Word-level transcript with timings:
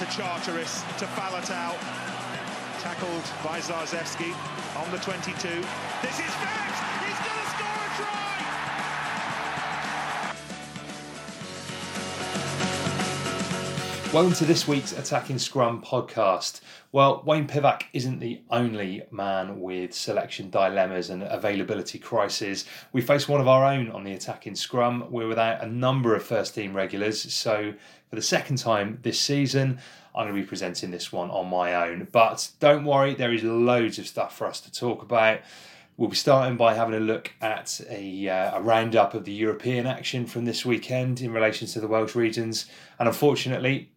to 0.00 0.06
Charteris 0.06 0.80
to 0.98 1.04
Faletau. 1.04 1.76
Tackled 2.80 3.22
by 3.44 3.60
Zarzewski 3.60 4.34
on 4.82 4.90
the 4.90 4.96
22. 4.96 5.48
This 6.00 6.18
is 6.18 6.34
Phillips! 6.36 6.99
Welcome 14.12 14.32
to 14.34 14.44
this 14.44 14.66
week's 14.66 14.90
Attacking 14.90 15.38
Scrum 15.38 15.80
podcast. 15.82 16.62
Well, 16.90 17.22
Wayne 17.24 17.46
Pivac 17.46 17.84
isn't 17.92 18.18
the 18.18 18.42
only 18.50 19.04
man 19.12 19.60
with 19.60 19.94
selection 19.94 20.50
dilemmas 20.50 21.10
and 21.10 21.22
availability 21.22 22.00
crises. 22.00 22.64
We 22.92 23.02
face 23.02 23.28
one 23.28 23.40
of 23.40 23.46
our 23.46 23.64
own 23.64 23.88
on 23.92 24.02
the 24.02 24.14
Attacking 24.14 24.56
Scrum. 24.56 25.06
We're 25.10 25.28
without 25.28 25.62
a 25.62 25.68
number 25.68 26.16
of 26.16 26.24
first 26.24 26.56
team 26.56 26.74
regulars, 26.74 27.32
so 27.32 27.72
for 28.08 28.16
the 28.16 28.22
second 28.22 28.58
time 28.58 28.98
this 29.02 29.20
season, 29.20 29.78
I'm 30.12 30.24
going 30.24 30.34
to 30.34 30.42
be 30.42 30.48
presenting 30.48 30.90
this 30.90 31.12
one 31.12 31.30
on 31.30 31.46
my 31.48 31.88
own. 31.88 32.08
But 32.10 32.50
don't 32.58 32.84
worry, 32.84 33.14
there 33.14 33.32
is 33.32 33.44
loads 33.44 34.00
of 34.00 34.08
stuff 34.08 34.36
for 34.36 34.48
us 34.48 34.60
to 34.62 34.72
talk 34.72 35.02
about. 35.02 35.38
We'll 35.96 36.08
be 36.08 36.16
starting 36.16 36.56
by 36.56 36.74
having 36.74 36.94
a 36.94 37.00
look 37.00 37.30
at 37.40 37.80
a, 37.88 38.28
uh, 38.28 38.58
a 38.58 38.60
roundup 38.62 39.14
of 39.14 39.24
the 39.24 39.32
European 39.32 39.86
action 39.86 40.26
from 40.26 40.46
this 40.46 40.64
weekend 40.64 41.20
in 41.20 41.30
relation 41.30 41.68
to 41.68 41.80
the 41.80 41.86
Welsh 41.86 42.14
regions. 42.14 42.66
And 42.98 43.06
unfortunately, 43.06 43.89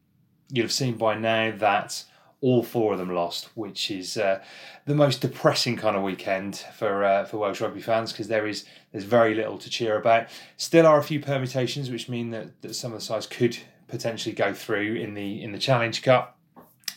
you'll 0.53 0.65
have 0.65 0.71
seen 0.71 0.95
by 0.95 1.15
now 1.15 1.51
that 1.57 2.03
all 2.39 2.61
four 2.61 2.93
of 2.93 2.99
them 2.99 3.13
lost, 3.13 3.49
which 3.55 3.89
is 3.89 4.17
uh, 4.17 4.41
the 4.85 4.93
most 4.93 5.21
depressing 5.21 5.77
kind 5.77 5.95
of 5.95 6.03
weekend 6.03 6.57
for 6.77 7.03
uh, 7.03 7.25
for 7.25 7.37
Welsh 7.37 7.61
rugby 7.61 7.81
fans 7.81 8.11
because 8.11 8.27
there 8.27 8.45
is 8.45 8.65
there's 8.91 9.05
very 9.05 9.33
little 9.33 9.57
to 9.57 9.69
cheer 9.69 9.97
about. 9.97 10.27
Still 10.57 10.85
are 10.85 10.99
a 10.99 11.03
few 11.03 11.19
permutations 11.19 11.89
which 11.89 12.07
mean 12.07 12.29
that, 12.31 12.61
that 12.61 12.75
some 12.75 12.93
of 12.93 12.99
the 12.99 13.05
sides 13.05 13.27
could 13.27 13.57
potentially 13.87 14.35
go 14.35 14.53
through 14.53 14.95
in 14.95 15.15
the 15.15 15.41
in 15.41 15.53
the 15.53 15.57
Challenge 15.57 16.01
Cup. 16.01 16.37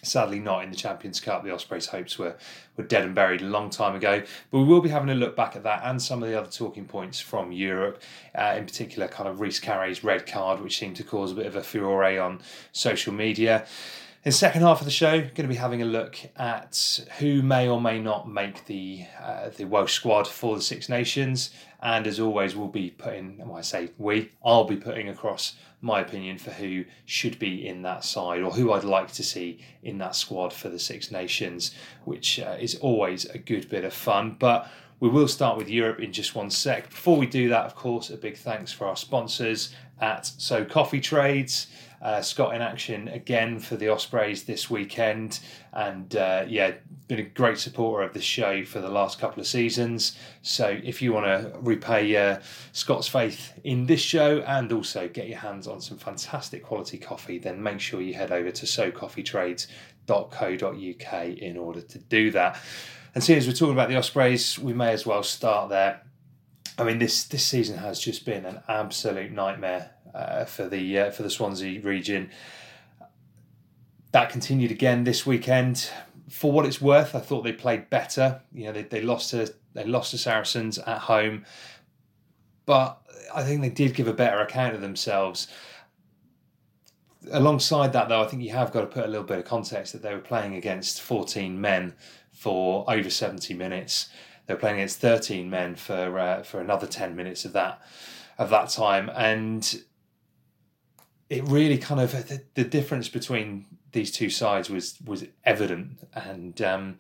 Sadly, 0.02 0.38
not 0.38 0.64
in 0.64 0.70
the 0.70 0.76
Champions 0.76 1.20
Cup. 1.20 1.44
The 1.44 1.52
Ospreys' 1.52 1.86
hopes 1.86 2.18
were, 2.18 2.36
were 2.76 2.84
dead 2.84 3.04
and 3.04 3.14
buried 3.14 3.42
a 3.42 3.46
long 3.46 3.70
time 3.70 3.94
ago. 3.94 4.22
But 4.50 4.58
we 4.58 4.64
will 4.64 4.80
be 4.80 4.88
having 4.88 5.10
a 5.10 5.14
look 5.14 5.36
back 5.36 5.56
at 5.56 5.62
that 5.64 5.82
and 5.84 6.00
some 6.00 6.22
of 6.22 6.28
the 6.28 6.38
other 6.38 6.50
talking 6.50 6.84
points 6.84 7.20
from 7.20 7.52
Europe, 7.52 8.02
uh, 8.34 8.54
in 8.56 8.64
particular, 8.64 9.08
kind 9.08 9.28
of 9.28 9.40
Rhys 9.40 9.60
Carré's 9.60 10.04
red 10.04 10.26
card, 10.26 10.60
which 10.60 10.78
seemed 10.78 10.96
to 10.96 11.04
cause 11.04 11.32
a 11.32 11.34
bit 11.34 11.46
of 11.46 11.56
a 11.56 11.62
furore 11.62 12.20
on 12.20 12.40
social 12.72 13.12
media. 13.12 13.66
In 14.26 14.30
the 14.30 14.36
second 14.36 14.62
half 14.62 14.80
of 14.80 14.86
the 14.86 14.90
show, 14.90 15.20
going 15.20 15.34
to 15.34 15.46
be 15.46 15.54
having 15.54 15.82
a 15.82 15.84
look 15.84 16.18
at 16.34 16.98
who 17.20 17.42
may 17.42 17.68
or 17.68 17.80
may 17.80 18.00
not 18.00 18.28
make 18.28 18.66
the 18.66 19.04
uh, 19.22 19.50
the 19.50 19.66
Welsh 19.66 19.92
squad 19.92 20.26
for 20.26 20.56
the 20.56 20.62
Six 20.62 20.88
Nations, 20.88 21.50
and 21.80 22.08
as 22.08 22.18
always, 22.18 22.56
we'll 22.56 22.66
be 22.66 22.90
putting. 22.90 23.40
I 23.54 23.60
say 23.60 23.90
we, 23.98 24.32
I'll 24.44 24.64
be 24.64 24.78
putting 24.78 25.08
across 25.08 25.54
my 25.80 26.00
opinion 26.00 26.38
for 26.38 26.50
who 26.50 26.84
should 27.04 27.38
be 27.38 27.66
in 27.66 27.82
that 27.82 28.04
side 28.04 28.42
or 28.42 28.50
who 28.50 28.72
I'd 28.72 28.84
like 28.84 29.12
to 29.12 29.22
see 29.22 29.60
in 29.82 29.98
that 29.98 30.16
squad 30.16 30.52
for 30.52 30.68
the 30.68 30.78
Six 30.78 31.10
Nations, 31.10 31.74
which 32.04 32.40
uh, 32.40 32.56
is 32.58 32.76
always 32.76 33.24
a 33.26 33.38
good 33.38 33.68
bit 33.68 33.84
of 33.84 33.92
fun. 33.92 34.36
But 34.38 34.70
we 34.98 35.08
will 35.08 35.28
start 35.28 35.58
with 35.58 35.68
Europe 35.68 36.00
in 36.00 36.12
just 36.12 36.34
one 36.34 36.50
sec. 36.50 36.88
Before 36.90 37.18
we 37.18 37.26
do 37.26 37.48
that, 37.50 37.66
of 37.66 37.74
course, 37.74 38.10
a 38.10 38.16
big 38.16 38.36
thanks 38.36 38.72
for 38.72 38.86
our 38.86 38.96
sponsors 38.96 39.74
at 40.00 40.26
So 40.26 40.64
Coffee 40.64 41.00
Trades. 41.00 41.66
Uh, 42.02 42.20
Scott 42.20 42.54
in 42.54 42.62
action 42.62 43.08
again 43.08 43.58
for 43.58 43.76
the 43.76 43.88
Ospreys 43.88 44.44
this 44.44 44.70
weekend, 44.70 45.40
and 45.72 46.14
uh, 46.16 46.44
yeah, 46.46 46.72
been 47.08 47.18
a 47.20 47.22
great 47.22 47.58
supporter 47.58 48.04
of 48.04 48.12
the 48.12 48.20
show 48.20 48.64
for 48.64 48.80
the 48.80 48.88
last 48.88 49.18
couple 49.18 49.40
of 49.40 49.46
seasons. 49.46 50.16
So 50.42 50.78
if 50.82 51.00
you 51.00 51.12
want 51.12 51.26
to 51.26 51.52
repay 51.60 52.16
uh, 52.16 52.40
Scott's 52.72 53.06
faith 53.08 53.52
in 53.64 53.86
this 53.86 54.00
show 54.00 54.40
and 54.40 54.72
also 54.72 55.08
get 55.08 55.28
your 55.28 55.38
hands 55.38 55.68
on 55.68 55.80
some 55.80 55.98
fantastic 55.98 56.64
quality 56.64 56.98
coffee, 56.98 57.38
then 57.38 57.62
make 57.62 57.80
sure 57.80 58.00
you 58.00 58.14
head 58.14 58.32
over 58.32 58.50
to 58.50 58.66
socoffeetrades.co.uk 58.66 61.24
in 61.24 61.56
order 61.56 61.80
to 61.80 61.98
do 61.98 62.32
that. 62.32 62.60
And 63.14 63.22
seeing 63.22 63.38
as 63.38 63.46
we're 63.46 63.54
talking 63.54 63.72
about 63.72 63.88
the 63.88 63.96
Ospreys, 63.96 64.58
we 64.58 64.74
may 64.74 64.92
as 64.92 65.06
well 65.06 65.22
start 65.22 65.70
there. 65.70 66.02
I 66.78 66.84
mean, 66.84 66.98
this 66.98 67.24
this 67.24 67.46
season 67.46 67.78
has 67.78 67.98
just 67.98 68.26
been 68.26 68.44
an 68.44 68.60
absolute 68.68 69.32
nightmare 69.32 69.92
uh, 70.16 70.44
for 70.46 70.68
the 70.68 70.98
uh, 70.98 71.10
for 71.10 71.22
the 71.22 71.30
Swansea 71.30 71.80
region. 71.80 72.30
That 74.12 74.30
continued 74.30 74.70
again 74.70 75.04
this 75.04 75.26
weekend. 75.26 75.90
For 76.28 76.50
what 76.50 76.66
it's 76.66 76.80
worth, 76.80 77.14
I 77.14 77.20
thought 77.20 77.42
they 77.42 77.52
played 77.52 77.90
better. 77.90 78.40
You 78.52 78.64
know, 78.64 78.72
they, 78.72 78.82
they 78.82 79.02
lost 79.02 79.30
to 79.30 79.52
they 79.74 79.84
lost 79.84 80.12
to 80.12 80.18
Saracens 80.18 80.78
at 80.78 80.98
home, 80.98 81.44
but 82.64 82.98
I 83.34 83.42
think 83.42 83.60
they 83.60 83.68
did 83.68 83.94
give 83.94 84.08
a 84.08 84.14
better 84.14 84.40
account 84.40 84.74
of 84.74 84.80
themselves. 84.80 85.48
Alongside 87.30 87.92
that, 87.92 88.08
though, 88.08 88.22
I 88.22 88.26
think 88.26 88.42
you 88.42 88.50
have 88.50 88.72
got 88.72 88.82
to 88.82 88.86
put 88.86 89.04
a 89.04 89.08
little 89.08 89.26
bit 89.26 89.38
of 89.38 89.44
context 89.44 89.92
that 89.92 90.02
they 90.02 90.14
were 90.14 90.20
playing 90.20 90.54
against 90.54 91.02
14 91.02 91.60
men 91.60 91.94
for 92.30 92.88
over 92.88 93.10
70 93.10 93.52
minutes. 93.54 94.08
They 94.46 94.54
were 94.54 94.60
playing 94.60 94.76
against 94.76 95.00
13 95.00 95.50
men 95.50 95.74
for 95.74 96.18
uh, 96.18 96.42
for 96.42 96.60
another 96.60 96.86
10 96.86 97.14
minutes 97.14 97.44
of 97.44 97.52
that 97.52 97.82
of 98.38 98.50
that 98.50 98.70
time, 98.70 99.10
and 99.14 99.82
it 101.28 101.44
really 101.44 101.78
kind 101.78 102.00
of 102.00 102.12
the, 102.28 102.42
the 102.54 102.64
difference 102.64 103.08
between 103.08 103.66
these 103.92 104.12
two 104.12 104.30
sides 104.30 104.70
was 104.70 104.98
was 105.04 105.24
evident, 105.44 105.98
and 106.14 106.60
um, 106.62 106.98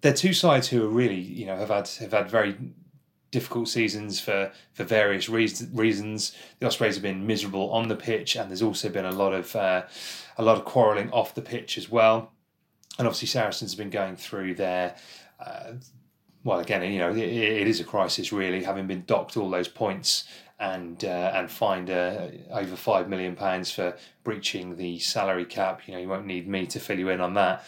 they're 0.00 0.12
two 0.12 0.32
sides 0.32 0.68
who 0.68 0.84
are 0.84 0.88
really 0.88 1.20
you 1.20 1.46
know 1.46 1.56
have 1.56 1.70
had 1.70 1.88
have 2.00 2.12
had 2.12 2.30
very 2.30 2.56
difficult 3.30 3.68
seasons 3.68 4.20
for 4.20 4.52
for 4.72 4.84
various 4.84 5.28
reasons. 5.28 6.36
The 6.60 6.66
Ospreys 6.66 6.94
have 6.94 7.02
been 7.02 7.26
miserable 7.26 7.70
on 7.72 7.88
the 7.88 7.96
pitch, 7.96 8.36
and 8.36 8.50
there's 8.50 8.62
also 8.62 8.88
been 8.88 9.04
a 9.04 9.12
lot 9.12 9.32
of 9.32 9.56
uh, 9.56 9.82
a 10.38 10.42
lot 10.42 10.56
of 10.56 10.64
quarrelling 10.64 11.10
off 11.10 11.34
the 11.34 11.42
pitch 11.42 11.76
as 11.78 11.90
well. 11.90 12.32
And 12.98 13.06
obviously, 13.06 13.28
Saracens 13.28 13.72
have 13.72 13.78
been 13.78 13.90
going 13.90 14.16
through 14.16 14.54
their 14.54 14.96
uh, 15.40 15.72
well, 16.44 16.60
again, 16.60 16.82
you 16.92 17.00
know, 17.00 17.10
it, 17.10 17.18
it 17.18 17.66
is 17.66 17.80
a 17.80 17.84
crisis 17.84 18.32
really, 18.32 18.62
having 18.62 18.86
been 18.86 19.02
docked 19.04 19.36
all 19.36 19.50
those 19.50 19.66
points 19.66 20.24
and 20.58 21.04
uh, 21.04 21.32
and 21.34 21.50
fined 21.50 21.90
uh, 21.90 22.28
over 22.50 22.76
five 22.76 23.08
million 23.08 23.36
pounds 23.36 23.70
for 23.70 23.94
breaching 24.24 24.76
the 24.76 24.98
salary 24.98 25.44
cap. 25.44 25.82
You 25.86 25.94
know, 25.94 26.00
you 26.00 26.08
won't 26.08 26.26
need 26.26 26.48
me 26.48 26.66
to 26.66 26.80
fill 26.80 26.98
you 26.98 27.10
in 27.10 27.20
on 27.20 27.34
that. 27.34 27.64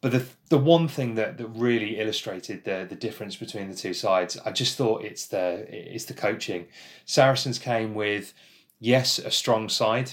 but 0.00 0.12
the 0.12 0.24
the 0.48 0.58
one 0.58 0.88
thing 0.88 1.16
that, 1.16 1.36
that 1.38 1.46
really 1.48 1.98
illustrated 1.98 2.64
the 2.64 2.86
the 2.88 2.94
difference 2.94 3.36
between 3.36 3.68
the 3.68 3.74
two 3.74 3.92
sides, 3.94 4.38
I 4.44 4.52
just 4.52 4.76
thought 4.76 5.04
it's 5.04 5.26
the 5.26 5.66
it's 5.68 6.04
the 6.04 6.14
coaching. 6.14 6.66
Saracens 7.04 7.58
came 7.58 7.94
with 7.94 8.32
yes 8.78 9.18
a 9.18 9.30
strong 9.30 9.68
side, 9.68 10.12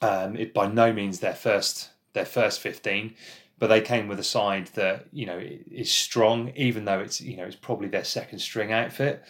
um, 0.00 0.36
it 0.36 0.54
by 0.54 0.68
no 0.68 0.92
means 0.92 1.20
their 1.20 1.34
first 1.34 1.90
their 2.12 2.24
first 2.24 2.60
fifteen, 2.60 3.14
but 3.58 3.66
they 3.66 3.80
came 3.80 4.06
with 4.06 4.20
a 4.20 4.24
side 4.24 4.68
that 4.74 5.06
you 5.12 5.26
know 5.26 5.38
is 5.40 5.90
strong, 5.90 6.52
even 6.54 6.84
though 6.84 7.00
it's 7.00 7.20
you 7.20 7.36
know 7.36 7.44
it's 7.44 7.56
probably 7.56 7.88
their 7.88 8.04
second 8.04 8.38
string 8.38 8.72
outfit, 8.72 9.24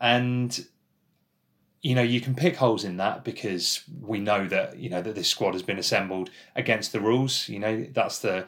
and 0.00 0.66
you 1.82 1.96
know 1.96 2.02
you 2.02 2.20
can 2.20 2.34
pick 2.34 2.56
holes 2.56 2.84
in 2.84 2.96
that 2.98 3.24
because 3.24 3.82
we 4.00 4.20
know 4.20 4.46
that 4.46 4.78
you 4.78 4.88
know 4.88 5.02
that 5.02 5.16
this 5.16 5.28
squad 5.28 5.52
has 5.52 5.62
been 5.62 5.78
assembled 5.78 6.30
against 6.54 6.92
the 6.92 7.00
rules. 7.00 7.48
You 7.48 7.58
know 7.58 7.86
that's 7.92 8.20
the 8.20 8.46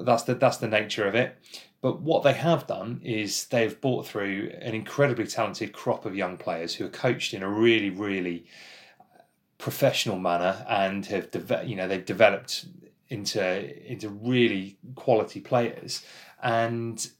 that's 0.00 0.22
the 0.24 0.34
that's 0.34 0.56
the 0.56 0.68
nature 0.68 1.06
of 1.06 1.14
it. 1.14 1.36
But 1.82 2.00
what 2.00 2.22
they 2.22 2.34
have 2.34 2.66
done 2.66 3.00
is 3.02 3.46
they've 3.46 3.78
brought 3.80 4.06
through 4.06 4.52
an 4.60 4.74
incredibly 4.74 5.26
talented 5.26 5.72
crop 5.72 6.04
of 6.04 6.14
young 6.14 6.36
players 6.36 6.74
who 6.74 6.86
are 6.86 6.90
coached 6.90 7.34
in 7.34 7.42
a 7.42 7.48
really 7.48 7.90
really 7.90 8.46
professional 9.58 10.18
manner 10.18 10.64
and 10.68 11.04
have 11.06 11.30
de- 11.30 11.64
you 11.66 11.76
know 11.76 11.86
they've 11.86 12.06
developed 12.06 12.64
into 13.10 13.90
into 13.90 14.08
really 14.08 14.78
quality 14.94 15.40
players 15.40 16.02
and 16.42 17.10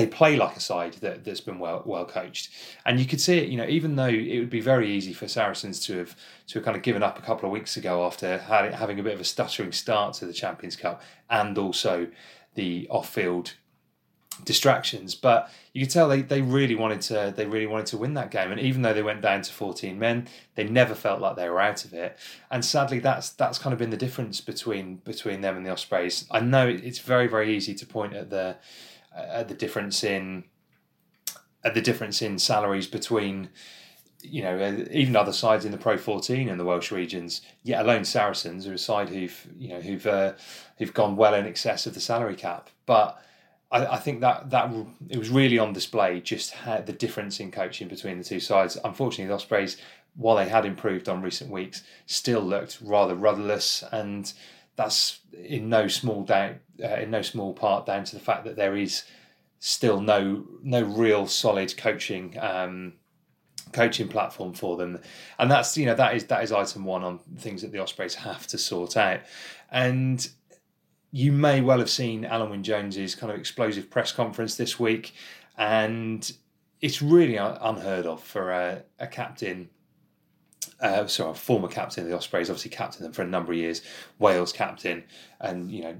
they 0.00 0.06
play 0.06 0.34
like 0.34 0.56
a 0.56 0.60
side 0.60 0.94
that, 0.94 1.24
that's 1.24 1.42
been 1.42 1.58
well 1.58 1.82
well 1.84 2.06
coached 2.06 2.48
and 2.86 2.98
you 2.98 3.04
could 3.04 3.20
see 3.20 3.36
it 3.36 3.48
you 3.48 3.56
know 3.58 3.66
even 3.66 3.96
though 3.96 4.06
it 4.06 4.38
would 4.38 4.48
be 4.48 4.60
very 4.60 4.90
easy 4.90 5.12
for 5.12 5.28
Saracens 5.28 5.78
to 5.86 5.98
have 5.98 6.16
to 6.46 6.54
have 6.54 6.64
kind 6.64 6.76
of 6.76 6.82
given 6.82 7.02
up 7.02 7.18
a 7.18 7.22
couple 7.22 7.46
of 7.46 7.52
weeks 7.52 7.76
ago 7.76 8.06
after 8.06 8.38
having 8.38 8.98
a 8.98 9.02
bit 9.02 9.12
of 9.12 9.20
a 9.20 9.24
stuttering 9.24 9.72
start 9.72 10.14
to 10.14 10.24
the 10.24 10.32
Champions 10.32 10.74
Cup 10.74 11.02
and 11.28 11.58
also 11.58 12.08
the 12.54 12.88
off-field 12.90 13.52
distractions. 14.44 15.14
But 15.14 15.50
you 15.72 15.84
could 15.84 15.92
tell 15.92 16.08
they, 16.08 16.22
they 16.22 16.42
really 16.42 16.74
wanted 16.74 17.00
to 17.02 17.32
they 17.36 17.46
really 17.46 17.66
wanted 17.66 17.86
to 17.86 17.98
win 17.98 18.14
that 18.14 18.30
game. 18.30 18.50
And 18.50 18.60
even 18.60 18.82
though 18.82 18.94
they 18.94 19.02
went 19.02 19.20
down 19.20 19.42
to 19.42 19.52
14 19.52 19.98
men, 19.98 20.28
they 20.54 20.64
never 20.64 20.94
felt 20.94 21.20
like 21.20 21.36
they 21.36 21.48
were 21.48 21.60
out 21.60 21.84
of 21.84 21.92
it. 21.92 22.18
And 22.50 22.64
sadly, 22.64 22.98
that's 22.98 23.30
that's 23.30 23.58
kind 23.58 23.72
of 23.72 23.78
been 23.78 23.90
the 23.90 23.96
difference 23.96 24.40
between 24.40 24.96
between 24.96 25.40
them 25.40 25.56
and 25.56 25.64
the 25.64 25.70
Ospreys. 25.70 26.26
I 26.30 26.40
know 26.40 26.66
it's 26.66 26.98
very 26.98 27.26
very 27.26 27.54
easy 27.54 27.74
to 27.74 27.86
point 27.86 28.14
at 28.14 28.30
the 28.30 28.56
the 29.14 29.54
difference 29.54 30.04
in 30.04 30.44
the 31.62 31.80
difference 31.80 32.22
in 32.22 32.38
salaries 32.38 32.86
between 32.86 33.50
you 34.22 34.42
know, 34.42 34.86
even 34.90 35.16
other 35.16 35.32
sides 35.32 35.64
in 35.64 35.72
the 35.72 35.78
Pro 35.78 35.96
14 35.96 36.48
in 36.48 36.58
the 36.58 36.64
Welsh 36.64 36.92
regions, 36.92 37.40
yet 37.62 37.80
alone 37.80 38.04
Saracens 38.04 38.66
are 38.66 38.74
a 38.74 38.78
side 38.78 39.08
who've, 39.08 39.46
you 39.58 39.68
know, 39.68 39.80
who've 39.80 40.06
uh, 40.06 40.34
who've 40.78 40.92
gone 40.92 41.16
well 41.16 41.34
in 41.34 41.46
excess 41.46 41.86
of 41.86 41.94
the 41.94 42.00
salary 42.00 42.36
cap. 42.36 42.70
But 42.86 43.18
I, 43.72 43.96
think 43.98 44.20
that 44.20 44.50
that 44.50 44.72
it 45.08 45.18
was 45.18 45.30
really 45.30 45.58
on 45.58 45.72
display 45.72 46.20
just 46.20 46.54
the 46.64 46.92
difference 46.92 47.38
in 47.40 47.50
coaching 47.50 47.88
between 47.88 48.18
the 48.18 48.24
two 48.24 48.40
sides. 48.40 48.76
Unfortunately, 48.84 49.26
the 49.26 49.34
Ospreys, 49.34 49.76
while 50.16 50.36
they 50.36 50.48
had 50.48 50.66
improved 50.66 51.08
on 51.08 51.22
recent 51.22 51.50
weeks, 51.50 51.82
still 52.06 52.40
looked 52.40 52.78
rather 52.82 53.14
rudderless, 53.14 53.84
and 53.92 54.32
that's 54.80 55.20
in 55.32 55.68
no 55.68 55.88
small 55.88 56.22
doubt, 56.22 56.56
uh, 56.82 56.96
in 56.96 57.10
no 57.10 57.22
small 57.22 57.52
part 57.52 57.86
down 57.86 58.04
to 58.04 58.14
the 58.14 58.20
fact 58.20 58.44
that 58.44 58.56
there 58.56 58.76
is 58.76 59.04
still 59.58 60.00
no 60.00 60.44
no 60.62 60.82
real 60.82 61.26
solid 61.26 61.76
coaching. 61.76 62.36
Um, 62.40 62.94
coaching 63.72 64.08
platform 64.08 64.52
for 64.52 64.76
them 64.76 64.98
and 65.38 65.48
that's 65.48 65.78
you 65.78 65.86
know 65.86 65.94
that 65.94 66.16
is 66.16 66.24
that 66.24 66.42
is 66.42 66.50
item 66.50 66.84
one 66.84 67.04
on 67.04 67.20
things 67.38 67.62
that 67.62 67.70
the 67.70 67.78
ospreys 67.78 68.16
have 68.16 68.44
to 68.44 68.58
sort 68.58 68.96
out 68.96 69.20
and 69.70 70.28
you 71.12 71.32
may 71.32 71.60
well 71.60 71.78
have 71.78 71.90
seen 71.90 72.24
Alun 72.24 72.50
Wyn 72.50 72.62
Jones's 72.62 73.14
kind 73.14 73.32
of 73.32 73.38
explosive 73.38 73.90
press 73.90 74.12
conference 74.12 74.56
this 74.56 74.78
week, 74.78 75.12
and 75.56 76.30
it's 76.80 77.02
really 77.02 77.36
unheard 77.36 78.06
of 78.06 78.22
for 78.22 78.50
a, 78.50 78.82
a 78.98 79.06
captain. 79.06 79.68
Uh, 80.80 81.06
sorry, 81.06 81.30
a 81.30 81.34
former 81.34 81.68
captain 81.68 82.04
of 82.04 82.10
the 82.10 82.16
Ospreys, 82.16 82.50
obviously 82.50 82.70
captain 82.70 83.02
them 83.02 83.12
for 83.12 83.22
a 83.22 83.26
number 83.26 83.52
of 83.52 83.58
years, 83.58 83.82
Wales 84.18 84.52
captain, 84.52 85.04
and 85.40 85.70
you 85.70 85.82
know 85.82 85.96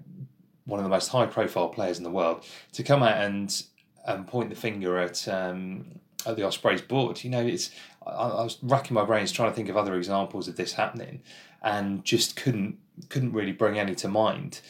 one 0.65 0.79
of 0.79 0.85
the 0.85 0.91
most 0.91 1.09
high-profile 1.09 1.69
players 1.71 1.99
in 1.99 2.05
the 2.05 2.11
world, 2.11 2.45
to 2.73 2.83
come 2.83 3.03
out 3.03 3.19
and 3.19 3.63
and 4.07 4.27
point 4.27 4.51
the 4.51 4.57
finger 4.57 4.99
at 4.99 5.27
um, 5.29 6.01
at 6.27 6.37
the 6.37 6.45
Ospreys 6.47 6.83
board. 6.83 7.23
You 7.25 7.31
know, 7.31 7.41
it's 7.41 7.71
I, 8.07 8.11
I 8.11 8.45
was 8.45 8.59
racking 8.63 8.95
my 8.95 9.05
brains 9.05 9.33
trying 9.33 9.51
to 9.51 9.57
think 9.57 9.69
of 9.69 9.77
other 9.77 9.97
examples 9.97 10.49
of 10.49 10.57
this 10.57 10.75
happening, 10.75 11.23
and 11.63 12.05
just 12.05 12.37
couldn't 12.37 12.79
couldn't 13.09 13.33
really 13.33 13.53
bring 13.53 13.79
any 13.79 13.95
to 13.97 14.09
mind. 14.09 14.61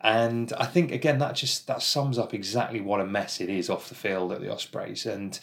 And 0.00 0.52
I 0.54 0.66
think 0.66 0.92
again 0.92 1.18
that 1.18 1.34
just 1.34 1.66
that 1.66 1.82
sums 1.82 2.18
up 2.18 2.32
exactly 2.32 2.80
what 2.80 3.00
a 3.00 3.06
mess 3.06 3.40
it 3.40 3.50
is 3.50 3.68
off 3.68 3.88
the 3.88 3.94
field 3.94 4.32
at 4.32 4.40
the 4.40 4.52
Ospreys. 4.52 5.06
And 5.06 5.38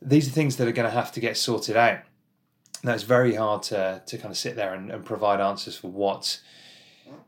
these 0.00 0.28
are 0.28 0.32
things 0.32 0.56
that 0.56 0.66
are 0.66 0.72
going 0.72 0.88
to 0.88 0.94
have 0.94 1.12
to 1.12 1.20
get 1.20 1.36
sorted 1.36 1.76
out. 1.76 2.00
Now 2.82 2.94
it's 2.94 3.04
very 3.04 3.34
hard 3.34 3.62
to 3.64 4.02
to 4.04 4.18
kind 4.18 4.30
of 4.30 4.36
sit 4.36 4.56
there 4.56 4.74
and, 4.74 4.90
and 4.90 5.04
provide 5.04 5.40
answers 5.40 5.76
for 5.76 5.90
what 5.90 6.40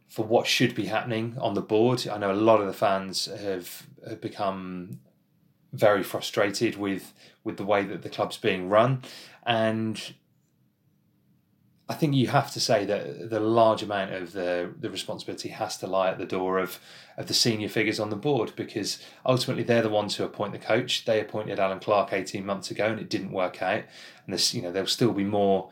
for 0.08 0.24
what 0.24 0.46
should 0.46 0.74
be 0.74 0.86
happening 0.86 1.36
on 1.40 1.54
the 1.54 1.60
board. 1.60 2.06
I 2.08 2.18
know 2.18 2.30
a 2.30 2.34
lot 2.34 2.60
of 2.60 2.66
the 2.66 2.72
fans 2.72 3.26
have, 3.26 3.86
have 4.08 4.20
become 4.20 5.00
very 5.72 6.02
frustrated 6.02 6.76
with 6.76 7.12
with 7.42 7.56
the 7.56 7.64
way 7.64 7.84
that 7.84 8.02
the 8.02 8.08
club's 8.08 8.36
being 8.36 8.68
run, 8.68 9.02
and 9.44 10.14
I 11.86 11.92
think 11.94 12.14
you 12.14 12.28
have 12.28 12.50
to 12.52 12.60
say 12.60 12.86
that 12.86 13.28
the 13.28 13.40
large 13.40 13.82
amount 13.82 14.14
of 14.14 14.32
the 14.32 14.72
the 14.78 14.88
responsibility 14.88 15.50
has 15.50 15.76
to 15.78 15.86
lie 15.86 16.08
at 16.08 16.18
the 16.18 16.24
door 16.24 16.58
of 16.58 16.80
of 17.18 17.26
the 17.26 17.34
senior 17.34 17.68
figures 17.68 18.00
on 18.00 18.08
the 18.08 18.16
board 18.16 18.52
because 18.56 18.98
ultimately 19.26 19.64
they're 19.64 19.82
the 19.82 19.90
ones 19.90 20.16
who 20.16 20.24
appoint 20.24 20.52
the 20.52 20.58
coach. 20.58 21.04
They 21.04 21.20
appointed 21.20 21.60
Allen 21.60 21.80
Clarke 21.80 22.14
eighteen 22.14 22.46
months 22.46 22.70
ago 22.70 22.86
and 22.86 23.00
it 23.00 23.10
didn't 23.10 23.32
work 23.32 23.62
out. 23.62 23.84
And 24.24 24.32
this, 24.32 24.54
you 24.54 24.62
know, 24.62 24.72
there'll 24.72 24.88
still 24.88 25.12
be 25.12 25.24
more 25.24 25.70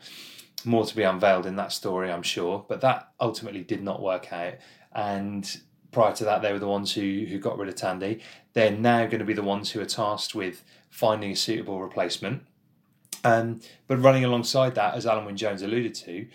more 0.65 0.85
to 0.85 0.95
be 0.95 1.03
unveiled 1.03 1.47
in 1.47 1.55
that 1.55 1.71
story, 1.71 2.11
I'm 2.11 2.23
sure. 2.23 2.63
But 2.67 2.81
that 2.81 3.11
ultimately 3.19 3.63
did 3.63 3.83
not 3.83 4.01
work 4.01 4.31
out. 4.31 4.53
And 4.93 5.61
prior 5.91 6.13
to 6.15 6.25
that, 6.25 6.43
they 6.43 6.53
were 6.53 6.59
the 6.59 6.67
ones 6.67 6.93
who 6.93 7.25
who 7.27 7.39
got 7.39 7.57
rid 7.57 7.69
of 7.69 7.75
Tandy. 7.75 8.21
They're 8.53 8.71
now 8.71 9.07
going 9.07 9.19
to 9.19 9.25
be 9.25 9.33
the 9.33 9.41
ones 9.41 9.71
who 9.71 9.81
are 9.81 9.85
tasked 9.85 10.35
with 10.35 10.63
finding 10.91 11.31
a 11.31 11.35
suitable 11.35 11.81
replacement 11.81 12.43
um, 13.23 13.61
but 13.87 14.01
running 14.01 14.23
alongside 14.23 14.75
that, 14.75 14.95
as 14.95 15.05
Alun 15.05 15.25
Wyn 15.25 15.37
Jones 15.37 15.61
alluded 15.61 15.95
to, 15.95 16.27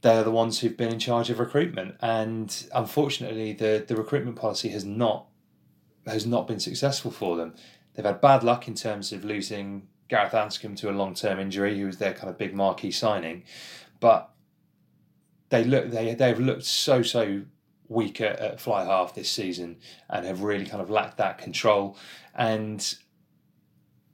they're 0.00 0.22
the 0.22 0.30
ones 0.30 0.60
who've 0.60 0.76
been 0.76 0.92
in 0.92 0.98
charge 0.98 1.28
of 1.30 1.38
recruitment, 1.38 1.96
and 2.00 2.66
unfortunately, 2.74 3.52
the 3.52 3.84
the 3.86 3.96
recruitment 3.96 4.36
policy 4.36 4.68
has 4.70 4.84
not 4.84 5.26
has 6.06 6.26
not 6.26 6.46
been 6.46 6.60
successful 6.60 7.10
for 7.10 7.36
them. 7.36 7.54
They've 7.94 8.04
had 8.04 8.20
bad 8.20 8.44
luck 8.44 8.68
in 8.68 8.74
terms 8.74 9.12
of 9.12 9.24
losing 9.24 9.88
Gareth 10.08 10.32
Anscombe 10.32 10.76
to 10.78 10.90
a 10.90 10.92
long 10.92 11.14
term 11.14 11.40
injury, 11.40 11.78
who 11.78 11.86
was 11.86 11.98
their 11.98 12.14
kind 12.14 12.28
of 12.28 12.38
big 12.38 12.54
marquee 12.54 12.92
signing, 12.92 13.44
but 13.98 14.30
they 15.48 15.64
look 15.64 15.90
they 15.90 16.14
they've 16.14 16.38
looked 16.38 16.64
so 16.64 17.02
so 17.02 17.42
weak 17.88 18.20
at, 18.20 18.38
at 18.38 18.60
fly 18.60 18.84
half 18.84 19.14
this 19.14 19.30
season 19.30 19.78
and 20.10 20.26
have 20.26 20.42
really 20.42 20.66
kind 20.66 20.82
of 20.82 20.90
lacked 20.90 21.16
that 21.16 21.38
control. 21.38 21.96
And 22.34 22.94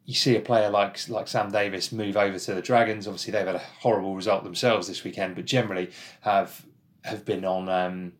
you 0.06 0.14
see 0.14 0.36
a 0.36 0.40
player 0.40 0.68
like 0.68 1.08
like 1.08 1.28
Sam 1.28 1.50
Davies 1.50 1.92
move 1.92 2.16
over 2.16 2.38
to 2.38 2.54
the 2.54 2.62
Dragons. 2.62 3.06
Obviously, 3.06 3.32
they've 3.32 3.46
had 3.46 3.56
a 3.56 3.62
horrible 3.80 4.14
result 4.14 4.44
themselves 4.44 4.86
this 4.86 5.04
weekend, 5.04 5.34
but 5.34 5.44
generally 5.44 5.90
have 6.20 6.64
have 7.04 7.24
been 7.24 7.44
on 7.44 7.68
um, 7.68 8.12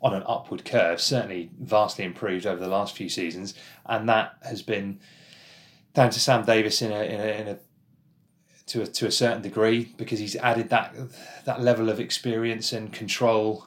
on 0.00 0.14
an 0.14 0.22
upward 0.26 0.64
curve. 0.64 1.00
Certainly, 1.00 1.50
vastly 1.60 2.04
improved 2.04 2.46
over 2.46 2.60
the 2.60 2.68
last 2.68 2.96
few 2.96 3.08
seasons, 3.08 3.54
and 3.84 4.08
that 4.08 4.36
has 4.42 4.62
been 4.62 4.98
down 5.92 6.10
to 6.10 6.20
Sam 6.20 6.44
Davies 6.44 6.80
in 6.80 6.92
a 6.92 7.02
in 7.02 7.20
a, 7.20 7.40
in 7.40 7.48
a 7.48 7.58
to 8.66 8.82
a, 8.82 8.86
to 8.86 9.06
a 9.06 9.12
certain 9.12 9.42
degree 9.42 9.92
because 9.96 10.18
he's 10.18 10.36
added 10.36 10.70
that 10.70 10.94
that 11.44 11.60
level 11.60 11.88
of 11.88 12.00
experience 12.00 12.72
and 12.72 12.92
control 12.92 13.66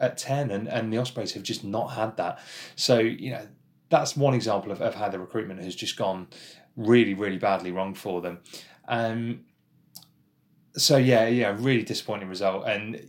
at 0.00 0.16
10 0.16 0.50
and, 0.50 0.68
and 0.68 0.92
the 0.92 0.96
Ospreys 0.96 1.32
have 1.32 1.42
just 1.42 1.64
not 1.64 1.88
had 1.88 2.16
that 2.16 2.38
so 2.76 2.98
you 2.98 3.30
know 3.30 3.46
that's 3.90 4.16
one 4.16 4.34
example 4.34 4.70
of, 4.70 4.80
of 4.80 4.94
how 4.94 5.08
the 5.08 5.18
recruitment 5.18 5.60
has 5.60 5.74
just 5.74 5.96
gone 5.96 6.28
really, 6.78 7.12
really 7.12 7.36
badly 7.36 7.72
wrong 7.72 7.92
for 7.92 8.22
them. 8.22 8.38
Um, 8.86 9.40
so 10.74 10.96
yeah, 10.96 11.26
yeah, 11.26 11.54
really 11.58 11.82
disappointing 11.82 12.28
result, 12.28 12.66
and 12.66 13.06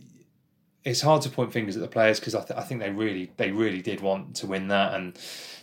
it's 0.84 1.00
hard 1.00 1.22
to 1.22 1.30
point 1.30 1.52
fingers 1.52 1.76
at 1.76 1.82
the 1.82 1.88
players 1.88 2.20
because 2.20 2.34
I, 2.34 2.42
th- 2.42 2.58
I 2.58 2.62
think 2.62 2.80
they 2.80 2.90
really, 2.90 3.32
they 3.36 3.52
really 3.52 3.80
did 3.80 4.00
want 4.00 4.36
to 4.36 4.46
win 4.46 4.68
that, 4.68 4.94
and 4.94 5.18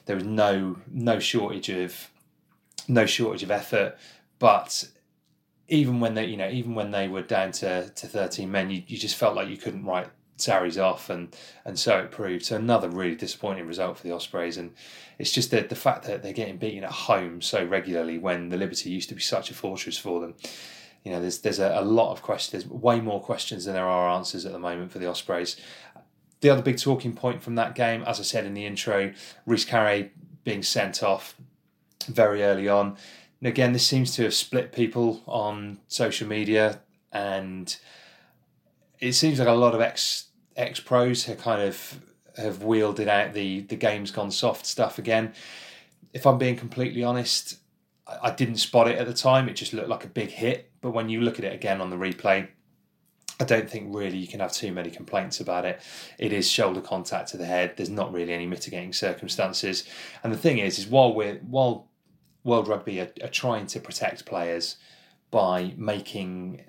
there 0.06 0.16
was 0.16 0.26
no 0.26 0.78
no 0.90 1.20
shortage 1.20 1.70
of 1.70 2.10
no 2.88 3.06
shortage 3.06 3.44
of 3.44 3.52
effort, 3.52 3.98
but 4.40 4.88
even 5.68 6.00
when 6.00 6.14
they, 6.14 6.26
you 6.26 6.38
know, 6.38 6.50
even 6.50 6.76
when 6.76 6.92
they 6.92 7.08
were 7.08 7.22
down 7.22 7.52
to, 7.52 7.90
to 7.90 8.08
13 8.08 8.50
men, 8.50 8.70
you, 8.70 8.84
you 8.88 8.98
just 8.98 9.18
felt 9.18 9.36
like 9.36 9.50
you 9.50 9.58
couldn't 9.58 9.84
write 9.84 10.08
Sarries 10.38 10.77
off, 10.77 11.10
and 11.10 11.36
and 11.65 11.77
so 11.77 12.00
it 12.00 12.12
proved. 12.12 12.46
So 12.46 12.56
another 12.56 12.89
really 12.89 13.15
disappointing 13.15 13.67
result 13.67 13.98
for 13.98 14.03
the 14.03 14.13
Ospreys, 14.13 14.58
and 14.58 14.74
it's 15.17 15.32
just 15.32 15.51
the 15.51 15.62
the 15.62 15.75
fact 15.75 16.06
that 16.06 16.24
they're 16.24 16.34
getting 16.34 16.58
beaten 16.58 16.84
at 16.84 16.91
home 16.91 17.41
so 17.41 17.65
regularly 17.65 18.17
when 18.17 18.50
the 18.50 18.58
Liberty 18.58 18.89
used 18.89 19.10
to 19.10 19.15
be 19.15 19.22
such 19.22 19.50
a 19.50 19.53
fortress 19.53 19.98
for 19.98 20.20
them. 20.22 20.36
You 21.03 21.12
know, 21.12 21.22
there's 21.22 21.39
there's 21.39 21.60
a, 21.60 21.79
a 21.79 21.84
lot 21.84 22.12
of 22.12 22.22
questions, 22.22 22.51
there's 22.51 22.72
way 22.72 23.00
more 23.01 23.22
questions 23.22 23.65
than 23.65 23.74
there 23.74 23.88
are 23.88 24.10
answers 24.10 24.46
at 24.46 24.51
the 24.51 24.60
moment 24.60 24.91
for 24.91 25.00
the 25.00 25.10
Ospreys. 25.10 25.58
the 26.41 26.50
other 26.50 26.62
big 26.62 26.77
talking 26.77 27.13
point 27.13 27.41
from 27.41 27.56
that 27.56 27.75
game, 27.75 28.03
as 28.03 28.20
I 28.20 28.24
said 28.24 28.46
in 28.46 28.53
the 28.53 28.65
intro, 28.65 29.13
Rhys 29.46 29.65
Carré 29.65 30.12
being 30.44 30.63
sent 30.63 31.01
off 31.01 31.36
very 32.08 32.44
early 32.44 32.70
on. 32.70 32.96
And 33.39 33.48
again, 33.48 33.74
this 33.74 33.86
seems 33.86 34.15
to 34.15 34.24
have 34.24 34.34
split 34.34 34.72
people 34.72 35.22
on 35.27 35.79
social 35.88 36.27
media, 36.27 36.82
and 37.12 37.75
it 39.00 39.13
seems 39.13 39.39
like 39.39 39.48
a 39.48 39.51
lot 39.51 39.75
of 39.75 39.82
ex 39.82 40.26
ex 40.58 40.80
pros 40.80 41.26
have 41.26 41.38
kind 41.38 41.62
of 41.62 42.02
have 42.36 42.64
wielded 42.64 43.08
out 43.08 43.34
the 43.34 43.62
the 43.62 43.76
game's 43.76 44.12
gone 44.12 44.32
soft 44.32 44.66
stuff 44.66 44.98
again. 44.98 45.34
If 46.14 46.26
I'm 46.26 46.38
being 46.38 46.56
completely 46.56 47.04
honest, 47.04 47.60
I, 48.08 48.32
didn't 48.32 48.58
spot 48.58 48.88
it 48.88 48.98
at 48.98 49.06
the 49.06 49.14
time. 49.14 49.50
It 49.50 49.54
just 49.54 49.74
looked 49.74 49.90
like 49.90 50.04
a 50.04 50.10
big 50.10 50.30
hit, 50.30 50.72
but 50.82 50.92
when 50.92 51.10
you 51.10 51.22
look 51.22 51.38
at 51.38 51.46
it 51.46 51.54
again 51.54 51.82
on 51.82 51.90
the 51.90 51.98
replay, 51.98 52.48
I 53.40 53.44
don't 53.44 53.70
think 53.70 53.94
really 53.94 54.18
you 54.18 54.28
can 54.28 54.40
have 54.40 54.52
too 54.52 54.72
many 54.72 54.90
complaints 54.90 55.40
about 55.40 55.66
it. 55.66 55.82
It 56.18 56.34
is 56.34 56.50
shoulder 56.50 56.82
contact 56.82 57.30
to 57.30 57.38
the 57.38 57.46
head. 57.46 57.74
There's 57.76 57.90
not 57.90 58.14
really 58.14 58.34
any 58.34 58.48
mitigating 58.48 58.94
circumstances. 58.94 59.84
And 60.24 60.34
the 60.34 60.38
thing 60.38 60.58
is, 60.58 60.80
is 60.80 60.88
while 60.88 61.14
we're 61.14 61.36
while 61.40 61.90
World 62.44 62.68
Rugby 62.68 63.02
are, 63.02 63.12
are 63.22 63.28
trying 63.30 63.68
to 63.68 63.80
protect 63.80 64.26
players 64.26 64.78
by 65.30 65.74
making 65.76 66.64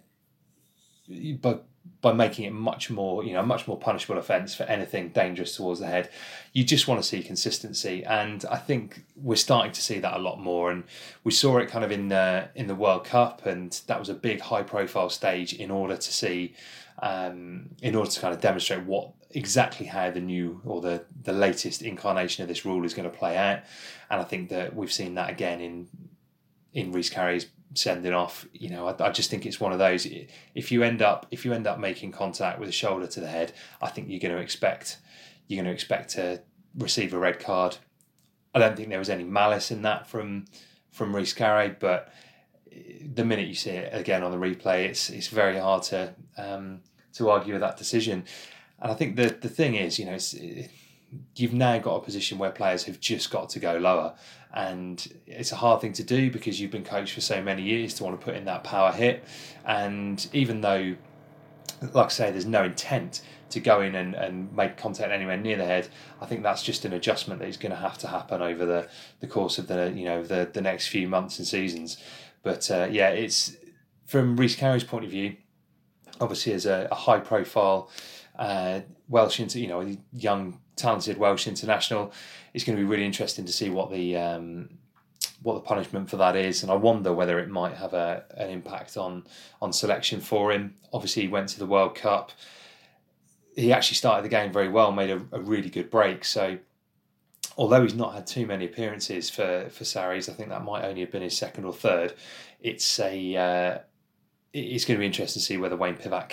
by 1.41 1.59
by 2.01 2.13
making 2.13 2.45
it 2.45 2.53
much 2.53 2.91
more, 2.91 3.25
you 3.25 3.33
know, 3.33 3.43
much 3.43 3.67
more 3.67 3.77
punishable 3.77 4.19
offence 4.19 4.55
for 4.55 4.63
anything 4.65 5.09
dangerous 5.09 5.57
towards 5.57 5.81
the 5.81 5.87
head. 5.87 6.09
You 6.53 6.65
just 6.65 6.87
want 6.87 7.03
to 7.03 7.07
see 7.07 7.23
consistency, 7.23 8.05
and 8.05 8.45
I 8.51 8.57
think 8.57 9.05
we're 9.17 9.37
starting 9.37 9.73
to 9.73 9.81
see 9.81 9.99
that 9.99 10.17
a 10.17 10.19
lot 10.19 10.39
more. 10.41 10.71
And 10.71 10.85
we 11.25 11.33
saw 11.33 11.59
it 11.59 11.69
kind 11.69 11.85
of 11.85 11.91
in 11.91 12.09
the 12.09 12.51
in 12.55 12.69
the 12.69 12.75
World 12.75 13.05
Cup, 13.05 13.47
and 13.47 13.73
that 13.87 13.99
was 13.99 14.09
a 14.09 14.15
big 14.15 14.41
high 14.41 14.63
profile 14.63 15.11
stage 15.11 15.53
in 15.53 15.71
order 15.71 15.97
to 15.97 16.13
see, 16.13 16.55
um, 17.03 17.71
in 17.83 17.97
order 17.97 18.11
to 18.11 18.21
kind 18.21 18.33
of 18.33 18.41
demonstrate 18.41 18.85
what 18.85 19.11
exactly 19.31 19.87
how 19.87 20.11
the 20.11 20.21
new 20.21 20.61
or 20.65 20.81
the 20.81 21.05
the 21.25 21.33
latest 21.33 21.83
incarnation 21.83 22.43
of 22.43 22.49
this 22.49 22.65
rule 22.65 22.85
is 22.85 22.95
going 22.95 23.11
to 23.11 23.17
play 23.17 23.37
out. 23.37 23.61
And 24.09 24.21
I 24.21 24.25
think 24.25 24.51
that 24.51 24.75
we've 24.75 24.93
seen 24.93 25.15
that 25.15 25.31
again 25.31 25.61
in 25.61 25.89
in 26.73 26.93
Rhys 26.93 27.11
Carré's 27.11 27.47
sending 27.75 28.13
off. 28.13 28.47
You 28.53 28.71
know, 28.71 28.89
I, 28.89 29.07
I, 29.07 29.11
just 29.11 29.31
think 29.31 29.47
it's 29.47 29.61
one 29.61 29.73
of 29.73 29.79
those. 29.79 30.07
If 30.55 30.73
you 30.73 30.83
end 30.83 31.03
up 31.03 31.27
if 31.31 31.45
you 31.45 31.53
end 31.53 31.67
up 31.67 31.79
making 31.79 32.13
contact 32.13 32.59
with 32.59 32.69
a 32.69 32.73
shoulder 32.73 33.07
to 33.07 33.21
the 33.21 33.29
head, 33.29 33.53
I 33.81 33.89
think 33.89 34.09
you're 34.09 34.21
going 34.21 34.35
to 34.35 34.41
expect 34.41 34.99
you're 35.47 35.63
going 35.63 35.71
to 35.71 35.75
expect 35.75 36.11
to 36.11 36.43
receive 36.77 37.15
a 37.15 37.19
red 37.19 37.39
card. 37.39 37.77
I 38.55 38.59
don't 38.59 38.77
think 38.77 38.89
there 38.89 38.99
was 38.99 39.11
any 39.11 39.25
malice 39.25 39.71
in 39.71 39.83
that 39.83 40.09
from 40.09 40.47
from 40.91 41.15
Rhys 41.15 41.35
Carré, 41.35 41.79
but 41.79 42.13
the 43.15 43.25
minute 43.25 43.49
you 43.49 43.55
see 43.55 43.71
it 43.71 43.91
again 43.93 44.23
on 44.23 44.31
the 44.31 44.37
replay, 44.37 44.87
it's 44.87 45.11
it's 45.11 45.29
very 45.29 45.59
hard 45.59 45.83
to 45.85 46.15
um, 46.37 46.81
to 47.15 47.31
argue 47.31 47.55
with 47.55 47.63
that 47.63 47.77
decision. 47.77 48.25
And 48.81 48.91
I 48.93 48.95
think 48.95 49.17
the 49.17 49.29
the 49.29 49.49
thing 49.49 49.75
is, 49.75 49.99
you 49.99 50.07
know, 50.07 50.19
you've 51.35 51.55
now 51.55 51.79
got 51.79 51.97
a 51.97 52.01
position 52.01 52.39
where 52.39 52.51
players 52.51 52.85
have 52.85 53.01
just 53.01 53.31
got 53.31 53.49
to 53.51 53.59
go 53.59 53.77
lower 53.79 54.15
and 54.55 55.07
it's 55.27 55.53
a 55.53 55.57
hard 55.57 55.81
thing 55.81 55.93
to 55.95 56.03
do 56.03 56.31
because 56.31 56.61
you've 56.61 56.71
been 56.71 56.85
coached 56.85 57.15
for 57.15 57.21
so 57.21 57.43
many 57.43 57.63
years 57.63 57.95
to 57.95 58.05
want 58.05 58.19
to 58.19 58.25
put 58.25 58.35
in 58.35 58.45
that 58.47 58.65
power 58.65 58.93
hit. 58.93 59.25
And 59.65 60.27
even 60.33 60.63
though 60.63 60.97
like 61.93 62.07
I 62.07 62.09
say 62.09 62.31
there's 62.31 62.47
no 62.47 62.65
intent 62.65 63.23
to 63.51 63.61
go 63.61 63.81
in 63.81 63.95
and, 63.95 64.15
and 64.15 64.55
make 64.55 64.77
contact 64.77 65.11
anywhere 65.11 65.37
near 65.37 65.57
the 65.57 65.65
head 65.65 65.89
I 66.21 66.27
think 66.27 66.43
that's 66.43 66.63
just 66.63 66.85
an 66.85 66.93
adjustment 66.93 67.41
that 67.41 67.49
is 67.49 67.57
going 67.57 67.71
to 67.71 67.79
have 67.79 67.99
to 67.99 68.09
happen 68.09 68.43
over 68.43 68.67
the, 68.67 68.89
the 69.21 69.27
course 69.27 69.59
of 69.59 69.69
the 69.69 69.93
you 69.95 70.05
know 70.05 70.23
the, 70.23 70.49
the 70.53 70.61
next 70.61 70.89
few 70.89 71.09
months 71.09 71.39
and 71.39 71.47
seasons. 71.47 71.99
But 72.43 72.71
uh, 72.71 72.89
yeah 72.91 73.11
it's 73.11 73.57
from 74.07 74.37
Rhys 74.37 74.57
Carré's 74.57 74.85
point 74.85 75.05
of 75.05 75.11
view 75.11 75.37
obviously 76.21 76.53
as 76.53 76.67
a, 76.67 76.89
a 76.91 76.95
high 76.95 77.21
profile 77.21 77.91
uh, 78.39 78.81
Welsh 79.09 79.39
you 79.55 79.69
know 79.69 79.97
young 80.13 80.61
talented 80.79 81.19
Welsh 81.19 81.47
international. 81.47 82.13
It's 82.55 82.65
going 82.65 82.77
to 82.77 82.83
be 82.83 82.89
really 82.89 83.05
interesting 83.05 83.45
to 83.45 83.53
see 83.53 83.71
what 83.71 83.91
the 83.91 84.17
um, 84.17 84.71
what 85.43 85.55
the 85.55 85.61
punishment 85.61 86.11
for 86.11 86.17
that 86.17 86.37
is, 86.37 86.63
and 86.63 86.73
I 86.73 86.75
wonder 86.75 87.13
whether 87.13 87.39
it 87.39 87.49
might 87.49 87.75
have 87.75 87.95
a 87.95 88.25
an 88.37 88.51
impact 88.51 88.97
on 88.97 89.25
on 89.61 89.73
selection 89.73 90.21
for 90.21 90.53
him. 90.53 90.75
Obviously, 90.93 91.23
he 91.23 91.29
went 91.29 91.49
to 91.51 91.59
the 91.59 91.67
World 91.67 91.95
Cup. 91.95 92.33
He 93.55 93.73
actually 93.73 93.97
started 93.97 94.25
the 94.25 94.29
game 94.29 94.53
very 94.53 94.69
well, 94.69 94.93
made 94.93 95.11
a, 95.11 95.21
a 95.33 95.41
really 95.41 95.69
good 95.69 95.91
break. 95.91 96.25
So, 96.25 96.59
although 97.57 97.83
he's 97.83 97.95
not 97.95 98.15
had 98.15 98.27
too 98.27 98.47
many 98.47 98.65
appearances 98.65 99.31
for 99.31 99.69
for 99.71 99.85
Sarries, 99.85 100.29
I 100.29 100.33
think 100.33 100.49
that 100.49 100.65
might 100.65 100.85
only 100.85 101.03
have 101.03 101.11
been 101.11 101.23
his 101.23 101.37
second 101.37 101.65
or 101.65 101.73
third. 101.73 102.15
It's 102.61 102.99
a 102.99 103.37
uh, 103.37 103.79
it's 104.53 104.85
going 104.85 104.97
to 104.97 105.01
be 105.01 105.07
interesting 105.07 105.41
to 105.41 105.47
see 105.47 105.57
whether 105.57 105.77
Wayne 105.77 105.97
Pivac 105.97 106.33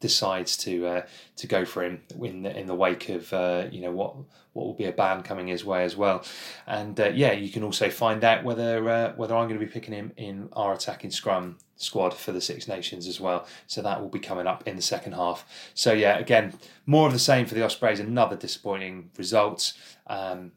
decides 0.00 0.56
to 0.58 0.86
uh, 0.86 1.02
to 1.36 1.46
go 1.46 1.64
for 1.64 1.82
him 1.82 2.02
in 2.22 2.42
the, 2.42 2.56
in 2.58 2.66
the 2.66 2.74
wake 2.74 3.08
of 3.08 3.32
uh, 3.32 3.66
you 3.70 3.80
know 3.80 3.92
what 3.92 4.16
what 4.52 4.66
will 4.66 4.74
be 4.74 4.84
a 4.84 4.92
ban 4.92 5.22
coming 5.22 5.48
his 5.48 5.64
way 5.64 5.84
as 5.84 5.96
well, 5.96 6.24
and 6.66 6.98
uh, 7.00 7.08
yeah, 7.08 7.32
you 7.32 7.50
can 7.50 7.62
also 7.62 7.90
find 7.90 8.22
out 8.24 8.44
whether 8.44 8.88
uh, 8.88 9.12
whether 9.16 9.34
I'm 9.34 9.48
going 9.48 9.58
to 9.58 9.66
be 9.66 9.70
picking 9.70 9.94
him 9.94 10.12
in 10.16 10.48
our 10.52 10.72
attacking 10.72 11.10
scrum 11.10 11.58
squad 11.76 12.14
for 12.14 12.32
the 12.32 12.40
Six 12.40 12.68
Nations 12.68 13.06
as 13.08 13.20
well. 13.20 13.46
So 13.66 13.82
that 13.82 14.00
will 14.00 14.08
be 14.08 14.20
coming 14.20 14.46
up 14.46 14.66
in 14.66 14.76
the 14.76 14.82
second 14.82 15.14
half. 15.14 15.44
So 15.74 15.92
yeah, 15.92 16.18
again, 16.18 16.54
more 16.86 17.06
of 17.06 17.12
the 17.12 17.18
same 17.18 17.46
for 17.46 17.54
the 17.54 17.64
Ospreys. 17.64 18.00
Another 18.00 18.36
disappointing 18.36 19.10
result, 19.16 19.72
um, 20.06 20.52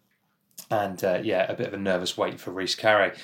and 0.69 1.03
uh, 1.03 1.19
yeah, 1.23 1.51
a 1.51 1.55
bit 1.55 1.67
of 1.67 1.73
a 1.73 1.77
nervous 1.77 2.17
wait 2.17 2.39
for 2.39 2.51
Rhys 2.51 2.75
Carré. 2.75 3.17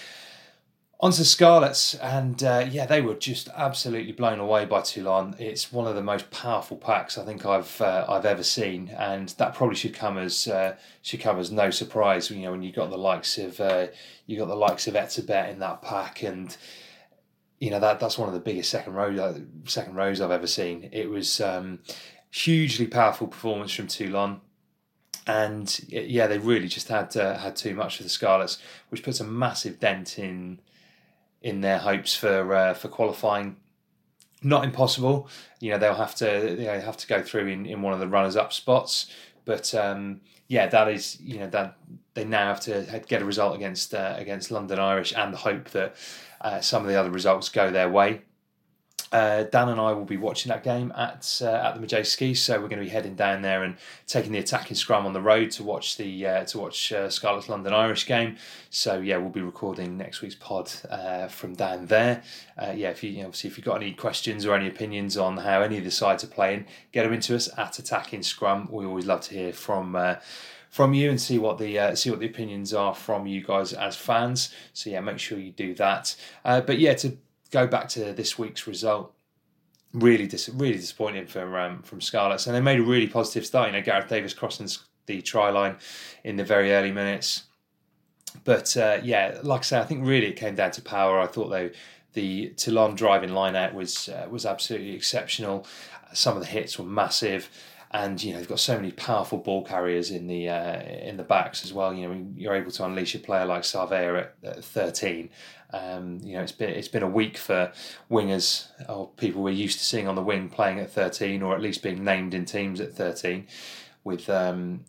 Onto 0.99 1.23
Scarlets, 1.23 1.95
and 1.95 2.41
uh, 2.43 2.65
yeah, 2.69 2.85
they 2.85 3.01
were 3.01 3.15
just 3.15 3.49
absolutely 3.55 4.13
blown 4.13 4.39
away 4.39 4.63
by 4.63 4.79
Toulon. 4.79 5.35
It's 5.37 5.69
one 5.69 5.85
of 5.85 5.95
the 5.95 6.03
most 6.03 6.31
powerful 6.31 6.77
packs 6.77 7.17
I 7.17 7.25
think 7.25 7.45
I've 7.45 7.81
uh, 7.81 8.05
I've 8.07 8.25
ever 8.25 8.43
seen, 8.43 8.87
and 8.97 9.27
that 9.37 9.53
probably 9.53 9.75
should 9.75 9.93
come 9.93 10.17
as 10.17 10.47
uh, 10.47 10.77
should 11.01 11.19
come 11.19 11.39
as 11.39 11.51
no 11.51 11.71
surprise. 11.71 12.31
You 12.31 12.43
know, 12.43 12.51
when 12.51 12.63
you 12.63 12.71
got 12.71 12.89
the 12.89 12.97
likes 12.97 13.37
of 13.37 13.59
uh, 13.59 13.87
you 14.27 14.37
got 14.37 14.47
the 14.47 14.55
likes 14.55 14.87
of 14.87 14.93
Etzebeth 14.93 15.49
in 15.49 15.59
that 15.59 15.81
pack, 15.81 16.23
and 16.23 16.55
you 17.59 17.69
know 17.69 17.81
that 17.81 17.99
that's 17.99 18.17
one 18.17 18.29
of 18.29 18.33
the 18.33 18.39
biggest 18.39 18.69
second 18.69 18.93
rows 18.93 19.19
uh, 19.19 19.39
second 19.65 19.95
rows 19.95 20.21
I've 20.21 20.31
ever 20.31 20.47
seen. 20.47 20.87
It 20.93 21.09
was 21.09 21.41
um, 21.41 21.79
hugely 22.31 22.87
powerful 22.87 23.27
performance 23.27 23.73
from 23.73 23.87
Toulon 23.87 24.39
and 25.27 25.79
yeah, 25.87 26.27
they 26.27 26.37
really 26.37 26.67
just 26.67 26.87
had 26.87 27.15
uh, 27.15 27.37
had 27.37 27.55
too 27.55 27.75
much 27.75 27.97
for 27.97 28.03
the 28.03 28.09
Scarlets, 28.09 28.57
which 28.89 29.03
puts 29.03 29.19
a 29.19 29.23
massive 29.23 29.79
dent 29.79 30.19
in 30.19 30.59
in 31.43 31.61
their 31.61 31.77
hopes 31.77 32.15
for 32.15 32.53
uh, 32.53 32.73
for 32.73 32.87
qualifying. 32.87 33.57
Not 34.41 34.65
impossible, 34.65 35.29
you 35.59 35.71
know. 35.71 35.77
They'll 35.77 35.93
have 35.93 36.15
to 36.15 36.55
they 36.57 36.65
have 36.65 36.97
to 36.97 37.07
go 37.07 37.21
through 37.21 37.47
in, 37.47 37.65
in 37.65 37.81
one 37.81 37.93
of 37.93 37.99
the 37.99 38.07
runners 38.07 38.35
up 38.35 38.51
spots, 38.51 39.09
but 39.45 39.73
um, 39.75 40.21
yeah, 40.47 40.67
that 40.67 40.89
is 40.89 41.19
you 41.21 41.39
know 41.39 41.49
that 41.49 41.77
they 42.13 42.25
now 42.25 42.47
have 42.47 42.59
to 42.61 43.03
get 43.07 43.21
a 43.21 43.25
result 43.25 43.55
against 43.55 43.93
uh, 43.93 44.15
against 44.17 44.51
London 44.51 44.79
Irish 44.79 45.13
and 45.15 45.33
hope 45.33 45.69
that 45.69 45.95
uh, 46.41 46.59
some 46.59 46.81
of 46.81 46.89
the 46.89 46.95
other 46.95 47.11
results 47.11 47.47
go 47.49 47.71
their 47.71 47.89
way. 47.89 48.21
Uh, 49.13 49.43
Dan 49.43 49.69
and 49.69 49.79
I 49.79 49.93
will 49.93 50.05
be 50.05 50.17
watching 50.17 50.49
that 50.49 50.63
game 50.63 50.91
at 50.97 51.39
uh, 51.41 51.45
at 51.45 51.79
the 51.79 51.85
Madejski, 51.85 52.35
so 52.35 52.53
we're 52.59 52.67
going 52.67 52.79
to 52.79 52.85
be 52.85 52.89
heading 52.89 53.13
down 53.13 53.43
there 53.43 53.61
and 53.63 53.77
taking 54.07 54.31
the 54.31 54.39
attacking 54.39 54.75
scrum 54.75 55.05
on 55.05 55.13
the 55.13 55.21
road 55.21 55.51
to 55.51 55.63
watch 55.63 55.97
the 55.97 56.25
uh, 56.25 56.43
to 56.45 56.57
watch 56.57 56.91
uh, 56.91 57.09
Scarlet's 57.11 57.47
London 57.47 57.73
Irish 57.73 58.07
game. 58.07 58.37
So 58.71 58.99
yeah, 58.99 59.17
we'll 59.17 59.29
be 59.29 59.41
recording 59.41 59.97
next 59.97 60.21
week's 60.21 60.33
pod 60.33 60.71
uh, 60.89 61.27
from 61.27 61.53
down 61.53 61.85
there. 61.85 62.23
Uh, 62.57 62.73
yeah, 62.75 62.89
if 62.89 63.03
you, 63.03 63.11
you 63.11 63.19
know, 63.19 63.25
obviously 63.27 63.51
if 63.51 63.57
you've 63.57 63.65
got 63.65 63.75
any 63.75 63.93
questions 63.93 64.47
or 64.47 64.55
any 64.55 64.67
opinions 64.67 65.15
on 65.15 65.37
how 65.37 65.61
any 65.61 65.77
of 65.77 65.83
the 65.83 65.91
sides 65.91 66.23
are 66.23 66.27
playing, 66.27 66.65
get 66.91 67.03
them 67.03 67.13
into 67.13 67.35
us 67.35 67.47
at 67.55 67.77
attacking 67.77 68.23
scrum. 68.23 68.67
We 68.71 68.83
always 68.83 69.05
love 69.05 69.21
to 69.21 69.35
hear 69.35 69.53
from 69.53 69.95
from 70.71 70.95
you 70.95 71.11
and 71.11 71.21
see 71.21 71.37
what 71.37 71.59
the 71.59 71.77
uh, 71.77 71.93
see 71.93 72.09
what 72.09 72.19
the 72.19 72.25
opinions 72.25 72.73
are 72.73 72.95
from 72.95 73.27
you 73.27 73.43
guys 73.43 73.73
as 73.73 73.95
fans. 73.95 74.51
So 74.73 74.89
yeah, 74.89 75.01
make 75.01 75.19
sure 75.19 75.37
you 75.37 75.51
do 75.51 75.75
that. 75.75 76.15
Uh, 76.43 76.61
but 76.61 76.79
yeah, 76.79 76.95
to 76.95 77.15
go 77.53 77.67
back 77.67 77.87
to 77.87 78.11
this 78.11 78.37
week's 78.37 78.65
result, 78.67 79.13
really 79.93 80.27
dis- 80.27 80.49
really 80.49 80.77
disappointing 80.77 81.27
for 81.27 81.59
um, 81.59 81.83
from 81.83 82.01
Scarlets, 82.01 82.47
and 82.47 82.55
they 82.55 82.61
made 82.61 82.79
a 82.79 82.83
really 82.83 83.07
positive 83.07 83.45
start. 83.45 83.67
You 83.67 83.73
know, 83.73 83.81
Gareth 83.81 84.09
Davies 84.09 84.33
crossing 84.33 84.67
the 85.05 85.21
try 85.21 85.51
line 85.51 85.77
in 86.23 86.35
the 86.35 86.43
very 86.43 86.73
early 86.73 86.91
minutes. 86.91 87.43
But 88.43 88.75
uh, 88.75 88.99
yeah, 89.03 89.39
like 89.43 89.61
I 89.61 89.63
say, 89.63 89.79
I 89.79 89.85
think 89.85 90.05
really 90.05 90.27
it 90.27 90.35
came 90.35 90.55
down 90.55 90.71
to 90.71 90.81
power. 90.81 91.19
I 91.19 91.27
thought 91.27 91.49
though 91.49 91.69
the 92.13 92.49
Toulon 92.57 92.95
driving 92.95 93.33
line 93.33 93.55
out 93.55 93.73
was 93.73 94.09
uh, 94.09 94.27
was 94.29 94.45
absolutely 94.45 94.95
exceptional. 94.95 95.67
Some 96.13 96.35
of 96.35 96.41
the 96.43 96.49
hits 96.49 96.77
were 96.77 96.85
massive 96.85 97.49
and 97.93 98.21
you 98.23 98.33
know 98.33 98.39
they've 98.39 98.49
got 98.49 98.59
so 98.59 98.75
many 98.75 98.91
powerful 98.91 99.37
ball 99.37 99.63
carriers 99.63 100.09
in 100.09 100.25
the 100.25 100.49
uh, 100.49 100.81
in 100.81 101.15
the 101.17 101.23
backs 101.23 101.63
as 101.63 101.71
well. 101.71 101.93
You 101.93 102.07
know 102.07 102.25
you're 102.35 102.55
able 102.55 102.71
to 102.71 102.85
unleash 102.85 103.13
a 103.13 103.19
player 103.19 103.45
like 103.45 103.61
Savea 103.61 104.19
at, 104.19 104.57
at 104.57 104.65
13. 104.65 105.29
Um, 105.71 106.19
you 106.23 106.35
know 106.35 106.41
it's 106.41 106.51
been 106.51 106.71
it's 106.71 106.87
been 106.87 107.03
a 107.03 107.07
week 107.07 107.37
for 107.37 107.71
wingers 108.09 108.67
or 108.89 109.09
people 109.09 109.43
we're 109.43 109.51
used 109.51 109.79
to 109.79 109.85
seeing 109.85 110.07
on 110.07 110.15
the 110.15 110.23
wing 110.23 110.49
playing 110.49 110.79
at 110.79 110.91
13 110.91 111.41
or 111.41 111.55
at 111.55 111.61
least 111.61 111.83
being 111.83 112.03
named 112.03 112.33
in 112.33 112.45
teams 112.45 112.81
at 112.81 112.93
13. 112.93 113.47
With 114.03 114.27
um, 114.27 114.85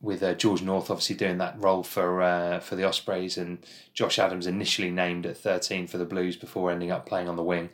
with 0.00 0.22
uh, 0.22 0.34
George 0.34 0.60
North 0.60 0.90
obviously 0.90 1.16
doing 1.16 1.38
that 1.38 1.54
role 1.56 1.84
for 1.84 2.20
uh, 2.20 2.58
for 2.58 2.74
the 2.74 2.84
Ospreys 2.84 3.38
and 3.38 3.64
Josh 3.92 4.18
Adams 4.18 4.48
initially 4.48 4.90
named 4.90 5.24
at 5.24 5.36
13 5.36 5.86
for 5.86 5.98
the 5.98 6.04
Blues 6.04 6.36
before 6.36 6.72
ending 6.72 6.90
up 6.90 7.06
playing 7.06 7.28
on 7.28 7.36
the 7.36 7.44
wing. 7.44 7.70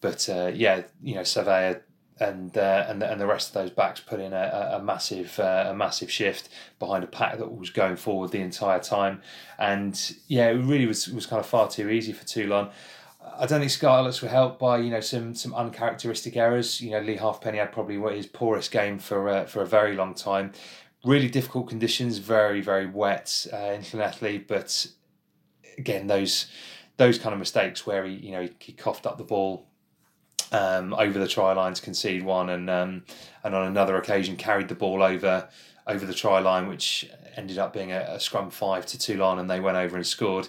But 0.00 0.28
uh, 0.28 0.50
yeah, 0.52 0.82
you 1.00 1.14
know 1.14 1.22
Savea 1.22 1.82
and 2.20 2.56
uh, 2.56 2.84
and 2.88 3.00
the, 3.00 3.10
and 3.10 3.20
the 3.20 3.26
rest 3.26 3.48
of 3.48 3.54
those 3.54 3.70
backs 3.70 4.00
put 4.00 4.20
in 4.20 4.32
a, 4.32 4.72
a 4.74 4.82
massive 4.82 5.40
uh, 5.40 5.66
a 5.68 5.74
massive 5.74 6.10
shift 6.10 6.48
behind 6.78 7.02
a 7.02 7.06
pack 7.06 7.38
that 7.38 7.56
was 7.56 7.70
going 7.70 7.96
forward 7.96 8.30
the 8.30 8.40
entire 8.40 8.78
time, 8.78 9.22
and 9.58 10.16
yeah, 10.28 10.48
it 10.50 10.62
really 10.62 10.86
was 10.86 11.08
was 11.08 11.26
kind 11.26 11.40
of 11.40 11.46
far 11.46 11.68
too 11.68 11.88
easy 11.88 12.12
for 12.12 12.24
Toulon. 12.26 12.68
I 13.38 13.46
don't 13.46 13.60
think 13.60 13.70
Scarlets 13.70 14.22
were 14.22 14.28
helped 14.28 14.58
by 14.58 14.78
you 14.78 14.90
know 14.90 15.00
some 15.00 15.34
some 15.34 15.54
uncharacteristic 15.54 16.36
errors. 16.36 16.80
You 16.80 16.90
know 16.90 17.00
Leigh 17.00 17.16
Halfpenny 17.16 17.58
had 17.58 17.72
probably 17.72 17.98
his 18.14 18.26
poorest 18.26 18.70
game 18.70 18.98
for 18.98 19.28
uh, 19.28 19.44
for 19.46 19.62
a 19.62 19.66
very 19.66 19.94
long 19.94 20.14
time. 20.14 20.52
Really 21.04 21.30
difficult 21.30 21.68
conditions, 21.68 22.18
very 22.18 22.60
very 22.60 22.86
wet 22.86 23.46
uh, 23.52 23.56
in 23.56 23.80
Llanelli, 23.82 24.46
but 24.46 24.86
again 25.78 26.06
those 26.06 26.46
those 26.98 27.18
kind 27.18 27.32
of 27.32 27.38
mistakes 27.38 27.86
where 27.86 28.04
he 28.04 28.14
you 28.16 28.32
know 28.32 28.42
he, 28.42 28.50
he 28.58 28.72
coughed 28.72 29.06
up 29.06 29.16
the 29.16 29.24
ball 29.24 29.69
um, 30.52 30.94
over 30.94 31.18
the 31.18 31.28
try 31.28 31.52
line 31.52 31.74
to 31.74 31.82
concede 31.82 32.24
one, 32.24 32.48
and 32.50 32.68
um, 32.68 33.02
and 33.44 33.54
on 33.54 33.66
another 33.66 33.96
occasion 33.96 34.36
carried 34.36 34.68
the 34.68 34.74
ball 34.74 35.02
over 35.02 35.48
over 35.86 36.06
the 36.06 36.14
try 36.14 36.38
line, 36.40 36.68
which 36.68 37.08
ended 37.36 37.58
up 37.58 37.72
being 37.72 37.92
a, 37.92 38.00
a 38.08 38.20
scrum 38.20 38.50
five 38.50 38.86
to 38.86 38.98
two 38.98 39.14
Toulon, 39.14 39.38
and 39.38 39.50
they 39.50 39.60
went 39.60 39.76
over 39.76 39.96
and 39.96 40.06
scored. 40.06 40.48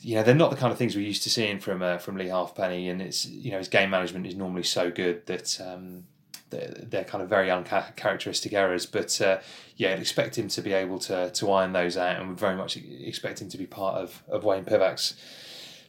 You 0.00 0.16
know, 0.16 0.24
they're 0.24 0.34
not 0.34 0.50
the 0.50 0.56
kind 0.56 0.72
of 0.72 0.78
things 0.78 0.96
we're 0.96 1.06
used 1.06 1.22
to 1.24 1.30
seeing 1.30 1.60
from 1.60 1.82
uh, 1.82 1.98
from 1.98 2.16
Leigh 2.16 2.28
Halfpenny, 2.28 2.88
and 2.88 3.00
it's 3.00 3.26
you 3.26 3.50
know 3.50 3.58
his 3.58 3.68
game 3.68 3.90
management 3.90 4.26
is 4.26 4.36
normally 4.36 4.64
so 4.64 4.90
good 4.90 5.26
that. 5.26 5.60
Um, 5.60 6.04
they're, 6.50 7.04
kind 7.04 7.22
of 7.22 7.30
very 7.30 7.50
uncharacteristic 7.50 8.52
errors, 8.52 8.84
but 8.84 9.18
uh, 9.22 9.38
yeah, 9.76 9.92
I'd 9.92 10.00
expect 10.00 10.36
him 10.36 10.48
to 10.48 10.60
be 10.60 10.74
able 10.74 10.98
to 10.98 11.30
to 11.30 11.50
iron 11.50 11.72
those 11.72 11.96
out, 11.96 12.20
and 12.20 12.28
we 12.28 12.34
very 12.34 12.56
much 12.56 12.76
expect 12.76 13.40
him 13.40 13.48
to 13.48 13.56
be 13.56 13.64
part 13.64 13.96
of, 13.96 14.22
of 14.28 14.44
Wayne 14.44 14.66
Pivac's 14.66 15.14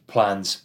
plans 0.08 0.62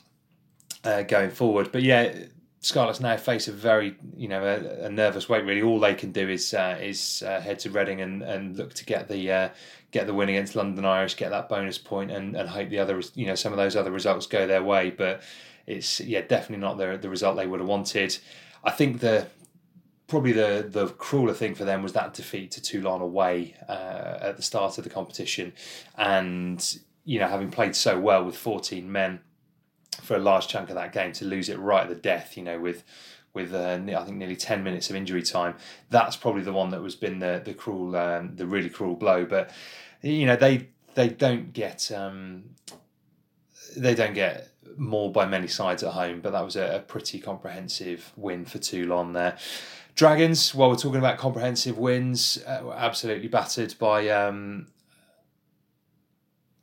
uh, 0.85 1.03
going 1.03 1.31
forward. 1.31 1.73
But 1.73 1.83
yeah, 1.83 2.15
Scarlets 2.61 3.01
now 3.01 3.17
face 3.17 3.47
a 3.47 3.53
very, 3.53 3.95
you 4.17 4.27
know, 4.27 4.45
a, 4.45 4.87
a, 4.87 4.91
nervous 4.91 5.29
wait. 5.29 5.45
Really, 5.45 5.63
all 5.63 5.79
they 5.79 5.95
can 5.95 6.11
do 6.11 6.29
is 6.29 6.53
uh, 6.55 6.77
is 6.81 7.23
uh, 7.25 7.41
head 7.41 7.61
to 7.61 7.71
Reading 7.71 8.01
and, 8.01 8.23
and 8.23 8.57
look 8.57 8.75
to 8.75 8.85
get 8.85 9.07
the 9.07 9.31
uh, 9.31 9.49
get 9.93 10.09
the 10.09 10.15
win 10.15 10.29
against 10.29 10.57
London 10.57 10.85
Irish, 10.85 11.17
get 11.17 11.31
that 11.31 11.49
bonus 11.49 11.79
point, 11.79 12.11
and, 12.11 12.35
and 12.35 12.49
hope 12.49 12.69
the 12.69 12.81
other, 12.81 13.01
you 13.15 13.27
know, 13.27 13.37
some 13.37 13.53
of 13.53 13.59
those 13.59 13.77
other 13.77 13.93
results 13.93 14.27
go 14.27 14.47
their 14.49 14.63
way. 14.63 14.91
But 14.91 15.23
it's 15.69 16.01
yeah, 16.01 16.23
definitely 16.23 16.63
not 16.63 16.79
the 16.79 16.99
the 17.01 17.09
result 17.09 17.37
they 17.37 17.47
would 17.47 17.61
have 17.61 17.69
wanted. 17.69 18.19
I 18.65 18.73
think 18.73 18.99
the 18.99 19.29
probably 20.09 20.33
the 20.33 20.67
the 20.69 20.89
crueler 20.89 21.35
thing 21.35 21.55
for 21.55 21.65
them 21.65 21.85
was 21.85 21.93
that 21.93 22.15
defeat 22.15 22.51
to 22.53 22.61
Toulon 22.61 23.01
away 23.01 23.55
uh, 23.69 24.19
at 24.21 24.37
the 24.37 24.43
start 24.43 24.79
of 24.79 24.85
the 24.85 24.91
competition, 24.91 25.53
and 25.97 26.79
you 27.05 27.21
know, 27.21 27.29
having 27.29 27.53
played 27.53 27.77
so 27.77 28.01
well 28.01 28.25
with 28.25 28.37
fourteen 28.37 28.91
men 28.91 29.21
for 30.03 30.17
a 30.17 30.19
large 30.19 30.49
chunk 30.49 30.69
of 30.69 30.75
that 30.77 30.93
game 30.93 31.13
to 31.13 31.25
lose 31.25 31.49
it 31.49 31.59
right 31.59 31.83
at 31.83 31.89
the 31.89 31.95
death, 31.95 32.37
you 32.37 32.43
know, 32.43 32.59
with 32.59 32.85
with 33.35 33.55
uh, 33.55 33.79
I 33.87 34.05
think 34.05 34.17
nearly 34.17 34.37
ten 34.37 34.65
minutes 34.65 34.91
of 34.91 34.97
injury 34.97 35.23
time. 35.23 35.55
That's 35.91 36.17
probably 36.17 36.43
the 36.43 36.53
one 36.53 36.71
that 36.71 36.83
was 36.83 36.97
been 36.97 37.19
the 37.19 37.41
the 37.45 37.55
cruel, 37.55 37.95
um, 37.97 38.37
the 38.37 38.47
really 38.47 38.71
cruel 38.71 38.97
blow. 38.97 39.25
But 39.25 39.51
you 40.03 40.27
know, 40.27 40.37
they 40.37 40.69
they 40.95 41.09
don't 41.09 41.53
get 41.53 41.91
um, 41.93 42.45
they 43.77 43.95
don't 43.95 44.15
get 44.15 44.49
more 44.77 45.11
by 45.11 45.27
many 45.27 45.47
sides 45.47 45.83
at 45.83 45.93
home. 45.93 46.21
But 46.21 46.33
that 46.33 46.45
was 46.45 46.57
a, 46.57 46.77
a 46.77 46.81
pretty 46.81 47.19
comprehensive 47.19 48.13
win 48.17 48.45
for 48.45 48.59
Toulon 48.59 49.13
there. 49.13 49.37
Dragons, 49.95 50.55
while 50.55 50.71
we're 50.71 50.77
talking 50.77 51.01
about 51.01 51.19
comprehensive 51.19 51.77
wins, 51.77 52.39
uh, 52.47 52.71
absolutely 52.71 53.27
battered 53.27 53.75
by 53.81 54.09
um, 54.09 54.69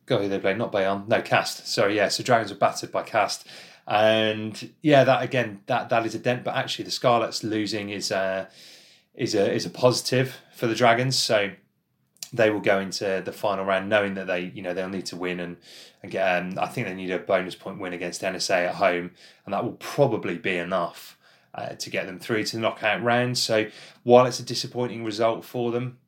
go 0.05 0.19
who 0.19 0.27
they 0.27 0.39
played, 0.39 0.57
not 0.57 0.71
Bayonne, 0.71 1.05
no 1.07 1.21
Castres. 1.21 1.67
Sorry, 1.67 1.95
yeah. 1.95 2.09
So 2.09 2.23
Dragons 2.23 2.51
were 2.51 2.57
battered 2.57 2.91
by 2.91 3.03
Castres, 3.03 3.51
and 3.87 4.71
yeah, 4.81 5.03
that 5.03 5.23
again, 5.23 5.61
that 5.67 5.89
that 5.89 6.05
is 6.05 6.15
a 6.15 6.19
dent. 6.19 6.43
But 6.43 6.55
actually, 6.55 6.85
the 6.85 6.91
Scarlets 6.91 7.43
losing 7.43 7.89
is 7.89 8.11
a 8.11 8.49
is 9.13 9.35
a 9.35 9.51
is 9.51 9.65
a 9.65 9.69
positive 9.69 10.37
for 10.55 10.67
the 10.67 10.75
Dragons. 10.75 11.17
So 11.17 11.51
they 12.33 12.49
will 12.49 12.59
go 12.59 12.79
into 12.79 13.21
the 13.23 13.31
final 13.31 13.65
round 13.65 13.87
knowing 13.87 14.15
that 14.15 14.27
they 14.27 14.51
you 14.53 14.61
know 14.61 14.73
they'll 14.73 14.89
need 14.89 15.05
to 15.07 15.15
win 15.15 15.39
and 15.39 15.57
and 16.01 16.11
get. 16.11 16.23
Um, 16.23 16.57
I 16.59 16.67
think 16.67 16.87
they 16.87 16.93
need 16.93 17.11
a 17.11 17.19
bonus 17.19 17.55
point 17.55 17.79
win 17.79 17.93
against 17.93 18.21
Enisei 18.21 18.67
at 18.67 18.75
home, 18.75 19.11
and 19.45 19.53
that 19.53 19.63
will 19.63 19.73
probably 19.73 20.37
be 20.37 20.57
enough. 20.57 21.17
Uh, 21.53 21.69
to 21.69 21.89
get 21.89 22.05
them 22.05 22.19
through 22.19 22.43
to 22.43 22.57
the 22.57 22.61
knockout 22.61 23.01
round. 23.01 23.37
So 23.37 23.67
while 24.03 24.25
it's 24.25 24.41
a 24.41 24.43
disappointing 24.43 25.05
result 25.05 25.45
for 25.45 25.71
them, 25.71 25.99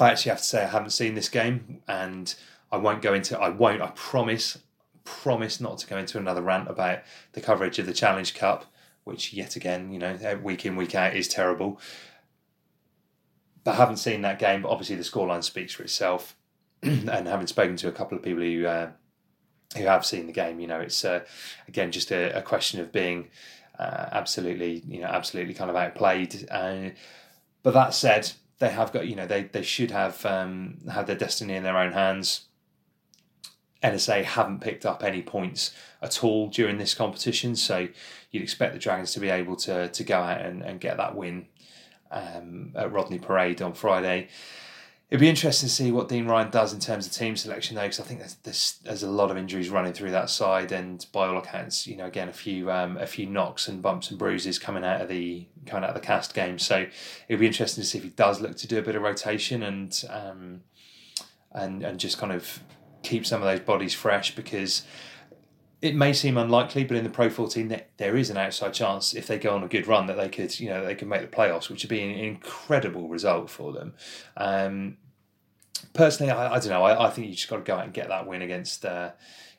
I 0.00 0.10
actually 0.10 0.30
have 0.30 0.38
to 0.38 0.44
say 0.44 0.64
I 0.64 0.66
haven't 0.66 0.90
seen 0.90 1.14
this 1.14 1.28
game, 1.28 1.82
and 1.86 2.34
I 2.72 2.78
won't 2.78 3.02
go 3.02 3.14
into. 3.14 3.38
I 3.38 3.50
won't. 3.50 3.82
I 3.82 3.92
promise. 3.94 4.58
Promise 5.04 5.60
not 5.60 5.78
to 5.78 5.86
go 5.86 5.98
into 5.98 6.18
another 6.18 6.42
rant 6.42 6.70
about 6.70 7.00
the 7.32 7.40
coverage 7.40 7.78
of 7.78 7.86
the 7.86 7.92
Challenge 7.92 8.34
Cup, 8.34 8.66
which 9.04 9.32
yet 9.32 9.56
again, 9.56 9.92
you 9.92 9.98
know, 9.98 10.16
week 10.42 10.64
in 10.64 10.76
week 10.76 10.94
out 10.94 11.14
is 11.14 11.28
terrible. 11.28 11.80
But 13.64 13.72
I 13.72 13.76
haven't 13.76 13.96
seen 13.96 14.22
that 14.22 14.38
game. 14.38 14.62
But 14.62 14.70
obviously, 14.70 14.96
the 14.96 15.02
scoreline 15.02 15.44
speaks 15.44 15.74
for 15.74 15.82
itself. 15.82 16.36
and 16.82 17.28
having 17.28 17.46
spoken 17.46 17.76
to 17.76 17.88
a 17.88 17.92
couple 17.92 18.18
of 18.18 18.24
people 18.24 18.42
who 18.42 18.66
uh, 18.66 18.90
who 19.76 19.84
have 19.84 20.04
seen 20.04 20.26
the 20.26 20.32
game, 20.32 20.58
you 20.58 20.66
know, 20.66 20.80
it's 20.80 21.04
uh, 21.04 21.20
again 21.68 21.92
just 21.92 22.10
a, 22.10 22.36
a, 22.36 22.42
question 22.42 22.80
of 22.80 22.90
being 22.90 23.28
uh, 23.78 24.06
absolutely, 24.10 24.82
you 24.88 25.00
know, 25.00 25.06
absolutely 25.06 25.54
kind 25.54 25.70
of 25.70 25.76
outplayed. 25.76 26.48
Uh, 26.50 26.90
but 27.62 27.74
that 27.74 27.94
said, 27.94 28.32
they 28.58 28.70
have 28.70 28.92
got, 28.92 29.06
you 29.06 29.14
know, 29.14 29.26
they 29.26 29.44
they 29.44 29.62
should 29.62 29.92
have 29.92 30.26
um, 30.26 30.78
had 30.90 31.06
their 31.06 31.16
destiny 31.16 31.54
in 31.54 31.62
their 31.62 31.78
own 31.78 31.92
hands. 31.92 32.46
Enisei 33.82 34.24
haven't 34.24 34.60
picked 34.60 34.86
up 34.86 35.02
any 35.02 35.22
points 35.22 35.72
at 36.00 36.22
all 36.22 36.48
during 36.48 36.78
this 36.78 36.94
competition, 36.94 37.56
so 37.56 37.88
you'd 38.30 38.42
expect 38.42 38.72
the 38.72 38.78
Dragons 38.78 39.12
to 39.12 39.20
be 39.20 39.28
able 39.28 39.56
to 39.56 39.88
to 39.88 40.04
go 40.04 40.18
out 40.18 40.40
and, 40.40 40.62
and 40.62 40.80
get 40.80 40.96
that 40.96 41.16
win 41.16 41.46
um, 42.10 42.72
at 42.76 42.92
Rodney 42.92 43.18
Parade 43.18 43.60
on 43.60 43.72
Friday. 43.72 44.28
It'd 45.10 45.20
be 45.20 45.28
interesting 45.28 45.68
to 45.68 45.74
see 45.74 45.92
what 45.92 46.08
Dean 46.08 46.26
Ryan 46.26 46.50
does 46.50 46.72
in 46.72 46.80
terms 46.80 47.06
of 47.06 47.12
team 47.12 47.36
selection, 47.36 47.76
though, 47.76 47.82
because 47.82 48.00
I 48.00 48.04
think 48.04 48.20
there's, 48.20 48.36
there's, 48.36 48.78
there's 48.82 49.02
a 49.02 49.10
lot 49.10 49.30
of 49.30 49.36
injuries 49.36 49.68
running 49.68 49.92
through 49.92 50.12
that 50.12 50.30
side, 50.30 50.72
and 50.72 51.04
by 51.12 51.28
all 51.28 51.36
accounts, 51.36 51.86
you 51.86 51.98
know, 51.98 52.06
again 52.06 52.30
a 52.30 52.32
few 52.32 52.70
um, 52.70 52.96
a 52.96 53.06
few 53.06 53.26
knocks 53.26 53.68
and 53.68 53.82
bumps 53.82 54.08
and 54.08 54.18
bruises 54.18 54.58
coming 54.58 54.84
out 54.84 55.02
of 55.02 55.08
the 55.08 55.46
coming 55.66 55.84
out 55.84 55.90
of 55.90 55.96
the 55.96 56.06
Castres 56.06 56.32
game. 56.32 56.58
So 56.58 56.86
it'd 57.28 57.40
be 57.40 57.46
interesting 57.46 57.82
to 57.82 57.88
see 57.88 57.98
if 57.98 58.04
he 58.04 58.10
does 58.10 58.40
look 58.40 58.56
to 58.56 58.66
do 58.66 58.78
a 58.78 58.82
bit 58.82 58.96
of 58.96 59.02
rotation 59.02 59.62
and 59.62 60.02
um, 60.08 60.62
and 61.50 61.82
and 61.82 62.00
just 62.00 62.16
kind 62.16 62.32
of 62.32 62.62
keep 63.02 63.26
some 63.26 63.42
of 63.42 63.48
those 63.48 63.60
bodies 63.60 63.94
fresh 63.94 64.34
because 64.34 64.82
it 65.82 65.96
may 65.96 66.12
seem 66.12 66.38
unlikely, 66.38 66.84
but 66.84 66.96
in 66.96 67.02
the 67.02 67.10
Pro 67.10 67.28
14, 67.28 67.82
there 67.96 68.16
is 68.16 68.30
an 68.30 68.36
outside 68.36 68.72
chance 68.72 69.14
if 69.14 69.26
they 69.26 69.38
go 69.38 69.54
on 69.54 69.64
a 69.64 69.68
good 69.68 69.88
run 69.88 70.06
that 70.06 70.16
they 70.16 70.28
could, 70.28 70.58
you 70.60 70.68
know, 70.68 70.84
they 70.84 70.94
could 70.94 71.08
make 71.08 71.22
the 71.22 71.36
playoffs, 71.36 71.68
which 71.68 71.82
would 71.82 71.90
be 71.90 72.02
an 72.02 72.10
incredible 72.10 73.08
result 73.08 73.50
for 73.50 73.72
them. 73.72 73.94
Um, 74.36 74.96
personally, 75.92 76.30
I, 76.30 76.54
I, 76.54 76.58
don't 76.60 76.68
know. 76.68 76.84
I, 76.84 77.08
I, 77.08 77.10
think 77.10 77.26
you 77.26 77.34
just 77.34 77.48
got 77.48 77.56
to 77.56 77.62
go 77.62 77.74
out 77.74 77.84
and 77.84 77.92
get 77.92 78.08
that 78.08 78.28
win 78.28 78.42
against 78.42 78.84
uh, 78.84 79.10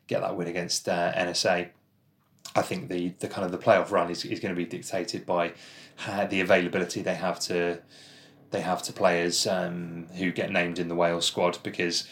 get 0.08 0.22
that 0.22 0.38
win 0.38 0.48
against 0.48 0.88
uh, 0.88 1.12
Enisei. 1.14 1.70
I 2.56 2.62
think 2.62 2.88
the 2.88 3.10
the 3.20 3.28
kind 3.28 3.46
of 3.46 3.52
the 3.52 3.58
playoff 3.58 3.92
run 3.92 4.10
is, 4.10 4.24
is 4.24 4.40
going 4.40 4.56
to 4.56 4.60
be 4.60 4.66
dictated 4.66 5.26
by 5.26 5.54
how, 5.98 6.26
the 6.26 6.40
availability 6.40 7.02
they 7.02 7.16
have 7.16 7.40
to 7.42 7.82
they 8.52 8.62
have 8.62 8.82
to 8.84 8.94
players 8.94 9.46
um, 9.48 10.08
who 10.18 10.32
get 10.32 10.52
named 10.52 10.80
in 10.80 10.88
the 10.88 10.96
Wales 10.96 11.26
squad 11.26 11.58
because 11.64 12.08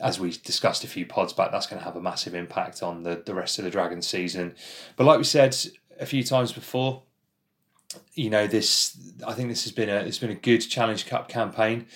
as 0.00 0.18
we 0.18 0.30
discussed 0.30 0.84
a 0.84 0.88
few 0.88 1.06
pods 1.06 1.32
back, 1.32 1.52
that's 1.52 1.66
going 1.66 1.78
to 1.78 1.84
have 1.84 1.96
a 1.96 2.00
massive 2.00 2.34
impact 2.34 2.82
on 2.82 3.02
the, 3.02 3.22
the 3.24 3.34
rest 3.34 3.58
of 3.58 3.64
the 3.64 3.70
Dragon 3.70 4.02
season. 4.02 4.54
But 4.96 5.04
like 5.04 5.18
we 5.18 5.24
said 5.24 5.56
a 5.98 6.06
few 6.06 6.24
times 6.24 6.52
before, 6.52 7.02
you 8.14 8.30
know 8.30 8.46
this. 8.46 8.96
I 9.26 9.32
think 9.32 9.48
this 9.48 9.64
has 9.64 9.72
been 9.72 9.88
a 9.88 9.96
it's 9.96 10.18
been 10.18 10.30
a 10.30 10.34
good 10.34 10.60
Challenge 10.60 11.06
Cup 11.06 11.28
campaign. 11.28 11.86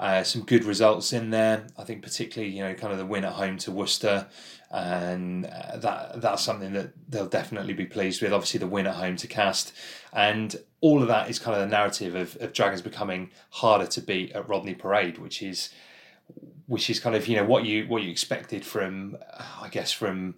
Uh, 0.00 0.24
some 0.24 0.42
good 0.42 0.64
results 0.64 1.12
in 1.12 1.30
there. 1.30 1.66
I 1.78 1.84
think 1.84 2.02
particularly 2.02 2.52
you 2.54 2.62
know 2.62 2.74
kind 2.74 2.92
of 2.92 2.98
the 2.98 3.06
win 3.06 3.24
at 3.24 3.32
home 3.32 3.58
to 3.58 3.70
Worcester, 3.70 4.26
and 4.70 5.46
uh, 5.46 5.76
that 5.76 6.20
that's 6.20 6.42
something 6.42 6.72
that 6.72 6.92
they'll 7.08 7.26
definitely 7.26 7.74
be 7.74 7.86
pleased 7.86 8.20
with. 8.20 8.32
Obviously 8.32 8.58
the 8.58 8.66
win 8.66 8.86
at 8.88 8.96
home 8.96 9.16
to 9.16 9.28
Castres, 9.28 9.72
and 10.12 10.56
all 10.80 11.00
of 11.00 11.08
that 11.08 11.30
is 11.30 11.38
kind 11.38 11.56
of 11.56 11.62
the 11.62 11.74
narrative 11.74 12.14
of, 12.16 12.36
of 12.40 12.52
Dragons 12.52 12.82
becoming 12.82 13.30
harder 13.50 13.86
to 13.86 14.00
beat 14.00 14.32
at 14.32 14.48
Rodney 14.48 14.74
Parade, 14.74 15.18
which 15.18 15.42
is 15.42 15.70
which 16.66 16.88
is 16.88 17.00
kind 17.00 17.14
of 17.14 17.26
you 17.26 17.36
know 17.36 17.44
what 17.44 17.64
you 17.64 17.86
what 17.86 18.02
you 18.02 18.10
expected 18.10 18.64
from 18.64 19.16
I 19.60 19.68
guess 19.68 19.92
from 19.92 20.34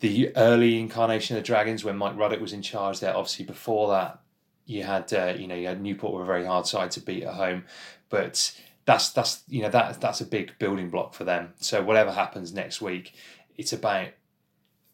the 0.00 0.36
early 0.36 0.80
incarnation 0.80 1.36
of 1.36 1.42
the 1.42 1.46
Dragons 1.46 1.84
when 1.84 1.96
Mike 1.96 2.16
Ruddock 2.16 2.40
was 2.40 2.52
in 2.52 2.60
charge 2.62 3.00
there. 3.00 3.16
Obviously, 3.16 3.44
before 3.44 3.88
that, 3.90 4.18
you 4.66 4.82
had 4.82 5.12
uh, 5.12 5.34
you 5.36 5.46
know 5.46 5.54
you 5.54 5.68
had 5.68 5.80
Newport 5.80 6.12
were 6.12 6.22
a 6.22 6.26
very 6.26 6.44
hard 6.44 6.66
side 6.66 6.90
to 6.92 7.00
beat 7.00 7.22
at 7.22 7.34
home, 7.34 7.64
but 8.10 8.52
that's 8.84 9.10
that's 9.10 9.42
you 9.48 9.62
know 9.62 9.70
that 9.70 10.00
that's 10.00 10.20
a 10.20 10.26
big 10.26 10.58
building 10.58 10.90
block 10.90 11.14
for 11.14 11.24
them. 11.24 11.54
So 11.58 11.82
whatever 11.82 12.12
happens 12.12 12.52
next 12.52 12.80
week, 12.80 13.14
it's 13.56 13.72
about 13.72 14.08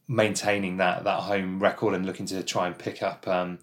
maintaining 0.07 0.79
that 0.79 1.05
that 1.05 1.21
home 1.21 1.59
record 1.61 1.95
and 1.95 2.07
looking 2.07 2.27
to 2.27 2.43
try 2.43 2.67
and 2.67 2.79
pick 2.79 3.03
up 3.03 3.27
um, 3.27 3.59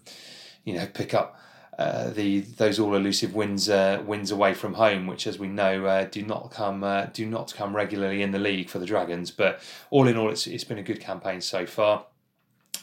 you 0.64 0.74
know 0.74 0.86
pick 0.86 1.14
up 1.14 1.40
uh, 1.78 2.08
the 2.10 2.40
those 2.40 2.78
all 2.78 2.94
elusive 2.94 3.34
wins 3.34 3.68
uh, 3.68 4.02
wins 4.06 4.30
away 4.30 4.54
from 4.54 4.74
home, 4.74 5.06
which, 5.06 5.26
as 5.26 5.38
we 5.38 5.46
know, 5.46 5.84
uh, 5.84 6.04
do 6.04 6.22
not 6.22 6.50
come 6.50 6.82
uh, 6.82 7.06
do 7.06 7.26
not 7.26 7.54
come 7.54 7.76
regularly 7.76 8.22
in 8.22 8.30
the 8.30 8.38
league 8.38 8.70
for 8.70 8.78
the 8.78 8.86
Dragons. 8.86 9.30
But 9.30 9.60
all 9.90 10.08
in 10.08 10.16
all, 10.16 10.30
it's 10.30 10.46
it's 10.46 10.64
been 10.64 10.78
a 10.78 10.82
good 10.82 11.00
campaign 11.00 11.40
so 11.42 11.66
far. 11.66 12.06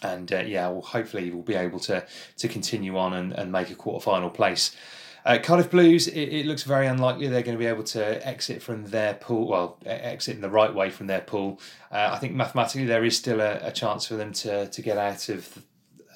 and 0.04 0.32
uh, 0.32 0.42
yeah, 0.42 0.68
well, 0.68 0.82
hopefully 0.82 1.32
we'll 1.32 1.42
be 1.42 1.56
able 1.56 1.80
to 1.80 2.06
to 2.38 2.48
continue 2.48 2.96
on 2.96 3.14
and, 3.14 3.34
and 3.34 3.52
make 3.52 3.72
a 3.72 3.76
quarter 3.76 4.04
final 4.04 4.30
place. 4.30 4.76
Cardiff 5.42 5.72
Blues, 5.72 6.10
it, 6.10 6.20
it, 6.20 6.46
looks 6.46 6.64
very 6.64 6.86
unlikely 6.86 7.30
they're 7.30 7.44
going 7.44 7.58
to 7.58 7.60
be 7.60 7.66
able 7.66 7.86
to 7.86 8.28
exit 8.28 8.62
from 8.62 8.88
their 8.88 9.14
pool. 9.14 9.48
Well, 9.48 9.80
exit 9.86 10.36
in 10.36 10.42
the 10.42 10.50
right 10.50 10.76
way 10.76 10.90
from 10.90 11.08
their 11.08 11.22
pool. 11.22 11.62
I 11.90 12.18
think 12.18 12.34
mathematically 12.34 12.86
there 12.86 13.06
is 13.06 13.18
still 13.18 13.40
a, 13.40 13.68
a, 13.68 13.72
chance 13.72 14.06
for 14.06 14.16
them 14.16 14.34
to 14.34 14.68
to 14.68 14.82
get 14.82 14.98
out 14.98 15.30
of 15.30 15.64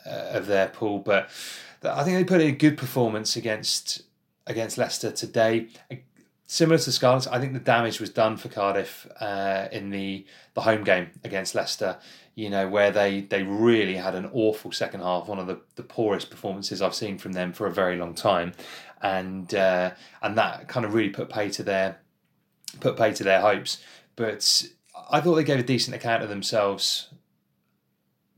uh, 0.06 0.32
of 0.34 0.46
their 0.48 0.68
pool, 0.68 1.00
but 1.00 1.30
I 1.84 2.04
think 2.04 2.18
they 2.18 2.24
put 2.24 2.42
in 2.42 2.48
a 2.48 2.58
good 2.58 2.78
performance 2.78 3.36
against 3.36 4.04
against 4.46 4.78
Leicester 4.78 5.12
today. 5.12 5.68
Similar 6.50 6.78
to 6.78 6.92
Scarlets, 6.94 7.28
I 7.28 7.40
think 7.40 7.52
the 7.52 7.60
damage 7.60 8.00
was 8.00 8.10
done 8.10 8.38
for 8.38 8.48
Cardiff 8.48 9.06
uh, 9.20 9.68
in 9.72 9.90
the 9.90 10.26
the 10.54 10.62
home 10.62 10.84
game 10.84 11.10
against 11.24 11.56
Leicester 11.56 11.98
you 12.38 12.52
know, 12.52 12.68
where 12.68 12.92
they, 12.92 13.22
they 13.22 13.42
really 13.42 13.96
had 13.96 14.14
an 14.14 14.30
awful 14.32 14.72
second 14.72 15.02
half, 15.02 15.28
one 15.28 15.40
of 15.40 15.48
the, 15.48 15.60
the 15.76 15.82
poorest 15.82 16.30
performances 16.30 16.84
I've 16.84 16.94
seen 16.94 17.18
from 17.18 17.32
them 17.32 17.52
for 17.52 17.66
a 17.66 17.74
very 17.74 17.98
long 17.98 18.14
time, 18.14 18.54
and 19.02 19.52
uh, 19.56 19.92
and 20.22 20.38
that 20.38 20.68
kind 20.68 20.86
of 20.86 20.94
really 20.94 21.10
put 21.10 21.30
pay 21.30 21.50
to 21.50 21.64
their 21.64 22.00
put 22.80 22.96
pay 22.96 23.12
to 23.14 23.24
their 23.24 23.42
hopes. 23.42 23.80
But 24.16 24.68
I 25.10 25.20
thought 25.20 25.34
they 25.34 25.44
gave 25.44 25.58
a 25.58 25.64
decent 25.64 25.96
account 25.96 26.22
of 26.22 26.30
themselves 26.30 27.10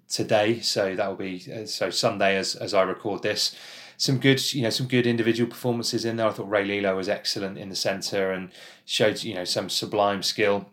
today, 0.10 0.60
so 0.60 0.96
that 0.96 1.08
will 1.08 1.16
be 1.16 1.46
uh, 1.54 1.66
so 1.66 1.90
Sunday 1.90 2.36
as 2.36 2.56
as 2.56 2.74
I 2.74 2.84
record 2.84 3.24
this. 3.24 3.56
Some 3.98 4.18
good, 4.18 4.54
you 4.54 4.62
know, 4.62 4.70
some 4.70 4.88
good 4.88 5.06
individual 5.06 5.50
performances 5.50 6.06
in 6.06 6.16
there. 6.16 6.28
I 6.28 6.32
thought 6.32 6.50
Rey 6.50 6.64
Lee-Lo 6.64 6.96
was 6.96 7.10
excellent 7.10 7.58
in 7.58 7.68
the 7.68 7.76
centre 7.76 8.32
and 8.32 8.50
showed, 8.86 9.24
you 9.24 9.34
know, 9.34 9.44
some 9.44 9.70
sublime 9.70 10.24
skill 10.24 10.70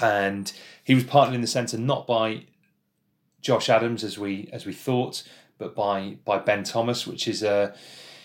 and 0.00 0.52
he 0.84 0.94
was 0.94 1.04
partnered 1.04 1.34
in 1.34 1.40
the 1.40 1.46
centre 1.46 1.78
not 1.78 2.06
by 2.06 2.44
Josh 3.40 3.68
Adams 3.68 4.04
as 4.04 4.18
we 4.18 4.48
as 4.52 4.66
we 4.66 4.72
thought, 4.72 5.22
but 5.58 5.74
by 5.74 6.16
by 6.24 6.38
Ben 6.38 6.64
Thomas, 6.64 7.06
which 7.06 7.28
is 7.28 7.42
a 7.42 7.74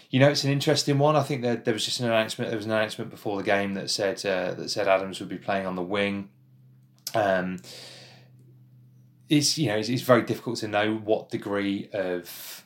you 0.09 0.19
know 0.19 0.29
it's 0.29 0.43
an 0.43 0.51
interesting 0.51 0.97
one. 0.97 1.15
I 1.15 1.23
think 1.23 1.41
that 1.43 1.65
there 1.65 1.73
was 1.73 1.85
just 1.85 1.99
an 1.99 2.07
announcement. 2.07 2.49
There 2.49 2.57
was 2.57 2.65
an 2.65 2.71
announcement 2.71 3.11
before 3.11 3.37
the 3.37 3.43
game 3.43 3.73
that 3.75 3.89
said 3.89 4.25
uh, 4.25 4.53
that 4.55 4.69
said 4.69 4.87
Adams 4.87 5.19
would 5.19 5.29
be 5.29 5.37
playing 5.37 5.65
on 5.65 5.75
the 5.75 5.81
wing. 5.81 6.29
Um, 7.13 7.59
it's 9.29 9.57
you 9.57 9.67
know 9.67 9.77
it's, 9.77 9.89
it's 9.89 10.01
very 10.01 10.21
difficult 10.21 10.57
to 10.57 10.67
know 10.67 10.95
what 10.95 11.29
degree 11.29 11.89
of 11.93 12.65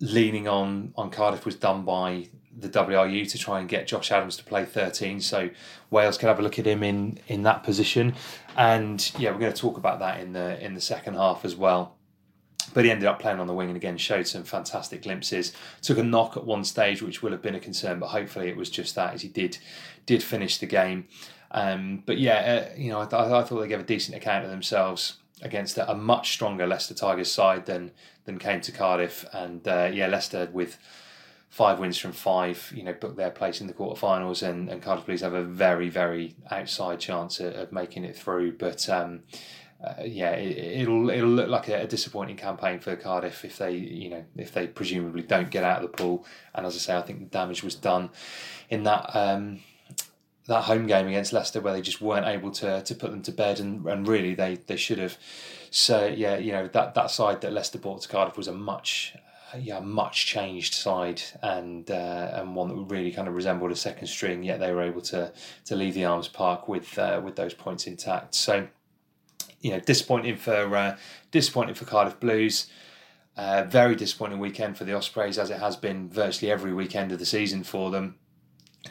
leaning 0.00 0.48
on 0.48 0.92
on 0.96 1.10
Cardiff 1.10 1.44
was 1.44 1.56
done 1.56 1.84
by 1.84 2.28
the 2.56 2.68
WRU 2.68 3.30
to 3.30 3.38
try 3.38 3.60
and 3.60 3.68
get 3.68 3.86
Josh 3.86 4.10
Adams 4.10 4.36
to 4.36 4.44
play 4.44 4.64
13, 4.64 5.20
so 5.20 5.50
Wales 5.90 6.18
can 6.18 6.28
have 6.28 6.40
a 6.40 6.42
look 6.42 6.58
at 6.58 6.66
him 6.66 6.82
in 6.82 7.18
in 7.28 7.42
that 7.42 7.62
position. 7.62 8.14
And 8.56 9.10
yeah, 9.18 9.30
we're 9.30 9.38
going 9.38 9.52
to 9.52 9.60
talk 9.60 9.76
about 9.76 10.00
that 10.00 10.20
in 10.20 10.32
the 10.32 10.62
in 10.64 10.74
the 10.74 10.80
second 10.80 11.14
half 11.14 11.44
as 11.44 11.54
well. 11.54 11.96
But 12.72 12.84
he 12.84 12.90
ended 12.90 13.08
up 13.08 13.18
playing 13.18 13.40
on 13.40 13.48
the 13.48 13.54
wing 13.54 13.68
and 13.68 13.76
again 13.76 13.96
showed 13.96 14.28
some 14.28 14.44
fantastic 14.44 15.02
glimpses. 15.02 15.52
Took 15.82 15.98
a 15.98 16.04
knock 16.04 16.36
at 16.36 16.44
one 16.44 16.62
stage, 16.62 17.02
which 17.02 17.20
will 17.22 17.32
have 17.32 17.42
been 17.42 17.56
a 17.56 17.60
concern, 17.60 17.98
but 17.98 18.08
hopefully 18.08 18.48
it 18.48 18.56
was 18.56 18.70
just 18.70 18.94
that 18.94 19.14
as 19.14 19.22
he 19.22 19.28
did 19.28 19.58
did 20.06 20.22
finish 20.22 20.58
the 20.58 20.66
game. 20.66 21.08
Um, 21.52 22.04
but 22.06 22.18
yeah, 22.18 22.68
uh, 22.70 22.76
you 22.76 22.90
know, 22.90 23.00
I, 23.00 23.06
th- 23.06 23.20
I, 23.20 23.42
thought 23.42 23.60
they 23.60 23.66
gave 23.66 23.80
a 23.80 23.84
decent 23.84 24.16
account 24.16 24.44
of 24.44 24.52
themselves 24.52 25.19
against 25.42 25.78
a, 25.78 25.90
a, 25.90 25.94
much 25.94 26.32
stronger 26.32 26.66
Leicester 26.66 26.94
Tigers 26.94 27.30
side 27.30 27.66
than 27.66 27.92
than 28.24 28.38
came 28.38 28.60
to 28.62 28.72
Cardiff. 28.72 29.24
And 29.32 29.66
uh, 29.66 29.90
yeah, 29.92 30.06
Leicester 30.06 30.48
with 30.52 30.78
five 31.48 31.78
wins 31.78 31.98
from 31.98 32.12
five, 32.12 32.72
you 32.74 32.82
know, 32.82 32.92
book 32.92 33.16
their 33.16 33.30
place 33.30 33.60
in 33.60 33.66
the 33.66 33.72
quarterfinals, 33.72 34.46
and, 34.48 34.68
and 34.68 34.80
Cardiff 34.80 35.06
Blues 35.06 35.20
have 35.20 35.34
a 35.34 35.42
very, 35.42 35.88
very 35.88 36.36
outside 36.50 37.00
chance 37.00 37.40
of, 37.40 37.54
of 37.54 37.72
making 37.72 38.04
it 38.04 38.16
through. 38.16 38.56
But 38.56 38.88
um, 38.88 39.24
uh, 39.84 40.02
yeah, 40.04 40.30
it, 40.32 40.86
will 40.88 41.10
it'll 41.10 41.28
look 41.28 41.48
like 41.48 41.68
a, 41.68 41.82
a, 41.82 41.86
disappointing 41.86 42.36
campaign 42.36 42.78
for 42.78 42.94
Cardiff 42.96 43.44
if 43.44 43.58
they, 43.58 43.72
you 43.72 44.10
know, 44.10 44.24
if 44.36 44.52
they 44.52 44.66
presumably 44.66 45.22
don't 45.22 45.50
get 45.50 45.64
out 45.64 45.82
of 45.82 45.90
the 45.90 45.96
pool. 45.96 46.24
And 46.54 46.64
as 46.66 46.76
I 46.76 46.78
say, 46.78 46.96
I 46.96 47.02
think 47.02 47.18
the 47.18 47.26
damage 47.26 47.62
was 47.62 47.74
done 47.74 48.10
in 48.68 48.84
that. 48.84 49.10
Um, 49.14 49.60
that 50.50 50.64
home 50.64 50.88
game 50.88 51.06
against 51.06 51.32
Leicester, 51.32 51.60
where 51.60 51.72
they 51.72 51.80
just 51.80 52.00
weren't 52.00 52.26
able 52.26 52.50
to 52.50 52.82
to 52.82 52.94
put 52.94 53.12
them 53.12 53.22
to 53.22 53.32
bed, 53.32 53.60
and, 53.60 53.86
and 53.86 54.06
really 54.06 54.34
they, 54.34 54.56
they 54.66 54.76
should 54.76 54.98
have. 54.98 55.16
So 55.70 56.06
yeah, 56.06 56.38
you 56.38 56.50
know 56.50 56.68
that, 56.68 56.94
that 56.94 57.10
side 57.12 57.40
that 57.42 57.52
Leicester 57.52 57.78
brought 57.78 58.02
to 58.02 58.08
Cardiff 58.08 58.36
was 58.36 58.48
a 58.48 58.52
much 58.52 59.14
yeah, 59.58 59.78
much 59.78 60.26
changed 60.26 60.74
side 60.74 61.22
and 61.42 61.88
uh, 61.88 62.32
and 62.34 62.56
one 62.56 62.68
that 62.68 62.94
really 62.94 63.12
kind 63.12 63.28
of 63.28 63.34
resembled 63.34 63.70
a 63.70 63.76
second 63.76 64.08
string. 64.08 64.42
Yet 64.42 64.58
they 64.58 64.72
were 64.72 64.82
able 64.82 65.02
to 65.02 65.32
to 65.66 65.76
leave 65.76 65.94
the 65.94 66.04
Arms 66.04 66.26
Park 66.26 66.66
with 66.68 66.98
uh, 66.98 67.20
with 67.24 67.36
those 67.36 67.54
points 67.54 67.86
intact. 67.86 68.34
So, 68.34 68.66
you 69.60 69.70
know, 69.70 69.78
disappointing 69.78 70.36
for 70.36 70.76
uh, 70.76 70.96
disappointing 71.30 71.76
for 71.76 71.84
Cardiff 71.84 72.18
Blues. 72.18 72.66
Uh, 73.36 73.62
very 73.62 73.94
disappointing 73.94 74.40
weekend 74.40 74.76
for 74.76 74.84
the 74.84 74.92
Ospreys, 74.92 75.38
as 75.38 75.48
it 75.48 75.60
has 75.60 75.76
been 75.76 76.10
virtually 76.10 76.50
every 76.50 76.74
weekend 76.74 77.12
of 77.12 77.20
the 77.20 77.24
season 77.24 77.62
for 77.62 77.90
them 77.90 78.16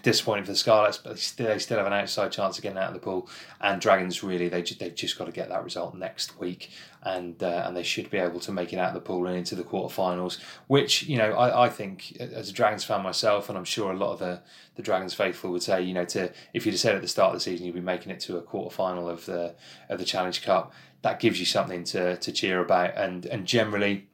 disappointing 0.04 0.46
for 0.46 0.52
the 0.52 0.58
Scarlets, 0.58 0.98
but 0.98 1.16
they 1.16 1.20
still, 1.20 1.48
they 1.48 1.60
still 1.60 1.78
have 1.78 1.88
an 1.88 1.94
outside 1.94 2.32
chance 2.32 2.58
of 2.58 2.64
getting 2.64 2.78
out 2.78 2.90
of 2.90 2.94
the 2.94 3.00
pool. 3.00 3.28
And 3.60 3.82
Dragons 3.82 4.24
really 4.24 4.48
they 4.48 4.62
they've 4.62 4.96
just 4.96 5.18
got 5.18 5.26
to 5.26 5.32
get 5.32 5.50
that 5.50 5.64
result 5.64 5.96
next 5.96 6.40
week, 6.40 6.70
and 7.04 7.42
uh, 7.42 7.64
and 7.66 7.76
they 7.76 7.84
should 7.84 8.10
be 8.10 8.18
able 8.18 8.40
to 8.42 8.52
make 8.52 8.72
it 8.72 8.78
out 8.78 8.90
of 8.90 8.94
the 8.94 9.02
pool 9.02 9.26
and 9.28 9.36
into 9.36 9.56
the 9.56 9.64
quarterfinals. 9.64 10.40
Which 10.68 11.04
you 11.04 11.18
know 11.18 11.32
I, 11.32 11.66
I 11.66 11.70
think 11.70 12.18
as 12.20 12.50
a 12.50 12.54
Dragons 12.54 12.84
fan 12.84 13.02
myself, 13.02 13.50
and 13.50 13.58
I'm 13.58 13.66
sure 13.66 13.92
a 13.92 13.98
lot 13.98 14.14
of 14.14 14.20
the, 14.20 14.42
the 14.76 14.84
Dragons 14.84 15.14
faithful 15.14 15.52
would 15.52 15.64
say 15.64 15.82
you 15.82 15.94
know 15.94 16.06
to 16.06 16.32
if 16.54 16.66
you'd 16.66 16.74
have 16.74 16.80
said 16.80 16.96
at 16.96 17.02
the 17.02 17.08
start 17.08 17.34
of 17.34 17.40
the 17.40 17.44
season 17.44 17.66
you'd 17.66 17.76
be 17.76 17.82
making 17.82 18.12
it 18.12 18.20
to 18.22 18.38
a 18.38 18.42
quarterfinal 18.42 19.10
of 19.10 19.26
the 19.26 19.56
of 19.90 19.98
the 19.98 20.06
Challenge 20.06 20.42
Cup, 20.44 20.72
that 21.02 21.20
gives 21.20 21.40
you 21.40 21.46
something 21.46 21.84
to 21.86 22.18
to 22.18 22.32
cheer 22.32 22.60
about. 22.62 22.96
And 22.96 23.26
and 23.26 23.46
generally, 23.46 24.08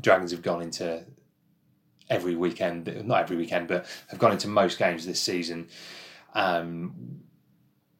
Dragons 0.00 0.32
have 0.32 0.42
gone 0.42 0.62
into 0.62 1.04
every 2.10 2.34
weekend, 2.34 3.06
not 3.06 3.22
every 3.22 3.36
weekend, 3.36 3.68
but 3.68 3.86
have 4.08 4.18
gone 4.18 4.32
into 4.32 4.48
most 4.48 4.78
games 4.78 5.06
this 5.06 5.20
season, 5.20 5.68
um, 6.34 7.22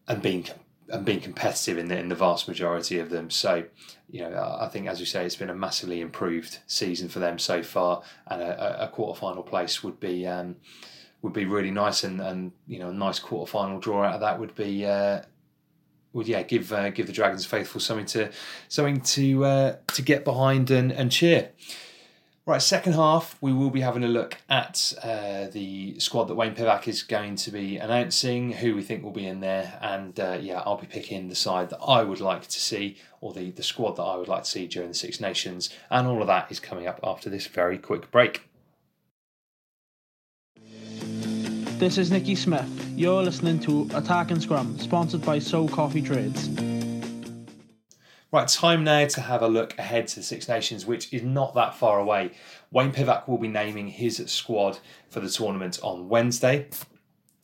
and 0.07 0.21
been 0.21 0.45
and 0.89 1.05
being 1.05 1.21
competitive 1.21 1.79
in 1.79 1.89
the 1.89 1.97
in 1.97 2.09
the 2.09 2.15
vast 2.17 2.49
majority 2.49 2.99
of 2.99 3.11
them. 3.11 3.31
So, 3.31 3.65
you 4.11 4.23
know, 4.23 4.59
I 4.61 4.67
think 4.67 4.89
as 4.89 4.99
you 5.01 5.07
say, 5.07 5.25
it's 5.25 5.37
been 5.37 5.49
a 5.51 5.55
massively 5.55 6.01
improved 6.01 6.59
season 6.67 7.09
for 7.09 7.21
them 7.21 7.39
so 7.39 7.63
far, 7.63 8.03
and 8.27 8.43
a, 8.43 8.85
a 8.85 8.89
quarter 8.89 9.19
final 9.19 9.43
place 9.43 9.83
would 9.83 10.01
be. 10.01 10.27
Um, 10.27 10.57
would 11.23 11.35
be 11.35 11.45
really 11.45 11.71
nice, 11.71 12.03
and, 12.03 12.19
and 12.19 12.51
you 12.67 12.79
know, 12.79 12.89
a 12.89 12.95
nice 12.95 13.19
quarter 13.19 13.51
final 13.51 13.79
draw 13.79 14.05
out 14.05 14.15
of 14.15 14.21
that 14.21 14.41
would 14.41 14.55
be 14.55 14.87
uh, 14.87 15.21
would 16.13 16.27
yeah 16.27 16.43
give 16.43 16.73
uh, 16.73 16.91
give 16.91 17.07
the 17.07 17.13
Dragons 17.13 17.45
faithful 17.45 17.81
something 17.81 18.07
to 18.07 18.31
something 18.69 19.01
to 19.01 19.45
uh, 19.45 19.77
to 19.89 20.03
get 20.03 20.25
behind 20.25 20.71
and, 20.71 20.91
and 20.91 21.13
cheer. 21.13 21.51
Right, 22.51 22.61
second 22.61 22.95
half, 22.95 23.39
we 23.41 23.53
will 23.53 23.71
be 23.71 23.81
having 23.81 24.03
a 24.03 24.09
look 24.09 24.39
at 24.49 24.93
uh, 25.05 25.47
the 25.53 26.01
squad 26.01 26.25
that 26.25 26.35
Wayne 26.35 26.57
Pivac 26.57 26.89
is 26.89 27.05
going 27.05 27.37
to 27.37 27.53
be 27.53 27.77
announcing, 27.77 28.51
who 28.51 28.75
we 28.75 28.83
think 28.83 29.05
will 29.05 29.13
be 29.13 29.25
in 29.25 29.39
there, 29.39 29.79
and 29.81 30.19
uh, 30.19 30.37
yeah, 30.41 30.61
I'll 30.67 30.77
be 30.77 30.89
picking 30.89 31.29
the 31.29 31.37
side 31.37 31.71
that 31.71 31.79
I 31.79 32.03
would 32.03 32.21
like 32.21 32.49
to 32.49 32.61
see, 32.61 32.97
or 33.21 33.33
the, 33.33 33.53
the 33.53 33.63
squad 33.63 33.99
that 33.99 34.03
I 34.03 34.17
would 34.17 34.27
like 34.27 34.43
to 34.43 34.51
see 34.51 34.67
during 34.67 34.89
the 34.89 34.97
Six 34.97 35.21
Nations, 35.21 35.71
and 35.91 36.09
all 36.09 36.21
of 36.21 36.27
that 36.27 36.51
is 36.51 36.59
coming 36.59 36.89
up 36.89 36.99
after 37.05 37.31
this 37.31 37.47
very 37.47 37.79
quick 37.79 38.11
break. 38.11 38.43
This 40.59 41.99
is 41.99 42.11
Nicky 42.11 42.35
Smith. 42.35 42.69
You're 42.97 43.23
listening 43.23 43.61
to 43.61 43.89
Attacking 43.95 44.41
Scrum, 44.41 44.77
sponsored 44.77 45.25
by 45.25 45.39
So 45.39 45.69
Coffee 45.69 46.03
Trades. 46.03 46.49
Right, 48.33 48.47
time 48.47 48.85
now 48.85 49.09
to 49.09 49.21
have 49.23 49.43
a 49.43 49.49
look 49.49 49.77
ahead 49.77 50.07
to 50.09 50.17
the 50.17 50.23
Six 50.23 50.49
Nations, 50.49 50.87
which 50.87 51.13
is 51.13 51.25
not 51.25 51.57
that 51.57 51.75
far 51.75 51.99
away. 51.99 52.31
Wayne 52.71 52.93
Pivac 52.93 53.27
will 53.27 53.39
be 53.39 53.49
naming 53.49 53.89
his 53.89 54.23
squad 54.27 54.79
for 55.09 55.19
the 55.19 55.29
tournament 55.29 55.81
on 55.83 56.09
Wednesday. 56.09 56.69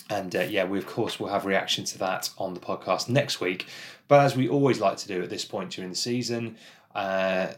And 0.08 0.36
uh, 0.36 0.42
yeah, 0.42 0.64
we 0.64 0.78
of 0.78 0.86
course 0.86 1.18
will 1.18 1.26
have 1.26 1.44
reaction 1.44 1.84
to 1.86 1.98
that 1.98 2.30
on 2.38 2.54
the 2.54 2.60
podcast 2.60 3.08
next 3.08 3.40
week. 3.40 3.66
But 4.06 4.20
as 4.20 4.36
we 4.36 4.48
always 4.48 4.78
like 4.78 4.96
to 4.98 5.08
do 5.08 5.20
at 5.22 5.28
this 5.28 5.44
point 5.44 5.72
during 5.72 5.90
the 5.90 5.96
season, 5.96 6.56
uh, 6.94 7.48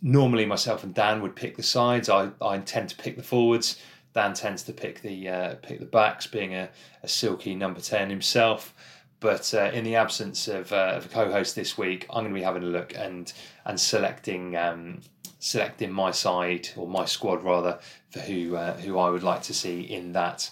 normally 0.00 0.44
myself 0.44 0.82
and 0.82 0.92
Dan 0.92 1.22
would 1.22 1.36
pick 1.36 1.56
the 1.56 1.62
sides. 1.62 2.08
I, 2.08 2.30
I 2.40 2.58
tend 2.58 2.88
to 2.88 2.96
pick 2.96 3.16
the 3.16 3.22
forwards. 3.22 3.80
Dan 4.12 4.34
tends 4.34 4.64
to 4.64 4.72
pick 4.72 5.02
the 5.02 5.28
uh, 5.28 5.54
pick 5.62 5.78
the 5.78 5.86
backs, 5.86 6.26
being 6.26 6.52
a, 6.52 6.68
a 7.04 7.08
silky 7.08 7.54
number 7.54 7.80
ten 7.80 8.10
himself. 8.10 8.74
But 9.22 9.54
uh, 9.54 9.70
in 9.72 9.84
the 9.84 9.94
absence 9.94 10.48
of, 10.48 10.72
uh, 10.72 10.94
of 10.96 11.06
a 11.06 11.08
co-host 11.08 11.54
this 11.54 11.78
week, 11.78 12.06
I'm 12.10 12.24
going 12.24 12.34
to 12.34 12.38
be 12.38 12.42
having 12.42 12.64
a 12.64 12.66
look 12.66 12.92
and 12.96 13.32
and 13.64 13.78
selecting 13.78 14.56
um, 14.56 15.00
selecting 15.38 15.92
my 15.92 16.10
side 16.10 16.68
or 16.76 16.88
my 16.88 17.04
squad 17.04 17.44
rather 17.44 17.78
for 18.10 18.18
who 18.18 18.56
uh, 18.56 18.76
who 18.78 18.98
I 18.98 19.10
would 19.10 19.22
like 19.22 19.42
to 19.42 19.54
see 19.54 19.80
in 19.80 20.12
that 20.12 20.50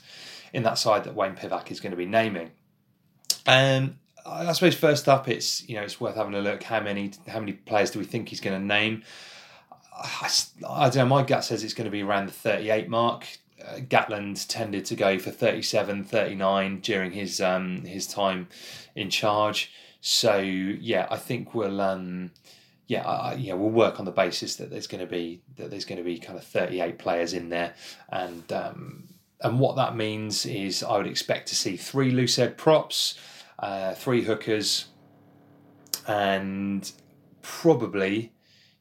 in 0.52 0.62
that 0.62 0.78
side 0.78 1.02
that 1.04 1.16
Wayne 1.16 1.34
Pivac 1.34 1.72
is 1.72 1.80
going 1.80 1.90
to 1.90 1.96
be 1.96 2.06
naming. 2.06 2.52
Um, 3.44 3.98
I 4.24 4.52
suppose 4.52 4.76
first 4.76 5.08
up, 5.08 5.28
it's 5.28 5.68
you 5.68 5.74
know 5.74 5.82
it's 5.82 6.00
worth 6.00 6.14
having 6.14 6.34
a 6.34 6.40
look 6.40 6.62
how 6.62 6.78
many 6.78 7.10
how 7.26 7.40
many 7.40 7.54
players 7.54 7.90
do 7.90 7.98
we 7.98 8.04
think 8.04 8.28
he's 8.28 8.40
going 8.40 8.58
to 8.58 8.64
name. 8.64 9.02
I, 9.92 10.30
I 10.66 10.84
don't 10.84 10.96
know. 10.96 11.16
My 11.16 11.24
gut 11.24 11.44
says 11.44 11.64
it's 11.64 11.74
going 11.74 11.86
to 11.86 11.90
be 11.90 12.02
around 12.02 12.26
the 12.26 12.32
38 12.32 12.88
mark 12.88 13.26
Gatland 13.80 14.46
tended 14.48 14.84
to 14.86 14.96
go 14.96 15.18
for 15.18 15.30
37, 15.30 16.04
39 16.04 16.80
during 16.80 17.12
his 17.12 17.40
um, 17.40 17.84
his 17.84 18.06
time 18.06 18.48
in 18.94 19.10
charge. 19.10 19.72
So 20.00 20.38
yeah, 20.38 21.06
I 21.10 21.16
think 21.16 21.54
we'll 21.54 21.80
um, 21.80 22.32
yeah, 22.86 23.06
I, 23.06 23.34
yeah, 23.34 23.54
we'll 23.54 23.70
work 23.70 24.00
on 24.00 24.04
the 24.04 24.10
basis 24.10 24.56
that 24.56 24.70
there's 24.70 24.88
going 24.88 25.00
to 25.00 25.06
be 25.06 25.42
that 25.56 25.70
there's 25.70 25.84
going 25.84 25.98
to 25.98 26.04
be 26.04 26.18
kind 26.18 26.36
of 26.36 26.44
38 26.44 26.98
players 26.98 27.32
in 27.32 27.48
there, 27.48 27.74
and 28.08 28.52
um, 28.52 29.08
and 29.40 29.60
what 29.60 29.76
that 29.76 29.96
means 29.96 30.44
is 30.44 30.82
I 30.82 30.96
would 30.96 31.06
expect 31.06 31.48
to 31.48 31.54
see 31.54 31.76
three 31.76 32.10
loose 32.10 32.36
head 32.36 32.58
props, 32.58 33.18
uh, 33.58 33.94
three 33.94 34.24
hookers, 34.24 34.86
and 36.06 36.90
probably 37.42 38.32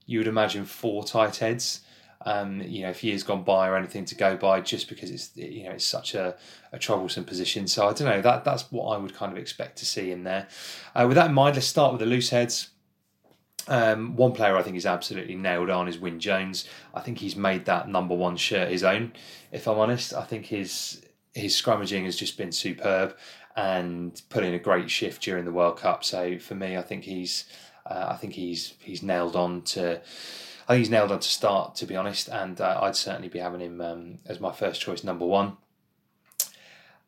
you 0.05 0.19
would 0.19 0.27
imagine 0.27 0.65
four 0.65 1.03
tight 1.03 1.37
heads. 1.37 1.81
Um, 2.25 2.61
you 2.61 2.81
know, 2.81 2.89
if 2.89 3.01
years 3.01 3.23
gone 3.23 3.43
by 3.43 3.69
or 3.69 3.77
anything 3.77 4.03
to 4.05 4.15
go 4.15 4.35
by, 4.35 4.59
just 4.59 4.89
because 4.89 5.09
it's 5.09 5.31
you 5.35 5.63
know 5.63 5.71
it's 5.71 5.85
such 5.85 6.15
a, 6.15 6.35
a 6.73 6.77
troublesome 6.77 7.23
position. 7.23 7.67
So 7.67 7.87
I 7.87 7.93
don't 7.93 8.09
know 8.09 8.21
that 8.21 8.43
that's 8.43 8.69
what 8.71 8.93
I 8.93 8.97
would 8.97 9.15
kind 9.15 9.31
of 9.31 9.37
expect 9.37 9.77
to 9.77 9.85
see 9.85 10.11
in 10.11 10.23
there. 10.25 10.47
Uh, 10.93 11.05
with 11.07 11.15
that 11.15 11.27
in 11.27 11.33
mind, 11.33 11.55
let's 11.55 11.67
start 11.67 11.93
with 11.93 12.01
the 12.01 12.05
loose 12.05 12.29
heads. 12.29 12.71
Um, 13.69 14.15
one 14.15 14.33
player 14.33 14.57
I 14.57 14.63
think 14.63 14.75
is 14.75 14.85
absolutely 14.85 15.35
nailed 15.35 15.69
on 15.69 15.87
is 15.87 15.99
Wyn 15.99 16.19
Jones. 16.19 16.67
I 16.93 17.01
think 17.01 17.19
he's 17.19 17.35
made 17.35 17.65
that 17.65 17.87
number 17.87 18.15
one 18.15 18.35
shirt 18.35 18.69
his 18.69 18.83
own. 18.83 19.13
If 19.51 19.67
I'm 19.67 19.77
honest, 19.77 20.13
I 20.13 20.23
think 20.23 20.47
his 20.47 21.01
his 21.33 21.55
scrummaging 21.55 22.05
has 22.05 22.15
just 22.15 22.37
been 22.37 22.51
superb 22.51 23.15
and 23.55 24.21
put 24.29 24.43
in 24.43 24.53
a 24.53 24.59
great 24.59 24.89
shift 24.89 25.21
during 25.21 25.45
the 25.45 25.51
World 25.51 25.77
Cup. 25.77 26.03
So 26.03 26.39
for 26.39 26.55
me, 26.55 26.77
I 26.77 26.81
think 26.81 27.03
he's 27.03 27.45
uh, 27.85 28.07
I 28.09 28.15
think 28.15 28.33
he's 28.33 28.73
he's 28.79 29.03
nailed 29.03 29.35
on 29.35 29.61
to. 29.63 30.01
I 30.69 30.73
think 30.73 30.81
he's 30.83 30.91
nailed 30.91 31.11
on 31.11 31.19
to 31.19 31.27
start, 31.27 31.73
to 31.77 31.87
be 31.87 31.95
honest, 31.95 32.27
and 32.27 32.61
uh, 32.61 32.79
I'd 32.83 32.95
certainly 32.95 33.27
be 33.27 33.39
having 33.39 33.59
him 33.59 33.81
um, 33.81 34.19
as 34.27 34.39
my 34.39 34.51
first 34.51 34.79
choice, 34.79 35.03
number 35.03 35.25
one. 35.25 35.57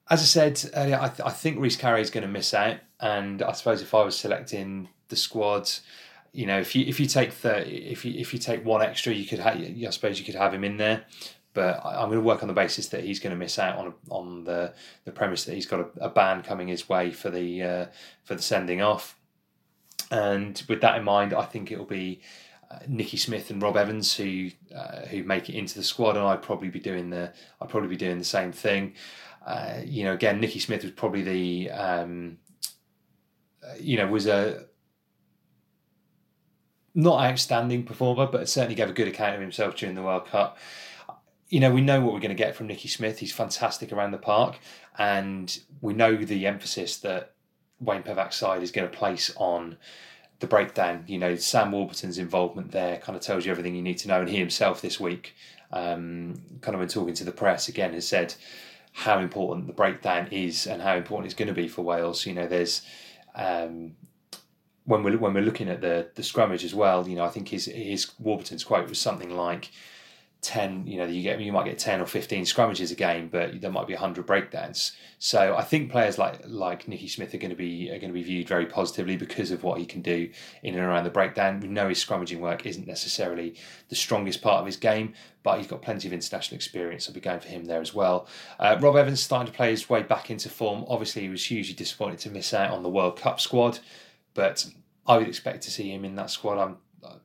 As 0.10 0.20
I 0.22 0.26
said 0.26 0.72
earlier, 0.74 0.98
I, 1.00 1.10
th- 1.10 1.22
I 1.24 1.30
think 1.30 1.60
Rhys 1.60 1.78
Carré 1.78 2.02
is 2.02 2.10
going 2.10 2.24
to 2.24 2.28
miss 2.28 2.56
out, 2.56 2.78
and 3.00 3.44
I 3.44 3.52
suppose 3.52 3.84
if 3.84 3.94
I 3.94 4.04
was 4.04 4.18
selecting 4.18 4.90
the 5.10 5.16
squad, 5.16 5.70
you 6.34 6.48
know, 6.48 6.60
if 6.60 6.76
you 6.76 6.86
if 6.88 7.00
you 7.00 7.06
take 7.06 7.34
thirty, 7.34 7.86
if 7.86 8.04
you 8.04 8.20
if 8.20 8.34
you 8.34 8.40
take 8.40 8.66
one 8.66 8.82
extra, 8.82 9.14
you 9.14 9.28
could 9.28 9.38
have, 9.38 9.56
I 9.58 9.90
suppose 9.92 10.18
you 10.18 10.26
could 10.26 10.34
have 10.34 10.56
him 10.56 10.64
in 10.64 10.78
there. 10.78 11.04
But 11.54 11.82
I'm 11.86 12.08
going 12.08 12.18
to 12.18 12.26
work 12.26 12.42
on 12.42 12.48
the 12.48 12.56
basis 12.56 12.88
that 12.88 13.04
he's 13.04 13.20
going 13.20 13.32
to 13.32 13.38
miss 13.38 13.60
out 13.60 13.78
on 13.78 13.94
on 14.10 14.44
the 14.44 14.74
the 15.06 15.12
premise 15.12 15.44
that 15.46 15.54
he's 15.54 15.68
got 15.68 15.82
a, 15.82 16.06
a 16.06 16.10
ban 16.10 16.42
coming 16.42 16.68
his 16.68 16.90
way 16.90 17.12
for 17.12 17.30
the 17.30 17.62
uh, 17.62 17.86
for 18.24 18.34
the 18.34 18.42
sending 18.42 18.82
off. 18.82 19.18
And 20.10 20.62
with 20.68 20.82
that 20.82 20.98
in 20.98 21.04
mind, 21.04 21.34
I 21.34 21.46
think 21.46 21.72
it'll 21.72 21.86
be 21.86 22.22
uh, 22.72 22.80
Nicky 22.88 23.18
Smith 23.18 23.50
and 23.50 23.62
Rob 23.62 23.76
Evans 23.76 24.16
who 24.16 24.50
uh, 24.76 25.02
who 25.08 25.24
make 25.24 25.50
it 25.50 25.56
into 25.56 25.76
the 25.76 25.84
squad, 25.84 26.16
and 26.16 26.26
I'd 26.26 26.42
probably 26.42 26.70
be 26.70 26.80
doing 26.80 27.10
the 27.10 27.34
I'd 27.60 27.70
probably 27.70 27.90
be 27.90 27.98
doing 27.98 28.18
the 28.18 28.24
same 28.24 28.52
thing. 28.52 28.94
Uh, 29.46 29.82
you 29.84 30.04
know, 30.04 30.14
again, 30.14 30.40
Nicky 30.40 30.60
Smith 30.60 30.84
was 30.84 30.92
probably 30.92 31.22
the 31.24 31.72
um, 31.72 32.38
uh, 33.64 33.74
you 33.80 33.98
know 33.98 34.08
was 34.08 34.28
a 34.28 34.66
not 36.94 37.24
outstanding 37.24 37.84
performer, 37.84 38.28
but 38.28 38.48
certainly 38.48 38.76
gave 38.76 38.90
a 38.90 38.94
good 38.94 39.08
account 39.08 39.36
of 39.36 39.42
himself 39.42 39.76
during 39.76 39.96
the 39.96 40.04
World 40.04 40.28
Cup. 40.28 40.58
You 41.50 41.60
know, 41.60 41.72
we 41.72 41.82
know 41.82 42.00
what 42.00 42.14
we're 42.14 42.20
going 42.20 42.30
to 42.30 42.36
get 42.36 42.56
from 42.56 42.68
Nicky 42.68 42.88
Smith. 42.88 43.20
He's 43.20 43.34
fantastic 43.34 43.92
around 43.92 44.12
the 44.12 44.18
park, 44.18 44.60
and 44.98 45.58
we 45.82 45.94
know 45.94 46.16
the 46.16 46.46
emphasis 46.46 46.98
that 46.98 47.34
Wayne 47.80 48.04
Pivac's 48.04 48.38
side 48.38 48.64
is 48.64 48.72
going 48.72 48.90
to 48.90 48.98
place 48.98 49.34
on 49.36 49.78
the 50.42 50.48
breakdown. 50.48 51.06
You 51.08 51.18
know, 51.18 51.36
Sam 51.36 51.72
Warburton's 51.72 52.18
involvement 52.18 52.72
there 52.72 52.98
kind 52.98 53.16
of 53.16 53.22
tells 53.22 53.46
you 53.46 53.52
everything 53.52 53.76
you 53.76 53.82
need 53.82 54.00
to 54.00 54.08
know. 54.10 54.20
And 54.20 54.30
he 54.30 54.38
himself 54.38 54.82
this 54.82 55.00
week, 55.00 55.34
um, 55.72 56.42
kind 56.60 56.76
of 56.76 56.80
when 56.80 56.90
talking 56.90 57.14
to 57.14 57.24
the 57.24 57.32
press 57.32 57.70
again, 57.70 57.94
has 57.94 58.08
said 58.08 58.36
how 58.92 59.20
important 59.20 59.68
the 59.68 59.74
breakdown 59.74 60.28
is 60.32 60.68
and 60.68 60.82
how 60.82 60.96
important 60.96 61.28
it's 61.28 61.36
going 61.36 61.48
to 61.48 61.54
be 61.54 61.70
for 61.70 61.84
Wales. 61.84 62.26
You 62.26 62.34
know, 62.34 62.48
there's 62.48 62.82
um, 63.36 63.96
when 64.84 65.04
we're 65.04 65.18
when 65.18 65.34
we're 65.34 65.44
looking 65.44 65.70
at 65.70 65.80
the 65.80 66.10
the 66.16 66.24
scrummage 66.24 66.66
as 66.66 66.76
well. 66.76 67.08
You 67.08 67.16
know, 67.16 67.24
I 67.24 67.30
think 67.30 67.48
his 67.48 67.66
his 67.66 68.12
Warburton's 68.20 68.66
quote 68.66 68.90
was 68.90 69.00
something 69.00 69.30
like. 69.30 69.72
10 70.42 70.88
you 70.88 70.98
know 70.98 71.06
you 71.06 71.22
get 71.22 71.40
you 71.40 71.52
might 71.52 71.66
get 71.66 71.78
10 71.78 72.02
or 72.02 72.08
15 72.08 72.46
scrummages 72.46 72.92
a 72.92 72.96
game 72.96 73.30
but 73.32 73.62
there 73.62 73.70
might 73.70 73.86
be 73.86 73.94
100 73.94 74.26
breakdowns. 74.26 74.94
So 75.20 75.56
i 75.56 75.64
think 75.64 75.92
players 75.92 76.18
like 76.18 76.42
like 76.48 76.88
nicky 76.88 77.08
smith 77.08 77.34
are 77.36 77.38
going 77.38 77.52
to 77.52 77.56
be 77.56 77.92
are 77.92 78.00
going 78.00 78.10
to 78.10 78.14
be 78.14 78.24
viewed 78.24 78.48
very 78.48 78.66
positively 78.66 79.18
because 79.18 79.52
of 79.52 79.64
what 79.64 79.80
he 79.80 79.86
can 79.86 80.02
do 80.02 80.32
in 80.64 80.74
and 80.74 80.84
around 80.84 81.04
the 81.04 81.12
breakdown. 81.12 81.60
We 81.60 81.68
know 81.68 81.90
his 81.90 82.04
scrummaging 82.04 82.40
work 82.40 82.66
isn't 82.66 82.88
necessarily 82.88 83.56
the 83.90 83.96
strongest 83.96 84.42
part 84.42 84.62
of 84.62 84.66
his 84.66 84.78
game 84.78 85.14
but 85.44 85.58
he's 85.58 85.68
got 85.68 85.82
plenty 85.82 86.08
of 86.08 86.14
international 86.14 86.56
experience. 86.56 87.08
I'll 87.08 87.14
be 87.14 87.20
going 87.20 87.40
for 87.40 87.48
him 87.48 87.66
there 87.66 87.82
as 87.82 87.94
well. 87.94 88.28
Uh, 88.60 88.78
rob 88.80 88.96
evans 88.96 89.22
starting 89.22 89.52
to 89.52 89.56
play 89.56 89.72
his 89.72 89.90
way 89.90 90.02
back 90.04 90.32
into 90.32 90.50
form. 90.50 90.86
Obviously 90.88 91.24
he 91.24 91.30
was 91.30 91.46
hugely 91.46 91.76
disappointed 91.76 92.20
to 92.20 92.30
miss 92.32 92.54
out 92.54 92.72
on 92.72 92.82
the 92.82 92.90
world 92.90 93.18
cup 93.18 93.40
squad 93.40 93.80
but 94.34 94.66
I 95.06 95.18
would 95.18 95.28
expect 95.28 95.64
to 95.64 95.72
see 95.72 95.92
him 95.92 96.06
in 96.06 96.16
that 96.16 96.30
squad. 96.30 96.58
I'm 96.58 96.78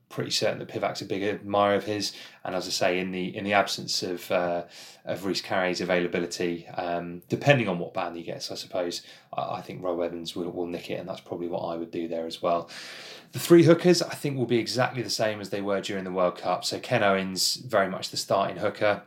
pretty 0.09 0.31
certain 0.31 0.59
that 0.59 0.69
Pivac's 0.69 1.03
a 1.03 1.05
big 1.05 1.23
admirer 1.23 1.75
of 1.75 1.85
his, 1.85 2.13
and 2.45 2.55
as 2.55 2.67
I 2.67 2.71
say, 2.71 2.99
in 2.99 3.13
the 3.13 3.37
in 3.37 3.45
the 3.45 3.53
absence 3.53 4.03
of 4.03 4.31
uh, 4.31 4.65
of 5.05 5.25
Rhys 5.25 5.43
Carré's 5.43 5.81
availability, 5.81 6.67
um, 6.69 7.23
depending 7.29 7.69
on 7.69 7.79
what 7.79 7.95
band 7.95 8.17
he 8.17 8.23
gets, 8.23 8.51
I 8.51 8.55
suppose 8.55 9.03
I, 9.33 9.57
I, 9.57 9.61
think 9.61 9.83
Rob 9.83 10.01
Evans 10.01 10.37
will, 10.37 10.51
will 10.51 10.67
nick 10.67 10.91
it, 10.91 11.01
and 11.01 11.09
that's 11.09 11.21
probably 11.21 11.49
what 11.49 11.61
I 11.61 11.77
would 11.77 11.91
do 11.91 12.09
there 12.09 12.27
as 12.27 12.41
well. 12.41 12.71
The 13.33 13.39
three 13.39 13.65
hookers, 13.65 14.03
I 14.03 14.15
think, 14.15 14.37
will 14.37 14.47
be 14.47 14.59
exactly 14.59 15.03
the 15.03 15.11
same 15.11 15.41
as 15.41 15.51
they 15.51 15.61
were 15.61 15.81
during 15.81 16.05
the 16.05 16.13
World 16.13 16.39
Cup. 16.39 16.65
So 16.65 16.79
Ken 16.79 17.03
Owens, 17.03 17.57
very 17.57 17.89
much 17.89 18.11
the 18.11 18.17
starting 18.17 18.57
hooker 18.57 19.03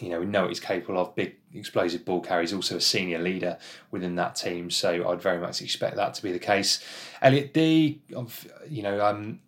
you 0.00 0.08
know, 0.08 0.20
we 0.20 0.26
know 0.26 0.42
what 0.42 0.50
he's 0.50 0.60
capable 0.60 0.98
of. 0.98 1.14
Big 1.14 1.36
explosive 1.52 2.04
ball 2.04 2.20
carries, 2.20 2.52
also 2.52 2.76
a 2.76 2.80
senior 2.80 3.18
leader 3.18 3.58
within 3.90 4.16
that 4.16 4.36
team. 4.36 4.70
So 4.70 5.08
I'd 5.08 5.22
very 5.22 5.38
much 5.38 5.62
expect 5.62 5.96
that 5.96 6.14
to 6.14 6.22
be 6.22 6.32
the 6.32 6.38
case. 6.38 6.84
Elliot 7.22 7.54
Dee, 7.54 8.02
you 8.68 8.82
know, 8.82 9.04
um, 9.04 9.40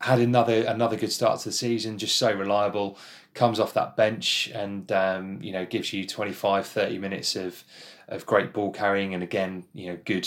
had 0.00 0.20
another 0.20 0.64
another 0.64 0.96
good 0.96 1.12
start 1.12 1.40
to 1.40 1.48
the 1.48 1.52
season. 1.52 1.98
Just 1.98 2.16
so 2.16 2.32
reliable. 2.32 2.98
Comes 3.34 3.60
off 3.60 3.74
that 3.74 3.96
bench 3.96 4.50
and 4.54 4.90
um, 4.92 5.42
you 5.42 5.52
know 5.52 5.66
gives 5.66 5.92
you 5.92 6.06
25, 6.06 6.66
30 6.66 6.98
minutes 6.98 7.36
of 7.36 7.64
of 8.08 8.24
great 8.24 8.52
ball 8.52 8.70
carrying 8.70 9.14
and 9.14 9.22
again 9.22 9.64
you 9.74 9.88
know 9.88 9.98
good 10.04 10.26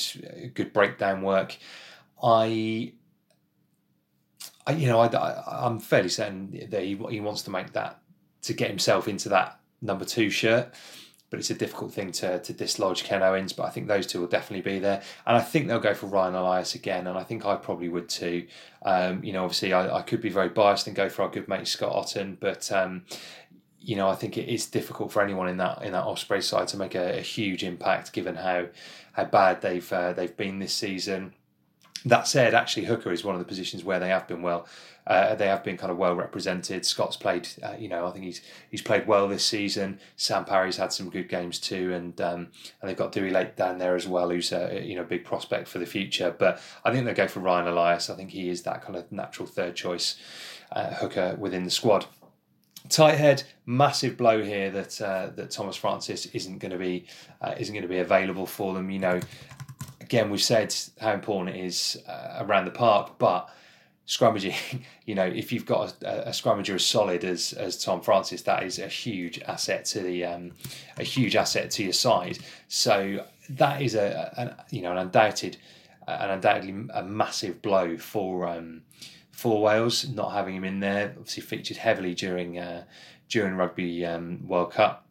good 0.54 0.74
breakdown 0.74 1.22
work. 1.24 1.58
I 2.22 2.94
I, 4.70 4.74
you 4.74 4.88
know, 4.88 5.00
I, 5.00 5.08
I 5.08 5.66
am 5.66 5.80
fairly 5.80 6.10
certain 6.10 6.68
that 6.70 6.84
he, 6.84 6.96
he 7.10 7.20
wants 7.20 7.42
to 7.44 7.50
make 7.50 7.74
that 7.74 8.02
to 8.44 8.54
get 8.54 8.70
himself 8.70 9.08
into 9.08 9.30
that 9.30 9.60
number 9.82 10.06
two 10.06 10.30
shirt. 10.30 10.74
But 11.30 11.40
it's 11.40 11.50
a 11.50 11.56
difficult 11.56 11.94
thing 11.94 12.12
to, 12.14 12.40
to 12.40 12.54
dislodge 12.54 13.04
Ken 13.04 13.22
Owens. 13.22 13.54
But 13.54 13.66
I 13.66 13.70
think 13.70 13.88
those 13.88 14.08
two 14.08 14.20
will 14.20 14.28
definitely 14.28 14.70
be 14.72 14.80
there. 14.80 15.02
And 15.28 15.38
I 15.38 15.42
think 15.42 15.68
they'll 15.68 15.80
go 15.80 15.94
for 15.94 16.08
Ryan 16.08 16.36
Elias 16.36 16.76
again. 16.76 17.08
And 17.08 17.18
I 17.18 17.24
think 17.24 17.46
I 17.46 17.56
probably 17.56 17.90
would 17.90 18.10
too. 18.10 18.48
Um, 18.84 19.24
you 19.24 19.34
know, 19.34 19.44
obviously, 19.44 19.74
I, 19.74 19.98
I 19.98 20.02
could 20.02 20.22
be 20.22 20.30
very 20.30 20.50
biased 20.50 20.88
and 20.88 20.96
go 20.96 21.10
for 21.10 21.24
our 21.24 21.30
good 21.30 21.48
mate 21.48 21.68
Scott 21.68 21.94
Otten. 21.94 22.38
But, 22.40 22.72
um, 22.72 23.04
you 23.80 23.96
know, 23.96 24.10
I 24.10 24.16
think 24.16 24.38
it 24.38 24.50
is 24.50 24.66
difficult 24.66 25.12
for 25.12 25.22
anyone 25.22 25.48
in 25.48 25.58
that 25.58 25.84
in 25.84 25.94
that 25.94 26.04
Osprey 26.04 26.42
side 26.42 26.68
to 26.70 26.78
make 26.78 26.96
a, 26.96 27.20
a 27.20 27.22
huge 27.22 27.64
impact 27.64 28.12
given 28.12 28.36
how 28.36 28.68
how 29.14 29.26
bad 29.26 29.62
they've 29.62 29.94
uh, 29.94 30.14
they've 30.14 30.36
been 30.36 30.60
this 30.60 30.74
season. 30.74 31.34
That 32.06 32.28
said, 32.28 32.54
actually, 32.54 32.86
hooker 32.86 33.12
is 33.12 33.24
one 33.24 33.36
of 33.36 33.40
the 33.40 33.46
positions 33.46 33.84
where 33.84 34.00
they 34.00 34.10
have 34.10 34.28
been 34.28 34.42
well. 34.42 34.68
Uh, 35.06 35.34
they 35.36 35.48
have 35.48 35.64
been 35.64 35.76
kind 35.76 35.92
of 35.92 35.98
well 35.98 36.16
represented. 36.16 36.86
Scott's 36.86 37.18
played, 37.18 37.48
uh, 37.64 37.74
you 37.78 37.90
know, 37.90 38.06
I 38.06 38.12
think 38.12 38.26
he's 38.26 38.42
he's 38.70 38.82
played 38.82 39.08
well 39.08 39.28
this 39.28 39.44
season. 39.44 40.00
Sam 40.16 40.46
Parry's 40.46 40.78
had 40.78 40.94
some 40.94 41.10
good 41.10 41.28
games 41.28 41.60
too, 41.60 41.94
and 41.94 42.20
um, 42.22 42.48
and 42.80 42.90
they've 42.90 42.96
got 42.96 43.12
Dewi 43.12 43.32
Lake 43.32 43.56
down 43.56 43.80
there 43.80 43.96
as 43.96 44.08
well, 44.08 44.30
who's 44.30 44.52
a 44.52 44.82
you 44.86 44.96
know 44.96 45.04
big 45.04 45.26
prospect 45.26 45.68
for 45.68 45.80
the 45.80 45.86
future. 45.86 46.34
But 46.38 46.62
I 46.86 46.92
think 46.92 47.06
they'll 47.06 47.16
go 47.16 47.28
for 47.28 47.40
Ryan 47.40 47.68
Elias. 47.68 48.10
I 48.10 48.16
think 48.16 48.30
he 48.30 48.50
is 48.50 48.62
that 48.64 48.82
kind 48.84 48.96
of 48.96 49.12
natural 49.12 49.48
third 49.48 49.76
choice 49.76 50.16
uh, 50.72 50.94
hooker 50.94 51.36
within 51.40 51.64
the 51.64 51.72
squad. 51.72 52.06
Tight 52.88 53.18
head, 53.18 53.44
massive 53.66 54.16
blow 54.16 54.42
here 54.42 54.70
that 54.72 55.02
uh, 55.02 55.32
that 55.36 55.52
Thomas 55.52 55.76
Francis 55.76 56.28
isn't 56.28 56.60
going 56.60 56.72
to 56.72 56.78
be 56.78 57.08
uh, 57.42 57.56
isn't 57.58 57.74
going 57.74 57.84
to 57.84 57.90
be 57.90 58.00
available 58.00 58.46
for 58.46 58.74
them. 58.74 58.90
You 58.90 59.00
know, 59.00 59.20
again 60.10 60.32
we've 60.32 60.42
said 60.42 60.76
how 61.00 61.14
important 61.14 61.56
it 61.56 61.64
is 61.64 62.02
uh, 62.08 62.38
around 62.40 62.66
the 62.66 62.72
park, 62.72 63.20
but 63.20 63.48
scrummaging, 64.08 64.56
you 65.06 65.14
know, 65.14 65.26
if 65.26 65.52
you've 65.52 65.68
got 65.68 65.94
a, 66.02 66.30
a, 66.30 66.32
scrummager 66.32 66.74
as 66.74 66.84
solid 66.84 67.24
as 67.24 67.54
as 67.54 67.82
Tom 67.82 68.02
Francis, 68.02 68.42
that 68.42 68.64
is 68.64 68.80
a 68.80 68.88
huge 68.88 69.40
asset 69.42 69.86
to 69.86 70.00
the 70.00 70.26
um, 70.26 70.54
a 70.98 71.04
huge 71.04 71.36
asset 71.36 71.70
to 71.72 71.84
your 71.84 71.94
side. 71.94 72.40
So 72.68 73.24
that 73.52 73.84
is 73.84 73.94
a, 73.94 74.34
a 74.36 74.66
you 74.74 74.82
know 74.82 74.92
an 74.92 74.98
undoubted 74.98 75.58
an 76.08 76.32
undoubtedly 76.32 76.88
a 76.92 77.04
massive 77.04 77.62
blow 77.62 77.96
for 77.98 78.48
um, 78.48 78.82
for 79.32 79.62
Wales 79.62 80.10
not 80.10 80.32
having 80.32 80.56
him 80.56 80.64
in 80.64 80.80
there. 80.80 81.14
Obviously 81.20 81.44
featured 81.44 81.78
heavily 81.78 82.16
during 82.16 82.58
uh, 82.58 82.86
during 83.28 83.54
Rugby 83.54 84.04
um, 84.08 84.48
World 84.48 84.72
Cup. 84.72 85.06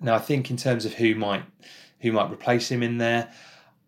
Now 0.00 0.16
I 0.16 0.18
think 0.18 0.50
in 0.50 0.56
terms 0.56 0.84
of 0.84 0.94
who 0.94 1.14
might 1.14 1.44
who 2.00 2.10
might 2.10 2.32
replace 2.32 2.68
him 2.68 2.82
in 2.82 2.98
there. 2.98 3.32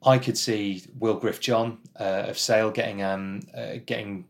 I 0.04 0.18
could 0.18 0.36
see 0.36 0.82
WillGriff 0.98 1.40
John 1.40 1.78
uh, 1.98 2.24
of 2.28 2.38
Sale 2.38 2.72
getting 2.72 3.02
um, 3.02 3.40
uh, 3.56 3.76
getting 3.86 4.26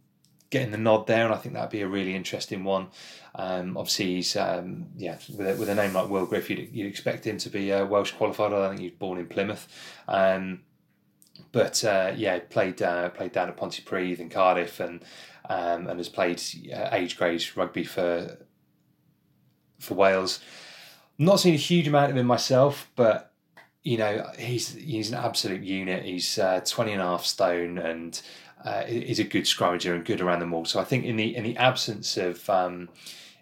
getting 0.51 0.71
the 0.71 0.79
nod 0.79 1.07
there, 1.07 1.25
and 1.25 1.35
I 1.35 1.37
think 1.37 1.55
that'd 1.55 1.71
be 1.71 1.81
a 1.81 1.89
really 1.89 2.15
interesting 2.15 2.63
one. 2.63 2.89
Um, 3.35 3.77
obviously, 3.77 4.15
he's 4.17 4.37
um, 4.37 4.87
yeah 4.97 5.17
with 5.37 5.49
a, 5.49 5.57
with 5.57 5.69
a 5.69 5.75
name 5.75 5.95
like 5.95 6.09
Will 6.09 6.27
Griff, 6.27 6.49
you'd, 6.49 6.71
you'd 6.73 6.87
expect 6.87 7.27
him 7.27 7.39
to 7.39 7.51
be 7.51 7.73
uh, 7.73 7.85
Welsh 7.87 8.13
qualified. 8.13 8.53
I 8.53 8.69
think 8.69 8.81
he's 8.81 8.93
born 8.93 9.19
in 9.19 9.27
Plymouth. 9.27 9.67
Um, 10.07 10.61
but 11.51 11.85
uh, 11.85 12.13
yeah, 12.15 12.39
played 12.39 12.81
uh, 12.81 13.11
played 13.11 13.33
down 13.33 13.49
at 13.49 13.57
Pontypridd 13.57 14.21
and 14.21 14.31
Cardiff 14.31 14.79
and 14.81 15.03
um, 15.49 15.89
and 15.89 15.99
has 15.99 16.09
played 16.09 16.41
uh, 16.73 16.89
age 16.93 17.17
grade 17.17 17.45
rugby 17.57 17.85
for 17.85 18.39
for 19.81 19.95
Wales. 19.95 20.41
Not 21.19 21.41
seen 21.41 21.55
a 21.55 21.59
huge 21.59 21.89
amount 21.89 22.11
of 22.11 22.17
him 22.17 22.27
myself, 22.27 22.91
but 22.97 23.34
you 23.85 23.99
know 23.99 24.27
he's 24.39 24.75
he's 24.75 25.11
an 25.11 25.19
absolute 25.19 25.63
unit. 25.63 26.05
He's 26.05 26.39
uh, 26.39 26.61
20 26.67 26.93
and 26.93 27.03
a 27.03 27.05
half 27.05 27.25
stone 27.25 27.79
and 27.79 28.21
uh, 28.65 28.83
is 28.89 29.19
a 29.19 29.25
good 29.25 29.45
scrummager 29.45 29.95
and 29.95 30.05
good 30.05 30.21
around 30.21 30.41
the 30.41 30.47
ball. 30.47 30.65
So 30.65 30.81
I 30.81 30.85
think 30.85 31.05
in 31.05 31.17
the 31.17 31.37
in 31.37 31.45
the 31.45 31.57
absence 31.59 32.17
of 32.17 32.49
um, 32.49 32.89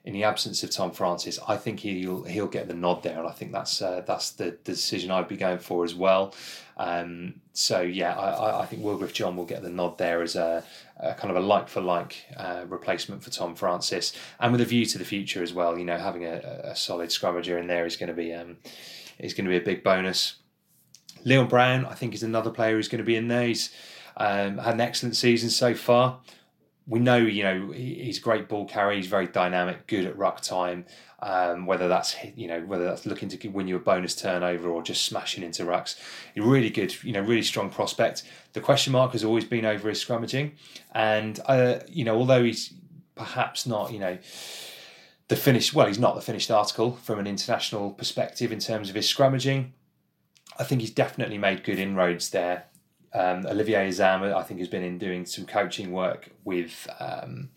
in 0.05 0.13
the 0.13 0.25
absence 0.25 0.65
of 0.65 0.71
Tom 0.71 0.91
Francis, 0.91 1.39
I 1.47 1.57
think 1.57 1.81
he'll 1.81 2.25
he'll 2.25 2.49
get 2.49 2.67
the 2.67 2.75
nod 2.75 3.05
there, 3.05 3.19
and 3.19 3.29
I 3.29 3.31
think 3.31 3.53
that's 3.53 3.81
uh, 3.81 4.03
that's 4.05 4.31
the, 4.31 4.57
the 4.65 4.73
decision 4.73 5.13
I'd 5.13 5.29
be 5.29 5.37
going 5.37 5.59
for 5.59 5.85
as 5.85 5.95
well. 5.95 6.35
Um, 6.77 7.35
so 7.53 7.83
yeah, 7.83 8.19
I, 8.19 8.63
I 8.63 8.67
think 8.67 8.83
WillGriff 8.83 9.13
John 9.13 9.37
will 9.37 9.45
get 9.45 9.63
the 9.63 9.71
nod 9.71 9.99
there 9.99 10.23
as 10.23 10.35
a, 10.35 10.65
a 10.99 11.15
kind 11.15 11.31
of 11.31 11.37
a 11.37 11.47
like 11.47 11.69
for 11.69 11.81
like 11.81 12.17
uh, 12.37 12.65
replacement 12.67 13.23
for 13.23 13.31
Tom 13.31 13.55
Francis, 13.55 14.13
and 14.41 14.51
with 14.51 14.61
a 14.61 14.65
view 14.65 14.85
to 14.87 14.99
the 14.99 15.05
future 15.05 15.43
as 15.43 15.53
well. 15.53 15.79
You 15.79 15.85
know, 15.85 15.99
having 15.99 16.25
a, 16.25 16.63
a 16.65 16.75
solid 16.75 17.11
scrummager 17.11 17.61
in 17.61 17.69
there 17.69 17.87
is 17.87 17.97
going 17.97 18.09
to 18.09 18.15
be 18.15 18.35
um, 18.35 18.57
is 19.23 19.33
going 19.33 19.47
to 19.47 19.51
be 19.51 19.57
a 19.57 19.61
big 19.61 19.83
bonus. 19.83 20.37
Leon 21.25 21.49
Brown, 21.49 21.87
I 21.87 21.95
think, 21.95 22.13
is 22.13 22.23
another 22.23 22.51
player 22.51 22.77
who's 22.77 22.89
going 22.89 22.99
to 22.99 23.05
be 23.05 23.17
in 23.17 23.29
there. 23.29 23.47
He's 23.47 23.71
um, 24.17 24.59
had 24.59 24.75
an 24.75 24.81
excellent 24.81 25.17
season 25.17 25.49
so 25.49 25.75
far 25.75 26.21
we 26.87 26.99
know, 26.99 27.17
you 27.17 27.43
know, 27.43 27.71
he's 27.71 28.19
a 28.19 28.21
great 28.21 28.49
ball 28.49 28.67
carrier. 28.67 28.97
He's 28.97 29.07
very 29.07 29.27
dynamic, 29.27 29.87
good 29.87 30.05
at 30.05 30.17
ruck 30.17 30.41
time. 30.41 30.85
Um, 31.25 31.67
whether 31.67 31.87
that's 31.87 32.17
you 32.35 32.49
know 32.49 32.63
whether 32.63 32.83
that's 32.83 33.07
looking 33.07 33.29
to 33.29 33.49
win 33.49 33.69
you 33.69 33.77
a 33.77 33.79
bonus 33.79 34.17
turnover 34.17 34.69
or 34.69 34.83
just 34.83 35.05
smashing 35.05 35.45
into 35.45 35.63
rucks, 35.63 35.95
really 36.37 36.69
good, 36.69 36.93
you 37.05 37.13
know, 37.13 37.21
really 37.21 37.45
strong 37.45 37.71
prospect. 37.71 38.25
The 38.55 38.61
question 38.61 38.93
mark 38.93 39.13
has 39.13 39.23
always 39.23 39.45
been 39.45 39.65
over 39.65 39.89
his 39.89 40.05
scrummaging, 40.05 40.53
and 40.93 41.39
uh, 41.47 41.79
you 41.87 42.05
know, 42.05 42.17
although 42.17 42.43
he's 42.43 42.75
perhaps 43.15 43.67
not, 43.67 43.93
you 43.93 44.01
know, 44.01 44.19
the 45.33 45.41
finished 45.41 45.73
well, 45.75 45.87
he's 45.87 45.99
not 45.99 46.15
the 46.15 46.21
finished 46.21 46.51
article 46.51 46.93
from 47.03 47.19
an 47.19 47.27
international 47.27 47.91
perspective 47.91 48.53
in 48.53 48.59
terms 48.59 48.89
of 48.89 48.95
his 48.95 49.07
scrummaging. 49.07 49.71
I 50.59 50.65
think 50.65 50.83
he's 50.83 50.91
definitely 50.91 51.39
made 51.39 51.65
good 51.65 51.79
inroads 51.79 52.31
there 52.31 52.67
um, 53.15 53.47
Olivier 53.47 53.89
Azam, 53.89 54.35
I 54.35 54.43
think, 54.43 54.61
has 54.61 54.69
been 54.69 54.83
in 54.83 54.99
doing 54.99 55.27
some 55.27 55.45
coaching 55.45 55.93
work 55.93 56.31
with 56.45 56.89
um, 56.99 57.51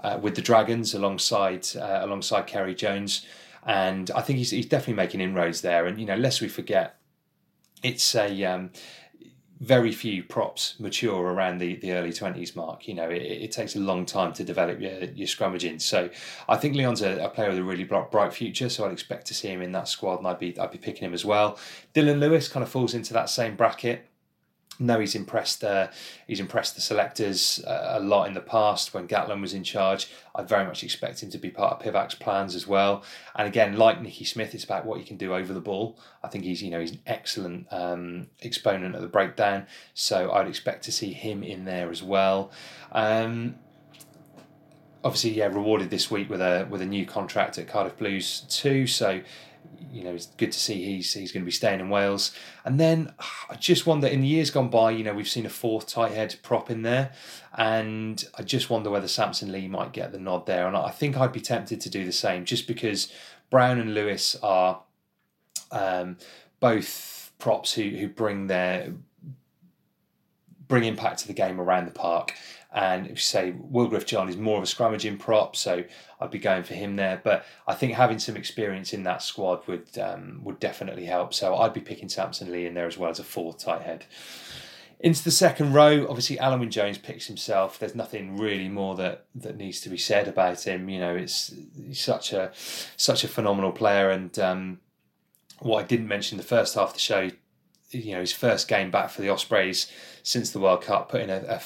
uh, 0.00 0.18
with 0.20 0.34
the 0.34 0.42
Dragons 0.42 0.94
alongside 0.94 1.66
uh, 1.76 2.00
alongside 2.02 2.48
Ceri 2.48 2.76
Jones, 2.76 3.24
and 3.64 4.10
I 4.12 4.20
think 4.22 4.38
he's, 4.38 4.50
he's 4.50 4.66
definitely 4.66 4.94
making 4.94 5.20
inroads 5.20 5.60
there. 5.60 5.86
And 5.86 6.00
you 6.00 6.06
know, 6.06 6.16
lest 6.16 6.40
we 6.40 6.48
forget, 6.48 6.98
it's 7.82 8.14
a 8.14 8.44
um, 8.44 8.70
very 9.60 9.90
few 9.90 10.22
props 10.22 10.74
mature 10.78 11.32
around 11.32 11.58
the, 11.58 11.76
the 11.76 11.92
early 11.92 12.10
20s 12.10 12.54
mark. 12.54 12.86
You 12.86 12.94
know, 12.94 13.08
it, 13.08 13.22
it 13.22 13.52
takes 13.52 13.74
a 13.74 13.80
long 13.80 14.04
time 14.04 14.32
to 14.34 14.44
develop 14.44 14.80
your, 14.80 14.92
your 14.92 15.26
scrummaging. 15.26 15.80
So 15.80 16.10
I 16.48 16.56
think 16.56 16.74
Leon's 16.74 17.02
a, 17.02 17.24
a, 17.24 17.28
player 17.30 17.48
with 17.48 17.58
a 17.58 17.64
really 17.64 17.84
bright 17.84 18.32
future. 18.32 18.68
So 18.68 18.84
I'd 18.84 18.92
expect 18.92 19.26
to 19.28 19.34
see 19.34 19.48
him 19.48 19.62
in 19.62 19.72
that 19.72 19.88
squad 19.88 20.18
and 20.18 20.28
I'd 20.28 20.38
be, 20.38 20.58
I'd 20.58 20.70
be 20.70 20.78
picking 20.78 21.06
him 21.06 21.14
as 21.14 21.24
well. 21.24 21.58
Dylan 21.94 22.20
Lewis 22.20 22.48
kind 22.48 22.62
of 22.62 22.68
falls 22.68 22.94
into 22.94 23.14
that 23.14 23.30
same 23.30 23.56
bracket 23.56 24.06
know 24.78 25.00
he's 25.00 25.14
impressed. 25.14 25.64
Uh, 25.64 25.88
he's 26.26 26.40
impressed 26.40 26.74
the 26.74 26.80
selectors 26.80 27.62
uh, 27.64 27.96
a 27.98 28.00
lot 28.00 28.28
in 28.28 28.34
the 28.34 28.40
past 28.40 28.94
when 28.94 29.08
Gatland 29.08 29.40
was 29.40 29.54
in 29.54 29.64
charge. 29.64 30.08
I 30.34 30.42
very 30.42 30.64
much 30.64 30.84
expect 30.84 31.22
him 31.22 31.30
to 31.30 31.38
be 31.38 31.50
part 31.50 31.74
of 31.74 31.80
Pivac's 31.80 32.14
plans 32.14 32.54
as 32.54 32.66
well. 32.66 33.02
And 33.34 33.48
again, 33.48 33.76
like 33.76 34.00
Nicky 34.00 34.24
Smith, 34.24 34.54
it's 34.54 34.64
about 34.64 34.84
what 34.84 34.98
he 34.98 35.04
can 35.04 35.16
do 35.16 35.34
over 35.34 35.52
the 35.52 35.60
ball. 35.60 35.98
I 36.22 36.28
think 36.28 36.44
he's 36.44 36.62
you 36.62 36.70
know 36.70 36.80
he's 36.80 36.92
an 36.92 37.00
excellent 37.06 37.66
um, 37.70 38.28
exponent 38.42 38.94
of 38.94 39.02
the 39.02 39.08
breakdown. 39.08 39.66
So 39.94 40.32
I'd 40.32 40.48
expect 40.48 40.84
to 40.84 40.92
see 40.92 41.12
him 41.12 41.42
in 41.42 41.64
there 41.64 41.90
as 41.90 42.02
well. 42.02 42.50
Um, 42.92 43.56
obviously, 45.04 45.30
yeah, 45.30 45.46
rewarded 45.46 45.90
this 45.90 46.10
week 46.10 46.28
with 46.28 46.40
a 46.40 46.66
with 46.68 46.82
a 46.82 46.86
new 46.86 47.06
contract 47.06 47.58
at 47.58 47.68
Cardiff 47.68 47.96
Blues 47.96 48.40
too. 48.48 48.86
So 48.86 49.22
you 49.90 50.04
know, 50.04 50.12
it's 50.12 50.26
good 50.26 50.52
to 50.52 50.58
see 50.58 50.84
he's 50.84 51.12
he's 51.12 51.32
going 51.32 51.42
to 51.42 51.46
be 51.46 51.52
staying 51.52 51.80
in 51.80 51.88
Wales. 51.88 52.32
And 52.64 52.78
then 52.78 53.12
I 53.50 53.54
just 53.56 53.86
wonder, 53.86 54.06
in 54.06 54.20
the 54.20 54.26
years 54.26 54.50
gone 54.50 54.68
by, 54.68 54.90
you 54.90 55.04
know, 55.04 55.14
we've 55.14 55.28
seen 55.28 55.46
a 55.46 55.50
fourth 55.50 55.86
tight 55.86 56.12
head 56.12 56.36
prop 56.42 56.70
in 56.70 56.82
there, 56.82 57.12
and 57.56 58.22
I 58.38 58.42
just 58.42 58.68
wonder 58.70 58.90
whether 58.90 59.08
Samson 59.08 59.52
Lee 59.52 59.68
might 59.68 59.92
get 59.92 60.12
the 60.12 60.18
nod 60.18 60.46
there. 60.46 60.66
And 60.66 60.76
I 60.76 60.90
think 60.90 61.16
I'd 61.16 61.32
be 61.32 61.40
tempted 61.40 61.80
to 61.80 61.90
do 61.90 62.04
the 62.04 62.12
same, 62.12 62.44
just 62.44 62.66
because 62.66 63.12
Brown 63.50 63.78
and 63.78 63.94
Lewis 63.94 64.36
are 64.42 64.82
um, 65.70 66.18
both 66.60 67.32
props 67.38 67.72
who 67.72 67.82
who 67.82 68.08
bring 68.08 68.46
their 68.46 68.92
bring 70.68 70.84
impact 70.84 71.20
to 71.20 71.26
the 71.26 71.32
game 71.32 71.60
around 71.60 71.86
the 71.86 71.92
park. 71.92 72.34
And 72.76 73.06
if 73.06 73.12
you 73.12 73.16
say 73.16 73.54
WillGriff 73.72 74.04
John 74.04 74.28
is 74.28 74.36
more 74.36 74.58
of 74.58 74.62
a 74.62 74.66
scrummaging 74.66 75.18
prop, 75.18 75.56
so 75.56 75.82
I'd 76.20 76.30
be 76.30 76.38
going 76.38 76.62
for 76.62 76.74
him 76.74 76.96
there. 76.96 77.18
But 77.24 77.46
I 77.66 77.72
think 77.72 77.94
having 77.94 78.18
some 78.18 78.36
experience 78.36 78.92
in 78.92 79.02
that 79.04 79.22
squad 79.22 79.66
would 79.66 79.96
um, 79.98 80.40
would 80.44 80.60
definitely 80.60 81.06
help. 81.06 81.32
So 81.32 81.56
I'd 81.56 81.72
be 81.72 81.80
picking 81.80 82.10
Samson 82.10 82.52
Lee 82.52 82.66
in 82.66 82.74
there 82.74 82.86
as 82.86 82.98
well 82.98 83.10
as 83.10 83.18
a 83.18 83.24
fourth 83.24 83.58
tight 83.58 83.80
head. 83.80 84.04
Into 85.00 85.24
the 85.24 85.30
second 85.30 85.72
row, 85.72 86.06
obviously 86.06 86.38
Wyn 86.38 86.70
Jones 86.70 86.98
picks 86.98 87.26
himself. 87.26 87.78
There's 87.78 87.94
nothing 87.94 88.36
really 88.36 88.68
more 88.68 88.94
that, 88.96 89.24
that 89.34 89.56
needs 89.56 89.80
to 89.82 89.88
be 89.88 89.98
said 89.98 90.28
about 90.28 90.66
him. 90.66 90.90
You 90.90 91.00
know, 91.00 91.16
it's 91.16 91.54
he's 91.82 92.00
such 92.00 92.34
a 92.34 92.52
such 92.54 93.24
a 93.24 93.28
phenomenal 93.28 93.72
player. 93.72 94.10
And 94.10 94.38
um, 94.38 94.80
what 95.60 95.82
I 95.82 95.86
didn't 95.86 96.08
mention 96.08 96.36
the 96.36 96.44
first 96.44 96.74
half 96.74 96.88
of 96.88 96.94
the 96.94 97.00
show, 97.00 97.30
you 97.90 98.12
know, 98.12 98.20
his 98.20 98.32
first 98.32 98.68
game 98.68 98.90
back 98.90 99.08
for 99.08 99.22
the 99.22 99.30
Ospreys 99.30 99.90
since 100.22 100.50
the 100.50 100.60
World 100.60 100.82
Cup, 100.82 101.08
putting 101.08 101.30
a, 101.30 101.42
a 101.48 101.60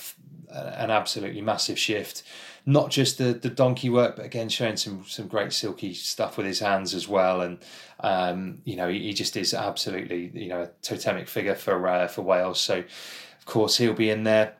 an 0.52 0.90
absolutely 0.90 1.40
massive 1.40 1.78
shift. 1.78 2.22
Not 2.66 2.90
just 2.90 3.18
the, 3.18 3.32
the 3.32 3.48
donkey 3.48 3.88
work, 3.88 4.16
but 4.16 4.24
again 4.24 4.48
showing 4.48 4.76
some 4.76 5.04
some 5.06 5.28
great 5.28 5.52
silky 5.52 5.94
stuff 5.94 6.36
with 6.36 6.46
his 6.46 6.60
hands 6.60 6.94
as 6.94 7.08
well. 7.08 7.40
And 7.40 7.58
um, 8.00 8.60
you 8.64 8.76
know 8.76 8.88
he, 8.88 8.98
he, 9.00 9.12
just 9.12 9.36
is 9.36 9.54
absolutely 9.54 10.30
you 10.34 10.48
know 10.48 10.62
a 10.62 10.70
totemic 10.82 11.28
figure 11.28 11.54
for 11.54 11.88
uh, 11.88 12.06
for 12.06 12.22
Wales. 12.22 12.60
So 12.60 12.78
of 12.78 13.46
course 13.46 13.76
he'll 13.78 13.94
be 13.94 14.10
in 14.10 14.24
there. 14.24 14.54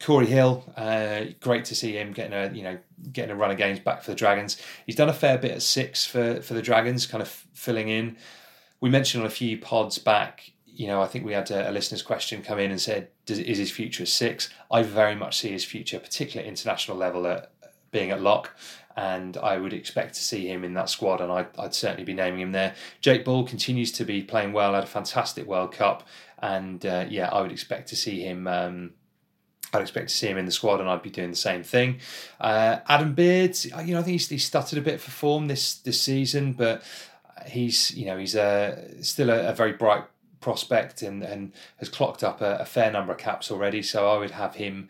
Cory 0.00 0.24
Hill, 0.26 0.64
uh, 0.78 1.24
great 1.40 1.66
to 1.66 1.74
see 1.74 1.92
him 1.92 2.12
getting 2.12 2.32
a 2.32 2.50
you 2.54 2.62
know 2.62 2.78
getting 3.12 3.30
a 3.30 3.36
run 3.36 3.50
of 3.50 3.58
games 3.58 3.78
back 3.80 4.02
for 4.02 4.10
the 4.10 4.16
Dragons. 4.16 4.56
He's 4.86 4.96
done 4.96 5.10
a 5.10 5.14
fair 5.14 5.36
bit 5.36 5.50
at 5.50 5.62
six 5.62 6.06
for 6.06 6.40
for 6.40 6.54
the 6.54 6.62
Dragons, 6.62 7.06
kind 7.06 7.20
of 7.20 7.28
filling 7.28 7.88
in. 7.88 8.16
We 8.80 8.88
mentioned 8.88 9.22
on 9.22 9.26
a 9.26 9.30
few 9.30 9.58
pods 9.58 9.98
back 9.98 10.52
you 10.74 10.86
know, 10.86 11.02
I 11.02 11.06
think 11.06 11.24
we 11.24 11.32
had 11.32 11.50
a, 11.50 11.70
a, 11.70 11.72
listener's 11.72 12.02
question 12.02 12.42
come 12.42 12.58
in 12.58 12.70
and 12.70 12.80
said, 12.80 13.08
"Is 13.26 13.58
his 13.58 13.70
future 13.70 14.06
six?" 14.06 14.50
I 14.70 14.82
very 14.82 15.14
much 15.14 15.38
see 15.38 15.50
his 15.50 15.64
future, 15.64 15.98
particularly 15.98 16.46
at 16.46 16.50
international 16.50 16.96
level, 16.96 17.26
at 17.26 17.52
being 17.90 18.10
at 18.10 18.20
lock, 18.20 18.56
and 18.96 19.36
I 19.36 19.56
would 19.56 19.72
expect 19.72 20.14
to 20.14 20.20
see 20.20 20.46
him 20.46 20.64
in 20.64 20.74
that 20.74 20.88
squad, 20.88 21.20
and 21.20 21.30
I'd, 21.30 21.48
I'd 21.58 21.74
certainly 21.74 22.04
be 22.04 22.14
naming 22.14 22.40
him 22.40 22.52
there. 22.52 22.74
Jake 23.00 23.24
Ball 23.24 23.44
continues 23.44 23.92
to 23.92 24.04
be 24.04 24.22
playing 24.22 24.52
well, 24.52 24.74
had 24.74 24.84
a 24.84 24.88
fantastic 24.88 25.46
World 25.46 25.72
Cup, 25.72 26.06
and 26.38 26.84
uh, 26.84 27.06
yeah, 27.08 27.28
I 27.30 27.40
would 27.40 27.52
expect 27.52 27.88
to 27.88 27.96
see 27.96 28.20
him. 28.20 28.46
Um, 28.46 28.92
I'd 29.72 29.82
expect 29.82 30.08
to 30.08 30.14
see 30.14 30.26
him 30.26 30.38
in 30.38 30.46
the 30.46 30.52
squad, 30.52 30.80
and 30.80 30.88
I'd 30.88 31.02
be 31.02 31.10
doing 31.10 31.30
the 31.30 31.36
same 31.36 31.62
thing. 31.62 32.00
Uh, 32.40 32.78
Adam 32.88 33.14
Beard, 33.14 33.56
you 33.64 33.94
know, 33.94 34.00
I 34.00 34.02
think 34.02 34.14
he's, 34.14 34.28
he's 34.28 34.44
stuttered 34.44 34.78
a 34.78 34.82
bit 34.82 35.00
for 35.00 35.10
form 35.10 35.46
this 35.46 35.74
this 35.76 36.00
season, 36.00 36.54
but 36.54 36.82
he's 37.46 37.96
you 37.96 38.06
know 38.06 38.18
he's 38.18 38.34
a, 38.34 39.02
still 39.02 39.30
a, 39.30 39.48
a 39.48 39.54
very 39.54 39.72
bright 39.72 40.04
prospect 40.40 41.02
and, 41.02 41.22
and 41.22 41.52
has 41.78 41.88
clocked 41.88 42.24
up 42.24 42.40
a, 42.40 42.56
a, 42.56 42.64
fair 42.64 42.90
number 42.90 43.12
of 43.12 43.18
caps 43.18 43.50
already. 43.50 43.82
So 43.82 44.08
I 44.08 44.18
would 44.18 44.32
have 44.32 44.54
him 44.54 44.88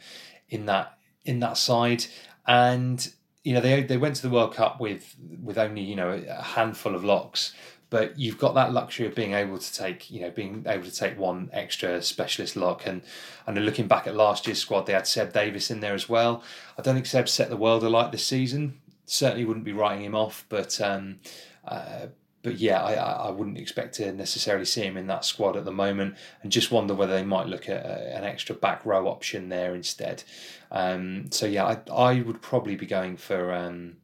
in 0.48 0.66
that 0.66 0.98
in 1.24 1.40
that 1.40 1.56
side. 1.56 2.06
And 2.46 3.12
you 3.42 3.54
know 3.54 3.60
they 3.60 3.82
they 3.82 3.96
went 3.96 4.16
to 4.16 4.22
the 4.22 4.30
World 4.30 4.54
Cup 4.54 4.80
with 4.80 5.16
with 5.42 5.58
only 5.58 5.82
you 5.82 5.96
know 5.96 6.22
a 6.28 6.42
handful 6.42 6.94
of 6.94 7.04
locks. 7.04 7.54
But 7.90 8.16
you've 8.16 8.38
got 8.38 8.54
that 8.54 8.72
luxury 8.72 9.06
of 9.08 9.16
being 9.16 9.32
able 9.32 9.58
to 9.58 9.74
take, 9.74 10.12
you 10.12 10.20
know, 10.20 10.30
being 10.30 10.64
able 10.68 10.84
to 10.84 10.94
take 10.94 11.18
one 11.18 11.50
extra 11.52 12.00
specialist 12.02 12.54
lock, 12.54 12.86
and 12.86 13.02
and 13.46 13.64
looking 13.64 13.88
back 13.88 14.06
at 14.06 14.14
last 14.14 14.46
year's 14.46 14.60
squad, 14.60 14.86
they 14.86 14.92
had 14.92 15.08
Seb 15.08 15.32
Davies 15.32 15.72
in 15.72 15.80
there 15.80 15.94
as 15.94 16.08
well. 16.08 16.44
I 16.78 16.82
don't 16.82 16.94
think 16.94 17.06
Seb 17.06 17.28
set 17.28 17.50
the 17.50 17.56
world 17.56 17.82
alight 17.82 18.12
this 18.12 18.24
season. 18.24 18.80
Certainly 19.06 19.44
wouldn't 19.44 19.64
be 19.64 19.72
writing 19.72 20.04
him 20.04 20.14
off, 20.14 20.46
but 20.48 20.80
um, 20.80 21.18
uh, 21.66 22.06
but 22.42 22.58
yeah, 22.58 22.82
I, 22.82 22.94
I 23.28 23.30
wouldn't 23.30 23.58
expect 23.58 23.94
to 23.96 24.12
necessarily 24.12 24.64
see 24.64 24.82
him 24.82 24.96
in 24.96 25.06
that 25.08 25.24
squad 25.24 25.56
at 25.56 25.64
the 25.64 25.72
moment, 25.72 26.16
and 26.42 26.50
just 26.50 26.70
wonder 26.70 26.94
whether 26.94 27.12
they 27.12 27.24
might 27.24 27.46
look 27.46 27.68
at 27.68 27.84
a, 27.84 28.16
an 28.16 28.24
extra 28.24 28.54
back 28.54 28.84
row 28.86 29.08
option 29.08 29.48
there 29.48 29.74
instead. 29.74 30.22
Um, 30.70 31.30
so 31.30 31.46
yeah, 31.46 31.64
I, 31.66 31.92
I 31.92 32.20
would 32.22 32.40
probably 32.40 32.76
be 32.76 32.86
going 32.86 33.16
for 33.16 33.52
um, 33.52 33.96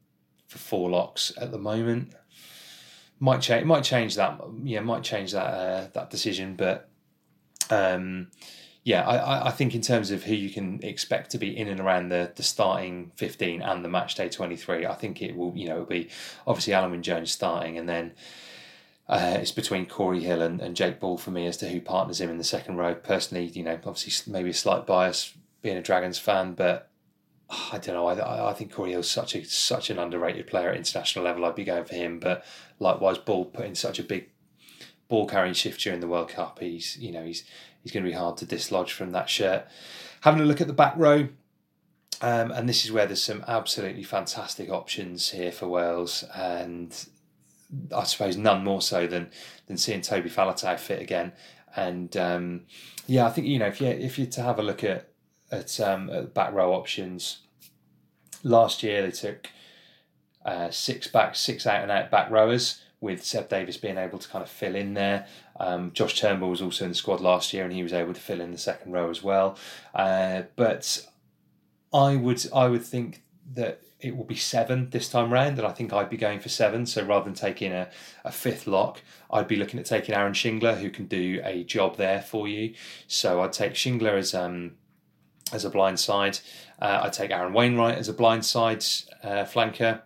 for 0.48 0.58
four 0.58 0.90
locks 0.90 1.32
at 1.40 1.50
the 1.50 1.58
moment. 1.58 2.12
Might 3.18 3.40
change, 3.40 3.64
might 3.64 3.84
change 3.84 4.16
that. 4.16 4.40
Yeah, 4.62 4.80
might 4.80 5.02
change 5.02 5.32
that 5.32 5.46
uh, 5.46 5.88
that 5.94 6.10
decision, 6.10 6.56
but 6.56 6.90
um, 7.70 8.28
yeah, 8.86 9.02
I, 9.02 9.48
I 9.48 9.50
think 9.50 9.74
in 9.74 9.80
terms 9.80 10.12
of 10.12 10.22
who 10.22 10.34
you 10.34 10.48
can 10.48 10.80
expect 10.84 11.32
to 11.32 11.38
be 11.38 11.56
in 11.56 11.66
and 11.66 11.80
around 11.80 12.10
the, 12.10 12.30
the 12.36 12.44
starting 12.44 13.10
15 13.16 13.60
and 13.60 13.84
the 13.84 13.88
match 13.88 14.14
day 14.14 14.28
23, 14.28 14.86
I 14.86 14.94
think 14.94 15.20
it 15.20 15.34
will, 15.34 15.52
you 15.56 15.66
know, 15.66 15.74
it'll 15.74 15.86
be 15.86 16.08
obviously 16.46 16.72
Alun 16.72 16.92
Wyn 16.92 17.02
Jones 17.02 17.32
starting 17.32 17.76
and 17.76 17.88
then 17.88 18.12
Uh, 19.08 19.38
it's 19.40 19.52
between 19.52 19.86
Cory 19.86 20.22
Hill 20.22 20.42
and, 20.42 20.60
and 20.60 20.74
Jake 20.76 20.98
Ball 20.98 21.16
for 21.16 21.30
me 21.30 21.46
as 21.46 21.56
to 21.58 21.68
who 21.68 21.80
partners 21.80 22.20
him 22.20 22.30
in 22.30 22.38
the 22.38 22.44
second 22.44 22.76
row. 22.76 22.94
Personally, 22.94 23.46
you 23.46 23.62
know, 23.62 23.78
obviously 23.86 24.32
maybe 24.32 24.50
a 24.50 24.54
slight 24.54 24.84
bias 24.84 25.32
being 25.62 25.76
a 25.76 25.82
Dragons 25.82 26.18
fan, 26.18 26.54
but 26.54 26.90
I 27.50 27.78
don't 27.78 27.94
know. 27.94 28.06
I, 28.06 28.50
I 28.50 28.52
think 28.52 28.72
Cory 28.72 28.90
Hill's 28.90 29.10
such 29.10 29.34
a 29.36 29.44
such 29.44 29.90
an 29.90 29.98
underrated 29.98 30.48
player 30.48 30.70
at 30.70 30.76
international 30.76 31.24
level. 31.24 31.44
I'd 31.44 31.54
be 31.54 31.64
going 31.64 31.84
for 31.84 31.94
him, 31.94 32.18
but 32.18 32.44
likewise, 32.80 33.18
Ball 33.18 33.44
put 33.44 33.66
in 33.66 33.76
such 33.76 34.00
a 34.00 34.02
big 34.02 34.30
ball 35.08 35.26
carrying 35.26 35.54
shift 35.54 35.80
during 35.80 36.00
the 36.00 36.08
World 36.08 36.30
Cup. 36.30 36.58
He's 36.58 36.96
you 36.96 37.12
know 37.12 37.24
he's 37.24 37.44
he's 37.86 37.92
going 37.92 38.04
to 38.04 38.10
be 38.10 38.16
hard 38.16 38.36
to 38.36 38.44
dislodge 38.44 38.92
from 38.92 39.12
that 39.12 39.30
shirt. 39.30 39.64
Having 40.22 40.40
a 40.40 40.44
look 40.44 40.60
at 40.60 40.66
the 40.66 40.72
back 40.72 40.94
row, 40.96 41.28
um, 42.20 42.50
and 42.50 42.68
this 42.68 42.84
is 42.84 42.90
where 42.90 43.06
there's 43.06 43.22
some 43.22 43.44
absolutely 43.46 44.02
fantastic 44.02 44.70
options 44.70 45.30
here 45.30 45.52
for 45.52 45.68
Wales, 45.68 46.24
and 46.34 47.06
I 47.94 48.02
suppose 48.02 48.36
none 48.36 48.64
more 48.64 48.82
so 48.82 49.06
than 49.06 49.30
than 49.68 49.76
seeing 49.76 50.00
Toby 50.00 50.28
Faletau 50.28 50.76
fit 50.80 51.00
again. 51.00 51.32
And 51.76 52.16
um, 52.16 52.62
yeah, 53.06 53.24
I 53.24 53.30
think 53.30 53.46
you 53.46 53.60
know 53.60 53.66
if 53.66 53.80
you 53.80 53.86
if 53.86 54.18
you 54.18 54.26
to 54.26 54.42
have 54.42 54.58
a 54.58 54.62
look 54.62 54.82
at 54.82 55.08
at, 55.52 55.78
um, 55.78 56.10
at 56.10 56.34
back 56.34 56.52
row 56.52 56.74
options, 56.74 57.42
last 58.42 58.82
year 58.82 59.00
they 59.02 59.12
took 59.12 59.46
uh, 60.44 60.72
six 60.72 61.06
back, 61.06 61.36
six 61.36 61.68
out 61.68 61.82
and 61.82 61.92
out 61.92 62.10
back 62.10 62.32
rowers 62.32 62.82
with 63.00 63.24
Seb 63.24 63.48
Davies 63.48 63.76
being 63.76 63.98
able 63.98 64.18
to 64.18 64.28
kind 64.28 64.42
of 64.42 64.48
fill 64.48 64.74
in 64.74 64.94
there. 64.94 65.26
Um, 65.60 65.92
Josh 65.92 66.18
Turnbull 66.18 66.50
was 66.50 66.62
also 66.62 66.84
in 66.84 66.90
the 66.90 66.96
squad 66.96 67.20
last 67.20 67.52
year 67.52 67.64
and 67.64 67.72
he 67.72 67.82
was 67.82 67.92
able 67.92 68.14
to 68.14 68.20
fill 68.20 68.40
in 68.40 68.52
the 68.52 68.58
second 68.58 68.92
row 68.92 69.10
as 69.10 69.22
well. 69.22 69.58
Uh, 69.94 70.42
but 70.56 71.06
I 71.92 72.16
would 72.16 72.44
I 72.54 72.68
would 72.68 72.84
think 72.84 73.22
that 73.54 73.82
it 74.00 74.16
will 74.16 74.24
be 74.24 74.36
seven 74.36 74.90
this 74.90 75.08
time 75.08 75.32
round, 75.32 75.58
and 75.58 75.66
I 75.66 75.72
think 75.72 75.92
I'd 75.92 76.10
be 76.10 76.16
going 76.16 76.40
for 76.40 76.48
seven. 76.48 76.84
So 76.86 77.04
rather 77.04 77.24
than 77.24 77.34
taking 77.34 77.72
a, 77.72 77.88
a 78.24 78.32
fifth 78.32 78.66
lock, 78.66 79.00
I'd 79.30 79.48
be 79.48 79.56
looking 79.56 79.80
at 79.80 79.86
taking 79.86 80.14
Aaron 80.14 80.34
Shingler, 80.34 80.78
who 80.78 80.90
can 80.90 81.06
do 81.06 81.40
a 81.44 81.64
job 81.64 81.96
there 81.96 82.20
for 82.20 82.46
you. 82.46 82.74
So 83.06 83.40
I'd 83.40 83.52
take 83.52 83.72
Shingler 83.74 84.18
as 84.18 84.34
um 84.34 84.72
as 85.52 85.64
a 85.64 85.70
blind 85.70 86.00
side. 86.00 86.38
Uh, 86.80 87.00
I'd 87.04 87.12
take 87.12 87.30
Aaron 87.30 87.52
Wainwright 87.52 87.98
as 87.98 88.08
a 88.08 88.12
blind 88.12 88.44
side 88.44 88.84
uh, 89.22 89.44
flanker. 89.44 90.02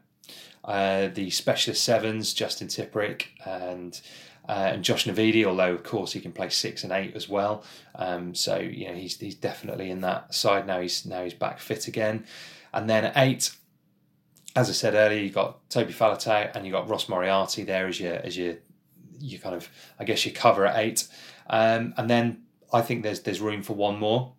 Uh, 0.70 1.08
the 1.08 1.30
specialist 1.30 1.82
sevens, 1.82 2.32
Justin 2.32 2.68
Tipuric 2.68 3.24
and 3.44 4.00
uh, 4.48 4.70
and 4.72 4.84
Josh 4.84 5.04
Navidi, 5.04 5.44
although 5.44 5.72
of 5.72 5.82
course 5.82 6.12
he 6.12 6.20
can 6.20 6.30
play 6.30 6.48
six 6.48 6.84
and 6.84 6.92
eight 6.92 7.16
as 7.16 7.28
well. 7.28 7.64
Um, 7.96 8.36
so 8.36 8.56
you 8.56 8.86
know 8.86 8.94
he's 8.94 9.18
he's 9.18 9.34
definitely 9.34 9.90
in 9.90 10.00
that 10.02 10.32
side 10.32 10.68
now. 10.68 10.80
He's 10.80 11.04
now 11.04 11.24
he's 11.24 11.34
back 11.34 11.58
fit 11.58 11.88
again, 11.88 12.24
and 12.72 12.88
then 12.88 13.06
at 13.06 13.16
eight, 13.16 13.50
as 14.54 14.70
I 14.70 14.72
said 14.72 14.94
earlier, 14.94 15.20
you 15.20 15.30
got 15.30 15.68
Toby 15.70 15.92
Faletau 15.92 16.54
and 16.54 16.64
you 16.64 16.70
got 16.70 16.88
Ross 16.88 17.08
Moriarty 17.08 17.64
there 17.64 17.88
as 17.88 17.98
your 17.98 18.14
as 18.14 18.38
your 18.38 18.54
you 19.18 19.40
kind 19.40 19.56
of 19.56 19.68
I 19.98 20.04
guess 20.04 20.24
you 20.24 20.30
cover 20.30 20.66
at 20.66 20.78
eight, 20.78 21.08
um, 21.48 21.94
and 21.96 22.08
then 22.08 22.42
I 22.72 22.82
think 22.82 23.02
there's 23.02 23.22
there's 23.22 23.40
room 23.40 23.64
for 23.64 23.72
one 23.74 23.98
more, 23.98 24.34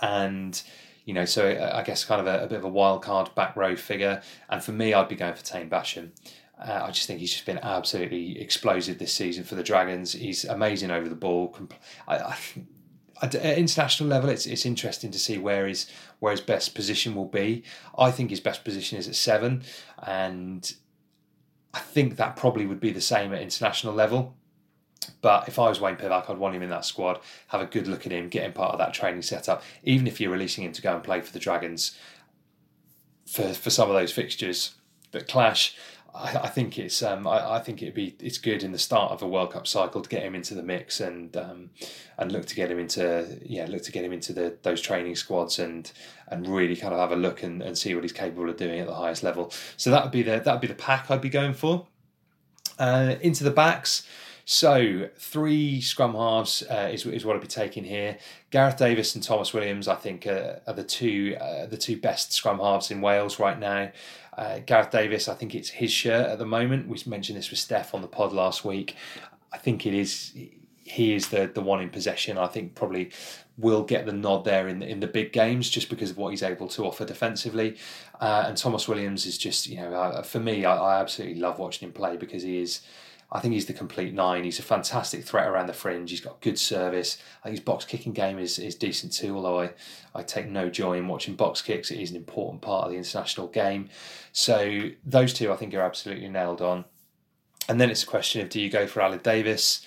and 0.00 0.62
you 1.04 1.14
know, 1.14 1.24
so 1.24 1.48
I 1.74 1.82
guess 1.82 2.04
kind 2.04 2.20
of 2.20 2.26
a, 2.26 2.44
a, 2.44 2.46
bit 2.46 2.58
of 2.58 2.64
a 2.64 2.68
wild 2.68 3.02
card 3.02 3.34
back 3.34 3.56
row 3.56 3.74
figure. 3.76 4.22
And 4.48 4.62
for 4.62 4.72
me, 4.72 4.94
I'd 4.94 5.08
be 5.08 5.16
going 5.16 5.34
for 5.34 5.44
Taine 5.44 5.68
Basham. 5.68 6.10
Uh, 6.58 6.84
I 6.84 6.90
just 6.92 7.06
think 7.06 7.18
he's 7.18 7.32
just 7.32 7.44
been 7.44 7.58
absolutely 7.58 8.40
explosive 8.40 8.98
this 8.98 9.12
season 9.12 9.42
for 9.42 9.56
the 9.56 9.64
Dragons. 9.64 10.12
He's 10.12 10.44
amazing 10.44 10.90
over 10.90 11.08
the 11.08 11.16
ball. 11.16 11.56
I, 12.06 12.16
I, 12.18 12.38
at 13.22 13.34
international 13.34 14.08
level, 14.08 14.30
it's 14.30 14.46
it's 14.46 14.66
interesting 14.66 15.10
to 15.12 15.18
see 15.18 15.38
where 15.38 15.66
his 15.66 15.88
where 16.18 16.32
his 16.32 16.40
best 16.40 16.74
position 16.74 17.14
will 17.14 17.26
be. 17.26 17.62
I 17.96 18.10
think 18.10 18.30
his 18.30 18.40
best 18.40 18.64
position 18.64 18.98
is 18.98 19.08
at 19.08 19.14
seven, 19.14 19.62
and 20.02 20.72
I 21.72 21.78
think 21.78 22.16
that 22.16 22.36
probably 22.36 22.66
would 22.66 22.80
be 22.80 22.90
the 22.90 23.00
same 23.00 23.32
at 23.32 23.40
international 23.40 23.94
level. 23.94 24.36
But 25.20 25.48
if 25.48 25.58
I 25.58 25.68
was 25.68 25.80
Wayne 25.80 25.96
Pivac, 25.96 26.30
I'd 26.30 26.38
want 26.38 26.54
him 26.54 26.62
in 26.62 26.70
that 26.70 26.84
squad, 26.84 27.20
have 27.48 27.60
a 27.60 27.66
good 27.66 27.86
look 27.86 28.06
at 28.06 28.12
him, 28.12 28.28
get 28.28 28.44
him 28.44 28.52
part 28.52 28.72
of 28.72 28.78
that 28.78 28.94
training 28.94 29.22
setup. 29.22 29.62
Even 29.84 30.06
if 30.06 30.20
you're 30.20 30.32
releasing 30.32 30.64
him 30.64 30.72
to 30.72 30.82
go 30.82 30.94
and 30.94 31.02
play 31.02 31.20
for 31.20 31.32
the 31.32 31.38
Dragons 31.38 31.96
for, 33.26 33.52
for 33.54 33.70
some 33.70 33.88
of 33.88 33.94
those 33.94 34.12
fixtures 34.12 34.74
that 35.12 35.28
clash, 35.28 35.76
I, 36.14 36.40
I 36.42 36.48
think 36.48 36.78
it's 36.78 37.02
um, 37.02 37.26
I, 37.26 37.54
I, 37.54 37.58
think 37.60 37.82
it'd 37.82 37.94
be 37.94 38.14
it's 38.20 38.38
good 38.38 38.62
in 38.62 38.72
the 38.72 38.78
start 38.78 39.12
of 39.12 39.22
a 39.22 39.28
World 39.28 39.52
Cup 39.52 39.66
cycle 39.66 40.02
to 40.02 40.08
get 40.08 40.22
him 40.22 40.34
into 40.34 40.54
the 40.54 40.62
mix 40.62 41.00
and 41.00 41.34
um, 41.36 41.70
and 42.18 42.30
look 42.30 42.46
to 42.46 42.54
get 42.54 42.70
him 42.70 42.78
into 42.78 43.38
yeah 43.44 43.66
look 43.66 43.82
to 43.84 43.92
get 43.92 44.04
him 44.04 44.12
into 44.12 44.32
the 44.32 44.56
those 44.62 44.82
training 44.82 45.16
squads 45.16 45.58
and 45.58 45.90
and 46.28 46.46
really 46.46 46.76
kind 46.76 46.92
of 46.92 47.00
have 47.00 47.12
a 47.12 47.16
look 47.16 47.42
and, 47.42 47.62
and 47.62 47.78
see 47.78 47.94
what 47.94 48.04
he's 48.04 48.12
capable 48.12 48.48
of 48.48 48.56
doing 48.56 48.78
at 48.80 48.86
the 48.86 48.94
highest 48.94 49.22
level. 49.22 49.52
So 49.76 49.90
that 49.90 50.02
would 50.02 50.12
be 50.12 50.22
the 50.22 50.40
that 50.40 50.52
would 50.52 50.60
be 50.60 50.66
the 50.66 50.74
pack 50.74 51.10
I'd 51.10 51.20
be 51.20 51.30
going 51.30 51.54
for. 51.54 51.86
Uh, 52.78 53.16
into 53.20 53.44
the 53.44 53.50
backs. 53.50 54.06
So 54.44 55.08
three 55.16 55.80
scrum 55.80 56.14
halves 56.14 56.62
uh, 56.68 56.90
is, 56.92 57.06
is 57.06 57.24
what 57.24 57.36
I'd 57.36 57.42
be 57.42 57.48
taking 57.48 57.84
here. 57.84 58.18
Gareth 58.50 58.76
Davies 58.76 59.14
and 59.14 59.22
Tomos 59.22 59.52
Williams, 59.52 59.88
I 59.88 59.94
think, 59.94 60.26
uh, 60.26 60.56
are 60.66 60.74
the 60.74 60.84
two 60.84 61.36
uh, 61.40 61.66
the 61.66 61.76
two 61.76 61.96
best 61.96 62.32
scrum 62.32 62.58
halves 62.58 62.90
in 62.90 63.00
Wales 63.00 63.38
right 63.38 63.58
now. 63.58 63.92
Uh, 64.36 64.60
Gareth 64.60 64.90
Davies, 64.90 65.28
I 65.28 65.34
think 65.34 65.54
it's 65.54 65.68
his 65.68 65.92
shirt 65.92 66.28
at 66.28 66.38
the 66.38 66.46
moment. 66.46 66.88
We 66.88 66.98
mentioned 67.06 67.38
this 67.38 67.50
with 67.50 67.58
Steph 67.58 67.94
on 67.94 68.02
the 68.02 68.08
pod 68.08 68.32
last 68.32 68.64
week. 68.64 68.96
I 69.52 69.58
think 69.58 69.86
it 69.86 69.94
is 69.94 70.32
he 70.84 71.14
is 71.14 71.28
the 71.28 71.50
the 71.52 71.60
one 71.60 71.80
in 71.80 71.90
possession. 71.90 72.38
I 72.38 72.48
think 72.48 72.74
probably 72.74 73.10
will 73.58 73.84
get 73.84 74.06
the 74.06 74.12
nod 74.12 74.44
there 74.44 74.66
in 74.66 74.78
the, 74.78 74.88
in 74.88 75.00
the 75.00 75.06
big 75.06 75.32
games 75.32 75.68
just 75.68 75.90
because 75.90 76.10
of 76.10 76.16
what 76.16 76.30
he's 76.30 76.42
able 76.42 76.68
to 76.68 76.84
offer 76.84 77.04
defensively. 77.04 77.76
Uh, 78.20 78.44
and 78.46 78.56
Tomos 78.56 78.88
Williams 78.88 79.26
is 79.26 79.38
just 79.38 79.68
you 79.68 79.76
know 79.76 79.92
uh, 79.92 80.22
for 80.22 80.40
me, 80.40 80.64
I, 80.64 80.76
I, 80.76 81.00
absolutely 81.00 81.40
love 81.40 81.58
watching 81.58 81.88
him 81.88 81.92
play 81.92 82.16
because 82.16 82.42
he 82.42 82.60
is. 82.60 82.80
I 83.32 83.40
think 83.40 83.54
he's 83.54 83.66
the 83.66 83.72
complete 83.72 84.12
nine. 84.12 84.44
He's 84.44 84.58
a 84.58 84.62
fantastic 84.62 85.24
threat 85.24 85.48
around 85.48 85.66
the 85.66 85.72
fringe. 85.72 86.10
He's 86.10 86.20
got 86.20 86.42
good 86.42 86.58
service. 86.58 87.16
I 87.40 87.44
think 87.44 87.56
his 87.56 87.64
box 87.64 87.86
kicking 87.86 88.12
game 88.12 88.38
is, 88.38 88.58
is 88.58 88.74
decent 88.74 89.14
too, 89.14 89.34
although 89.34 89.60
I, 89.60 89.70
I 90.14 90.22
take 90.22 90.48
no 90.48 90.68
joy 90.68 90.98
in 90.98 91.08
watching 91.08 91.34
box 91.34 91.62
kicks. 91.62 91.90
It 91.90 91.98
is 91.98 92.10
an 92.10 92.16
important 92.16 92.60
part 92.60 92.84
of 92.84 92.90
the 92.90 92.98
international 92.98 93.48
game. 93.48 93.88
So 94.32 94.90
those 95.04 95.32
two 95.32 95.50
I 95.50 95.56
think 95.56 95.72
are 95.72 95.80
absolutely 95.80 96.28
nailed 96.28 96.60
on. 96.60 96.84
And 97.68 97.80
then 97.80 97.90
it's 97.90 98.02
a 98.02 98.06
question 98.06 98.42
of 98.42 98.50
do 98.50 98.60
you 98.60 98.68
go 98.68 98.86
for 98.86 99.00
Aled 99.00 99.22
Davies 99.22 99.86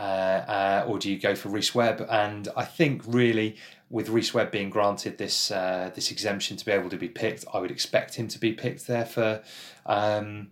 uh, 0.00 0.02
uh, 0.02 0.84
or 0.88 0.98
do 0.98 1.10
you 1.10 1.18
go 1.18 1.34
for 1.34 1.50
Rhys 1.50 1.74
Webb? 1.74 2.06
And 2.08 2.48
I 2.56 2.64
think 2.64 3.02
really 3.06 3.56
with 3.90 4.08
Rhys 4.08 4.32
Webb 4.32 4.50
being 4.50 4.70
granted 4.70 5.18
this 5.18 5.50
uh, 5.50 5.90
this 5.94 6.10
exemption 6.10 6.56
to 6.56 6.64
be 6.64 6.72
able 6.72 6.88
to 6.88 6.96
be 6.96 7.08
picked, 7.08 7.44
I 7.52 7.58
would 7.58 7.70
expect 7.70 8.14
him 8.14 8.28
to 8.28 8.38
be 8.38 8.52
picked 8.52 8.86
there 8.86 9.04
for 9.04 9.42
um, 9.84 10.48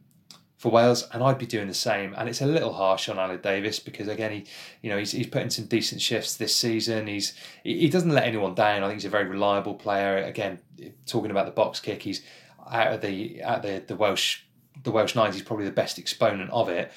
for 0.65 0.71
Wales, 0.71 1.07
and 1.12 1.23
I'd 1.23 1.37
be 1.37 1.45
doing 1.45 1.69
the 1.69 1.75
same. 1.75 2.15
And 2.17 2.27
it's 2.27 2.41
a 2.41 2.47
little 2.47 2.73
harsh 2.73 3.11
on 3.11 3.17
Aled 3.17 3.43
Davies 3.43 3.81
because 3.81 4.09
again, 4.09 4.33
he 4.33 4.47
you 4.81 4.89
know 4.89 4.97
he's, 4.97 5.12
he's 5.12 5.27
put 5.27 5.43
in 5.43 5.51
some 5.51 5.67
decent 5.67 6.01
shifts 6.01 6.39
this 6.39 6.57
season. 6.57 7.07
He's 7.07 7.35
he 7.62 7.91
doesn't 7.91 8.09
let 8.09 8.25
anyone 8.25 8.55
down. 8.55 8.83
I 8.83 8.87
think 8.87 8.99
he's 8.99 9.05
a 9.05 9.11
very 9.11 9.27
reliable 9.27 9.75
player. 9.75 10.17
Again, 10.17 10.61
talking 11.05 11.31
about 11.31 11.45
the 11.45 11.53
box 11.53 11.81
kick, 11.81 12.01
he's 12.01 12.23
out 12.67 12.95
of 12.95 13.03
the 13.03 13.43
out 13.43 13.61
the 13.61 13.85
the 13.87 13.95
Welsh 13.95 14.45
the 14.83 14.91
Welsh 14.91 15.15
nines. 15.15 15.35
He's 15.35 15.45
probably 15.45 15.67
the 15.67 15.71
best 15.71 15.99
exponent 15.99 16.49
of 16.51 16.71
it. 16.71 16.91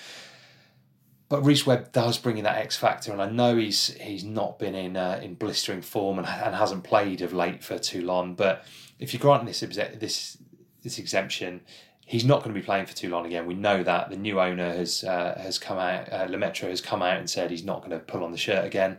But 1.28 1.44
Rhys 1.44 1.66
Webb 1.66 1.92
does 1.92 2.18
bring 2.18 2.38
in 2.38 2.46
that 2.46 2.60
X 2.60 2.78
factor, 2.78 3.12
and 3.12 3.22
I 3.22 3.30
know 3.30 3.58
he's 3.58 3.88
he's 3.96 4.24
not 4.24 4.60
been 4.60 4.76
in 4.76 4.96
uh, 4.96 5.20
in 5.22 5.34
blistering 5.34 5.82
form 5.82 6.20
and, 6.20 6.28
and 6.30 6.56
hasn't 6.56 6.86
played 6.86 7.22
of 7.22 7.34
late 7.34 7.66
for 7.66 7.78
Toulon. 7.78 8.36
But 8.36 8.64
if 8.98 9.14
you 9.14 9.20
grant 9.20 9.46
this 9.46 9.60
this 9.60 10.38
this 10.84 10.98
exemption, 10.98 11.64
he's 12.08 12.26
not 12.26 12.42
going 12.42 12.56
to 12.56 12.60
be 12.60 12.66
playing 12.66 12.86
for 12.86 12.96
Toulon 12.96 13.26
again. 13.26 13.46
We 13.46 13.54
know 13.54 13.84
that 13.84 14.10
the 14.10 14.16
new 14.16 14.40
owner 14.40 14.72
has 14.72 15.04
uh, 15.04 15.40
has 15.40 15.60
come 15.60 15.78
out, 15.78 16.12
uh, 16.12 16.26
Lemaitre 16.28 16.70
has 16.70 16.82
come 16.82 17.04
out 17.04 17.18
and 17.18 17.30
said 17.30 17.52
he's 17.52 17.66
not 17.66 17.80
going 17.80 17.92
to 17.92 18.00
pull 18.00 18.24
on 18.24 18.32
the 18.32 18.38
shirt 18.38 18.66
again. 18.66 18.98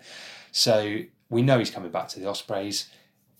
So 0.52 1.00
we 1.28 1.42
know 1.42 1.58
he's 1.58 1.70
coming 1.70 1.90
back 1.90 2.08
to 2.08 2.20
the 2.20 2.28
Ospreys. 2.28 2.88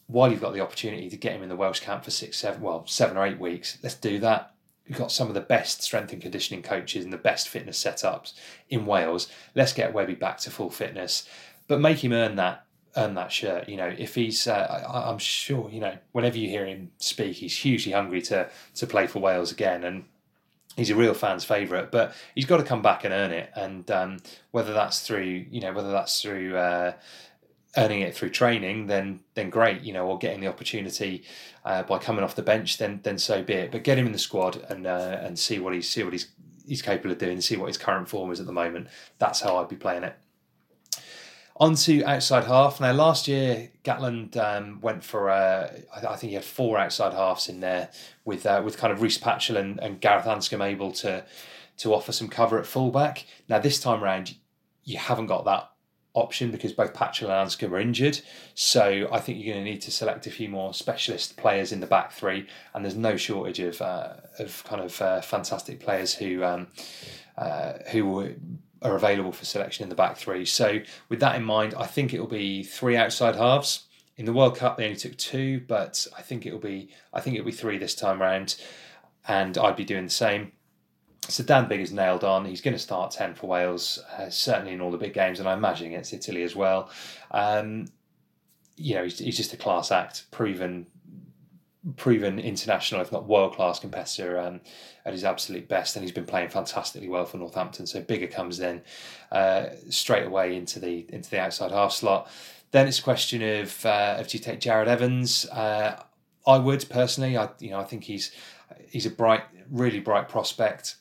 While 0.07 0.31
you've 0.31 0.41
got 0.41 0.55
the 0.55 0.61
opportunity 0.61 1.11
to 1.11 1.17
get 1.19 1.33
him 1.35 1.43
in 1.43 1.51
the 1.51 1.57
Welsh 1.57 1.81
camp 1.81 2.03
for 2.03 2.11
six, 2.11 2.39
seven, 2.39 2.63
well, 2.63 2.87
seven 2.87 3.19
or 3.19 3.27
eight 3.27 3.39
weeks, 3.39 3.79
let's 3.83 3.95
do 3.95 4.19
that. 4.21 4.55
We've 4.89 4.97
got 4.97 5.13
some 5.13 5.29
of 5.29 5.35
the 5.35 5.43
best 5.43 5.83
strength 5.83 6.15
and 6.15 6.23
conditioning 6.23 6.63
coaches 6.63 7.05
and 7.05 7.13
the 7.13 7.19
best 7.19 7.47
fitness 7.47 7.83
setups 7.83 8.33
in 8.71 8.87
Wales. 8.87 9.29
Let's 9.55 9.75
get 9.75 9.93
Webby 9.93 10.15
back 10.15 10.39
to 10.39 10.51
full 10.51 10.71
fitness, 10.71 11.29
but 11.67 11.79
make 11.79 12.03
him 12.03 12.15
earn 12.15 12.37
that 12.37 12.65
earn 12.99 13.15
that 13.15 13.33
shirt. 13.33 13.69
You 13.69 13.77
know, 13.77 13.95
if 13.97 14.15
he's, 14.15 14.47
uh, 14.47 14.85
I, 14.89 15.11
am 15.11 15.19
sure, 15.19 15.71
you 15.71 15.81
know, 15.81 15.97
whenever 16.13 16.37
you 16.37 16.49
hear 16.49 16.67
him 16.67 16.91
speak, 16.99 17.37
he's 17.37 17.57
hugely 17.57 17.93
hungry 17.93 18.23
to 18.23 18.51
to 18.75 18.87
play 18.87 19.07
for 19.07 19.21
Wales 19.21 19.53
again, 19.53 19.85
and 19.85 20.05
he's 20.77 20.91
a 20.91 20.97
real 20.97 21.15
fan's 21.15 21.45
favourite. 21.45 21.91
But 21.91 22.15
he's 22.35 22.47
got 22.47 22.59
to 22.59 22.65
come 22.65 22.83
back 22.83 23.05
and 23.05 23.15
earn 23.15 23.33
it, 23.33 23.51
and 23.55 23.91
um, 23.91 24.17
whether 24.51 24.73
that's 24.73 25.01
through, 25.07 25.47
you 25.51 25.61
know, 25.61 25.73
whether 25.73 25.93
that's 25.93 26.21
through. 26.21 26.57
Uh, 26.57 26.93
earning 27.77 28.01
it 28.01 28.17
through 28.17 28.31
training, 28.31 28.87
then 28.87 29.21
then 29.35 29.51
great, 29.51 29.83
you 29.83 29.93
know, 29.93 30.07
or 30.07 30.19
getting 30.19 30.41
the 30.41 30.47
opportunity 30.47 31.23
uh, 31.67 31.83
by 31.83 31.99
coming 31.99 32.25
off 32.25 32.35
the 32.35 32.43
bench, 32.43 32.79
then 32.79 33.01
then 33.03 33.19
so 33.19 33.43
be 33.43 33.53
it. 33.53 33.71
But 33.71 33.85
get 33.85 33.99
him 33.99 34.07
in 34.07 34.13
the 34.13 34.19
squad 34.19 34.57
and 34.69 34.87
uh, 34.87 35.19
and 35.21 35.39
see 35.39 35.59
what 35.59 35.75
he's 35.75 35.89
see 35.89 36.03
what 36.03 36.15
he's 36.15 36.29
he's 36.67 36.83
capable 36.83 37.13
of 37.13 37.19
doing, 37.19 37.41
see 37.41 37.57
what 37.57 37.67
his 37.67 37.79
current 37.79 38.09
form 38.09 38.33
is 38.33 38.41
at 38.41 38.47
the 38.47 38.53
moment. 38.53 38.89
That's 39.19 39.41
how 39.41 39.59
I'd 39.59 39.69
be 39.69 39.77
playing 39.77 40.05
it. 40.05 40.17
On 41.61 41.75
to 41.75 42.05
outside 42.05 42.45
half. 42.45 42.81
Now, 42.81 42.93
last 42.93 43.27
year, 43.27 43.71
Gatland 43.83 44.37
um, 44.37 44.81
went 44.81 45.03
for, 45.03 45.29
uh, 45.29 45.69
I 45.93 46.15
think 46.15 46.31
he 46.31 46.35
had 46.35 46.45
four 46.45 46.79
outside 46.79 47.13
halves 47.13 47.49
in 47.49 47.59
there 47.59 47.91
with 48.25 48.47
uh, 48.47 48.63
with 48.65 48.79
kind 48.79 48.93
of 48.93 49.03
Rhys 49.03 49.19
Patchell 49.19 49.57
and, 49.57 49.81
and 49.81 50.01
Gareth 50.01 50.27
Anscombe 50.27 50.65
able 50.65 50.93
to 50.93 51.25
to 51.79 51.95
offer 51.95 52.13
some 52.13 52.29
cover 52.29 52.61
at 52.61 52.67
fullback. 52.67 53.25
Now 53.49 53.59
this 53.59 53.81
time 53.81 54.05
round, 54.05 54.37
you 54.85 54.99
haven't 54.99 55.27
got 55.27 55.45
that 55.47 55.69
option 56.15 56.51
because 56.51 56.73
both 56.73 56.95
Patchell 56.95 57.29
and 57.29 57.49
Anscombe 57.49 57.73
are 57.73 57.81
injured. 57.81 58.21
So 58.55 59.09
I 59.11 59.19
think 59.19 59.39
you're 59.39 59.53
going 59.55 59.65
to 59.65 59.71
need 59.71 59.83
to 59.83 59.91
select 59.91 60.27
a 60.27 60.31
few 60.31 60.49
more 60.49 60.73
specialist 60.75 61.37
players 61.37 61.73
in 61.73 61.81
the 61.81 61.87
back 61.87 62.13
three, 62.13 62.47
and 62.73 62.85
there's 62.85 62.97
no 62.97 63.17
shortage 63.17 63.59
of 63.59 63.83
uh, 63.83 64.15
of 64.39 64.63
kind 64.63 64.83
of 64.83 65.03
uh, 65.03 65.21
fantastic 65.23 65.81
players 65.81 66.15
who 66.15 66.45
um, 66.45 66.69
uh, 67.37 67.75
who 67.91 68.35
are 68.83 68.97
available 68.97 69.33
for 69.33 69.45
selection 69.45 69.83
in 69.83 69.89
the 69.89 69.95
back 69.95 70.17
three. 70.17 70.45
So 70.45 70.81
with 71.09 71.21
that 71.21 71.37
in 71.37 71.45
mind, 71.45 71.75
I 71.77 71.87
think 71.87 72.15
it 72.15 72.21
will 72.21 72.27
be 72.27 72.63
three 72.63 72.97
outside 72.97 73.37
halves. 73.37 73.85
In 74.17 74.25
the 74.25 74.33
World 74.33 74.57
Cup, 74.57 74.77
they 74.77 74.85
only 74.85 74.97
took 74.97 75.17
two, 75.17 75.63
but 75.69 76.07
I 76.17 76.23
think 76.23 76.45
it'll 76.45 76.59
be 76.59 76.91
I 77.13 77.21
think 77.21 77.37
it'll 77.37 77.47
be 77.47 77.53
three 77.53 77.79
this 77.79 77.95
time 77.95 78.21
round, 78.21 78.57
and 79.27 79.57
I'd 79.57 79.77
be 79.77 79.85
doing 79.85 80.05
the 80.05 80.11
same. 80.11 80.53
So 81.29 81.45
Dan 81.45 81.69
Bigg 81.69 81.81
is 81.81 81.93
nailed 81.93 82.25
on. 82.25 82.45
He's 82.45 82.61
going 82.61 82.75
to 82.75 82.83
start 82.83 83.11
10 83.11 83.35
for 83.35 83.49
Wales, 83.49 84.03
uh, 84.17 84.31
certainly 84.31 84.73
in 84.73 84.81
all 84.81 84.91
the 84.91 84.99
big 84.99 85.13
games, 85.13 85.41
and 85.41 85.49
I 85.49 85.53
imagine 85.53 85.89
against 85.89 86.15
Italy 86.15 86.43
as 86.43 86.57
well. 86.57 86.91
Um, 87.31 87.87
you 88.77 88.95
know, 88.95 89.05
he's, 89.05 89.19
he's, 89.19 89.37
just 89.37 89.53
a 89.53 89.57
class 89.57 89.91
act, 89.91 90.31
proven 90.31 90.87
proven 91.97 92.39
international, 92.39 93.01
if 93.01 93.13
not 93.13 93.27
world 93.27 93.55
class 93.55 93.79
competitor 93.79 94.39
um, 94.39 94.61
at 95.05 95.13
his 95.13 95.25
absolute 95.25 95.69
best, 95.69 95.97
and 95.97 96.03
he's 96.03 96.13
been 96.13 96.27
playing 96.27 96.49
fantastically 96.49 97.09
well 97.09 97.25
for 97.25 97.39
Northampton. 97.39 97.87
So 97.87 98.01
Biggar 98.03 98.31
comes 98.31 98.61
in 98.61 98.83
uh, 99.33 99.67
straight 99.91 100.27
away 100.27 100.57
into 100.57 100.81
the 100.81 101.07
into 101.09 101.31
the 101.31 101.41
outside 101.41 101.71
half 101.71 101.93
slot. 101.93 102.31
Then 102.71 102.87
it's 102.87 102.99
a 102.99 103.03
question 103.03 103.43
of 103.43 103.87
uh, 103.87 104.17
if 104.21 104.35
you 104.35 104.41
take 104.41 104.61
Jarrod 104.61 104.87
Evans. 104.87 105.47
Uh, 105.47 106.03
I 106.47 106.59
would 106.59 106.87
personally. 106.89 107.37
I 107.37 107.51
you 107.59 107.71
know 107.71 107.81
I 107.81 107.85
think 107.85 108.05
he's 108.05 108.33
he's 108.89 109.07
a 109.07 109.11
bright, 109.11 109.45
really 109.71 110.01
bright 110.01 110.29
prospect 110.29 110.97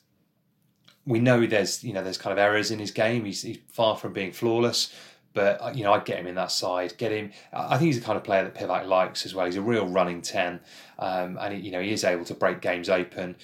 we 1.07 1.19
know 1.19 1.47
there's 1.47 1.83
you 1.83 1.93
know 1.93 2.03
there's 2.03 2.17
kind 2.17 2.33
of 2.33 2.37
errors 2.37 2.69
in 2.69 2.77
his 2.77 2.91
game. 2.91 3.25
He's, 3.25 3.41
he's 3.41 3.57
far 3.69 3.95
from 3.95 4.13
being 4.13 4.33
flawless, 4.33 4.93
but 5.37 5.61
uh, 5.61 5.71
you 5.71 5.83
know 5.83 5.93
I'd 5.93 6.03
get 6.03 6.17
him 6.17 6.25
in 6.25 6.33
that 6.33 6.51
side. 6.51 6.97
Get 6.97 7.11
him. 7.11 7.31
I 7.53 7.77
think 7.77 7.85
he's 7.89 7.99
the 7.99 8.05
kind 8.05 8.17
of 8.17 8.23
player 8.23 8.43
that 8.43 8.55
Pivac 8.55 8.87
likes 8.87 9.23
as 9.23 9.35
well. 9.35 9.45
He's 9.45 9.55
a 9.55 9.61
real 9.61 9.87
running 9.87 10.23
ten, 10.23 10.59
um, 10.97 11.37
and 11.39 11.53
he, 11.53 11.59
you 11.59 11.71
know 11.71 11.79
he 11.79 11.91
is 11.91 12.03
able 12.03 12.25
to 12.25 12.33
break 12.33 12.59
games 12.59 12.89
open. 12.89 13.35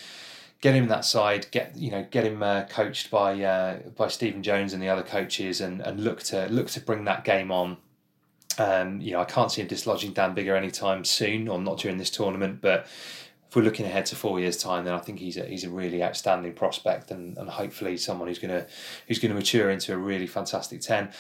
Get 0.60 0.74
him 0.74 0.84
in 0.84 0.89
that 0.89 1.06
side. 1.06 1.46
Get 1.52 1.76
you 1.78 1.91
know 1.91 2.08
get 2.10 2.26
him 2.26 2.41
uh, 2.41 2.64
coached 2.64 3.12
by 3.12 3.39
uh, 3.44 3.78
by 3.96 4.08
Stephen 4.08 4.41
Jones 4.41 4.74
and 4.74 4.82
the 4.82 4.89
other 4.89 5.04
coaches, 5.04 5.62
and, 5.62 5.82
and 5.82 6.04
look 6.04 6.24
to 6.24 6.48
look 6.48 6.68
to 6.70 6.82
bring 6.82 7.06
that 7.06 7.24
game 7.24 7.52
on. 7.52 7.78
Um, 8.58 9.00
you 9.00 9.12
know 9.12 9.22
I 9.22 9.26
can't 9.26 9.52
see 9.52 9.62
him 9.62 9.68
dislodging 9.68 10.16
Dan 10.16 10.34
Biggar 10.34 10.58
anytime 10.58 11.06
soon, 11.06 11.48
or 11.48 11.60
not 11.60 11.78
during 11.78 12.00
this 12.00 12.10
tournament, 12.10 12.60
but 12.60 12.88
if 13.54 13.56
we're 13.56 13.62
looking 13.62 13.86
ahead 13.86 14.08
to 14.08 14.16
four 14.16 14.39
years' 14.39 14.58
time, 14.58 14.84
then 14.84 14.96
I 14.96 14.98
think 14.98 15.20
he's 15.20 15.38
a, 15.38 15.46
he's 15.46 15.64
a 15.64 15.70
really 15.70 16.04
outstanding 16.04 16.54
prospect, 16.54 17.12
and, 17.12 17.38
and 17.38 17.48
hopefully 17.48 17.98
someone 17.98 18.28
who's 18.28 18.39
gonna 18.39 18.66
who's 19.08 19.20
gonna 19.20 19.36
mature 19.36 19.70
into 19.70 19.94
a 19.94 19.98
really 19.98 20.26
fantastic 20.26 20.82
ten. 20.82 21.12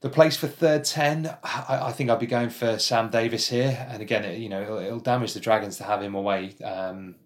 The 0.00 0.08
place 0.08 0.36
for 0.36 0.46
third 0.46 0.84
ten, 0.84 1.36
I, 1.42 1.80
I 1.88 1.92
think 1.92 2.08
I'd 2.08 2.20
be 2.20 2.26
going 2.26 2.50
for 2.50 2.78
Sam 2.78 3.10
Davies 3.10 3.48
here, 3.48 3.86
and 3.90 4.00
again, 4.00 4.24
it, 4.24 4.38
you 4.38 4.48
know, 4.48 4.62
it'll, 4.62 4.78
it'll, 4.78 5.00
damage 5.00 5.32
the 5.32 5.40
Dragons 5.40 5.76
to 5.78 5.84
have 5.84 6.00
him 6.00 6.14
away. 6.14 6.54
Um, 6.62 7.16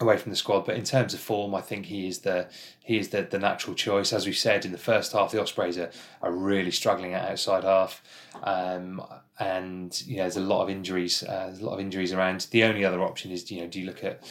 away 0.00 0.16
from 0.16 0.30
the 0.30 0.36
squad. 0.36 0.64
But 0.64 0.76
in 0.76 0.84
terms 0.84 1.14
of 1.14 1.20
form, 1.20 1.54
I 1.54 1.60
think 1.60 1.86
he 1.86 2.06
is 2.06 2.20
the 2.20 2.48
he 2.84 2.98
is 2.98 3.10
the, 3.10 3.22
the 3.22 3.38
natural 3.38 3.74
choice. 3.74 4.12
As 4.12 4.26
we 4.26 4.32
said 4.32 4.64
in 4.64 4.72
the 4.72 4.78
first 4.78 5.12
half, 5.12 5.32
the 5.32 5.40
Ospreys 5.40 5.78
are, 5.78 5.90
are 6.22 6.32
really 6.32 6.70
struggling 6.70 7.14
at 7.14 7.30
outside 7.30 7.64
half, 7.64 8.02
um, 8.42 9.02
and 9.38 10.02
you 10.06 10.16
know 10.16 10.22
there's 10.22 10.36
a 10.36 10.40
lot 10.40 10.62
of 10.62 10.70
injuries. 10.70 11.22
Uh, 11.22 11.46
there's 11.46 11.60
a 11.60 11.66
lot 11.66 11.74
of 11.74 11.80
injuries 11.80 12.12
around. 12.12 12.46
The 12.50 12.64
only 12.64 12.84
other 12.84 13.02
option 13.02 13.30
is 13.30 13.50
you 13.50 13.60
know 13.60 13.68
do 13.68 13.80
you 13.80 13.86
look 13.86 14.04
at 14.04 14.22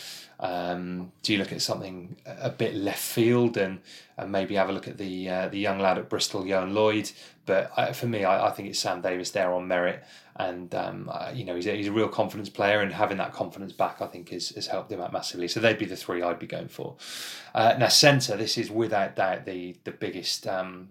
um, 0.41 1.11
do 1.21 1.33
you 1.33 1.39
look 1.39 1.51
at 1.51 1.61
something 1.61 2.17
a 2.25 2.49
bit 2.49 2.73
left 2.73 2.99
field 2.99 3.57
and, 3.57 3.79
and 4.17 4.31
maybe 4.31 4.55
have 4.55 4.69
a 4.69 4.71
look 4.71 4.87
at 4.87 4.97
the 4.97 5.29
uh, 5.29 5.47
the 5.49 5.59
young 5.59 5.79
lad 5.79 5.99
at 5.99 6.09
Bristol, 6.09 6.43
Ioan 6.43 6.73
Lloyd? 6.73 7.11
But 7.45 7.71
uh, 7.77 7.93
for 7.93 8.07
me, 8.07 8.23
I, 8.23 8.47
I, 8.47 8.51
think 8.51 8.69
it's 8.69 8.79
Sam 8.79 9.01
Davies 9.01 9.31
there 9.31 9.53
on 9.53 9.67
merit, 9.67 10.03
and 10.35 10.73
um, 10.75 11.09
uh, 11.11 11.31
you 11.33 11.43
know 11.43 11.55
he's 11.55 11.67
a, 11.67 11.75
he's 11.75 11.87
a 11.87 11.91
real 11.91 12.07
confidence 12.07 12.49
player, 12.49 12.81
and 12.81 12.93
having 12.93 13.17
that 13.17 13.33
confidence 13.33 13.73
back, 13.73 14.01
I 14.01 14.07
think, 14.07 14.29
has, 14.29 14.49
has 14.49 14.67
helped 14.67 14.91
him 14.91 15.01
out 15.01 15.13
massively. 15.13 15.47
So 15.47 15.59
they'd 15.59 15.77
be 15.77 15.85
the 15.85 15.95
three 15.95 16.21
I'd 16.21 16.39
be 16.39 16.47
going 16.47 16.69
for. 16.69 16.95
Uh, 17.53 17.75
now 17.77 17.87
centre, 17.87 18.37
this 18.37 18.57
is 18.57 18.71
without 18.71 19.15
doubt 19.15 19.45
the 19.45 19.75
the 19.83 19.91
biggest 19.91 20.47
um, 20.47 20.89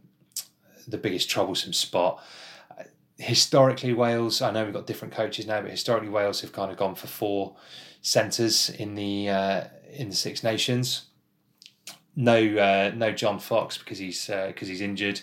the 0.86 0.98
biggest 0.98 1.30
troublesome 1.30 1.72
spot 1.72 2.22
historically 3.20 3.92
Wales, 3.92 4.40
I 4.40 4.50
know 4.50 4.64
we've 4.64 4.72
got 4.72 4.86
different 4.86 5.14
coaches 5.14 5.46
now, 5.46 5.60
but 5.60 5.70
historically 5.70 6.08
Wales 6.08 6.40
have 6.40 6.52
kind 6.52 6.72
of 6.72 6.78
gone 6.78 6.94
for 6.94 7.06
four 7.06 7.54
centres 8.02 8.70
in 8.70 8.94
the 8.94 9.28
uh, 9.28 9.64
in 9.92 10.08
the 10.08 10.16
Six 10.16 10.42
Nations. 10.42 11.06
No, 12.16 12.34
uh, 12.34 12.92
no 12.94 13.12
John 13.12 13.38
Fox 13.38 13.78
because 13.78 13.98
he's 13.98 14.26
because 14.26 14.68
uh, 14.68 14.72
he's 14.72 14.80
injured, 14.80 15.20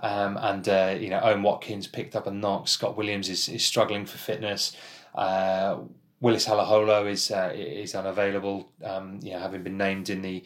um, 0.00 0.36
and 0.40 0.68
uh, 0.68 0.96
you 0.98 1.10
know 1.10 1.20
Owen 1.20 1.42
Watkins 1.42 1.86
picked 1.86 2.14
up 2.16 2.26
a 2.26 2.30
knock. 2.30 2.68
Scott 2.68 2.96
Williams 2.96 3.28
is, 3.28 3.48
is 3.48 3.64
struggling 3.64 4.06
for 4.06 4.18
fitness. 4.18 4.76
Uh, 5.14 5.78
Willis 6.20 6.46
Halaholo 6.46 7.08
is 7.08 7.30
uh, 7.30 7.52
is 7.54 7.94
unavailable, 7.94 8.72
um, 8.84 9.20
you 9.22 9.32
know, 9.32 9.38
having 9.38 9.62
been 9.62 9.78
named 9.78 10.10
in 10.10 10.22
the 10.22 10.42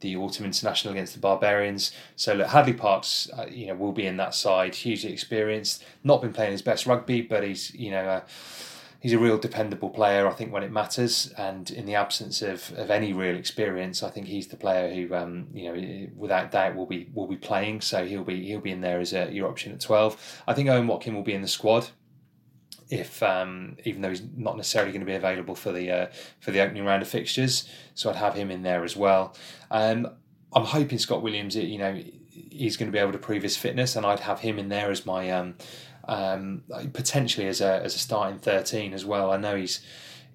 the 0.00 0.16
autumn 0.16 0.44
international 0.44 0.92
against 0.92 1.14
the 1.14 1.20
Barbarians. 1.20 1.92
So 2.16 2.34
look, 2.34 2.48
Hadleigh 2.48 2.74
Parkes, 2.76 3.30
uh, 3.36 3.46
you 3.50 3.68
know, 3.68 3.74
will 3.74 3.92
be 3.92 4.06
in 4.06 4.18
that 4.18 4.34
side. 4.34 4.74
Hugely 4.74 5.12
experienced, 5.12 5.82
not 6.02 6.20
been 6.20 6.32
playing 6.32 6.52
his 6.52 6.62
best 6.62 6.86
rugby, 6.86 7.22
but 7.22 7.42
he's 7.42 7.74
you 7.74 7.90
know. 7.90 8.04
Uh, 8.04 8.20
he's 9.04 9.12
a 9.12 9.18
real 9.18 9.36
dependable 9.36 9.90
player, 9.90 10.26
I 10.26 10.32
think, 10.32 10.50
when 10.50 10.62
it 10.62 10.72
matters. 10.72 11.30
And 11.36 11.70
in 11.70 11.84
the 11.84 11.94
absence 11.94 12.40
of, 12.40 12.72
of 12.78 12.90
any 12.90 13.12
real 13.12 13.36
experience, 13.36 14.02
I 14.02 14.08
think 14.08 14.28
he's 14.28 14.46
the 14.46 14.56
player 14.56 14.88
who, 14.94 15.14
um, 15.14 15.48
you 15.52 15.64
know, 15.70 16.08
without 16.16 16.50
doubt, 16.50 16.74
will 16.74 16.86
be 16.86 17.10
will 17.12 17.26
be 17.26 17.36
playing. 17.36 17.82
So 17.82 18.06
he'll 18.06 18.24
be 18.24 18.46
he'll 18.46 18.62
be 18.62 18.70
in 18.70 18.80
there 18.80 19.00
as 19.00 19.12
a, 19.12 19.30
your 19.30 19.46
option 19.50 19.72
at 19.72 19.80
twelve. 19.80 20.42
I 20.48 20.54
think 20.54 20.70
Owen 20.70 20.86
Watkin 20.86 21.14
will 21.14 21.22
be 21.22 21.34
in 21.34 21.42
the 21.42 21.48
squad 21.48 21.88
if 22.88 23.22
um, 23.22 23.76
even 23.84 24.00
though 24.00 24.08
he's 24.08 24.22
not 24.36 24.56
necessarily 24.56 24.90
going 24.90 25.00
to 25.00 25.06
be 25.06 25.14
available 25.14 25.54
for 25.54 25.70
the 25.70 25.90
uh, 25.90 26.06
for 26.40 26.50
the 26.50 26.60
opening 26.60 26.86
round 26.86 27.02
of 27.02 27.08
fixtures, 27.08 27.68
so 27.92 28.08
I'd 28.08 28.16
have 28.16 28.34
him 28.34 28.50
in 28.50 28.62
there 28.62 28.84
as 28.84 28.96
well. 28.96 29.36
Um, 29.70 30.08
I'm 30.54 30.64
hoping 30.64 30.98
Scott 30.98 31.20
Williams, 31.20 31.56
you 31.56 31.78
know, 31.78 32.00
he's 32.30 32.78
going 32.78 32.90
to 32.90 32.92
be 32.92 32.98
able 32.98 33.12
to 33.12 33.18
prove 33.18 33.42
his 33.42 33.56
fitness, 33.58 33.96
and 33.96 34.06
I'd 34.06 34.20
have 34.20 34.40
him 34.40 34.58
in 34.58 34.70
there 34.70 34.90
as 34.90 35.04
my 35.04 35.30
um, 35.30 35.56
um, 36.08 36.62
potentially 36.92 37.46
as 37.46 37.60
a 37.60 37.82
as 37.82 37.94
a 37.94 37.98
starting 37.98 38.38
thirteen 38.38 38.92
as 38.92 39.04
well. 39.04 39.30
I 39.30 39.36
know 39.36 39.56
he's 39.56 39.80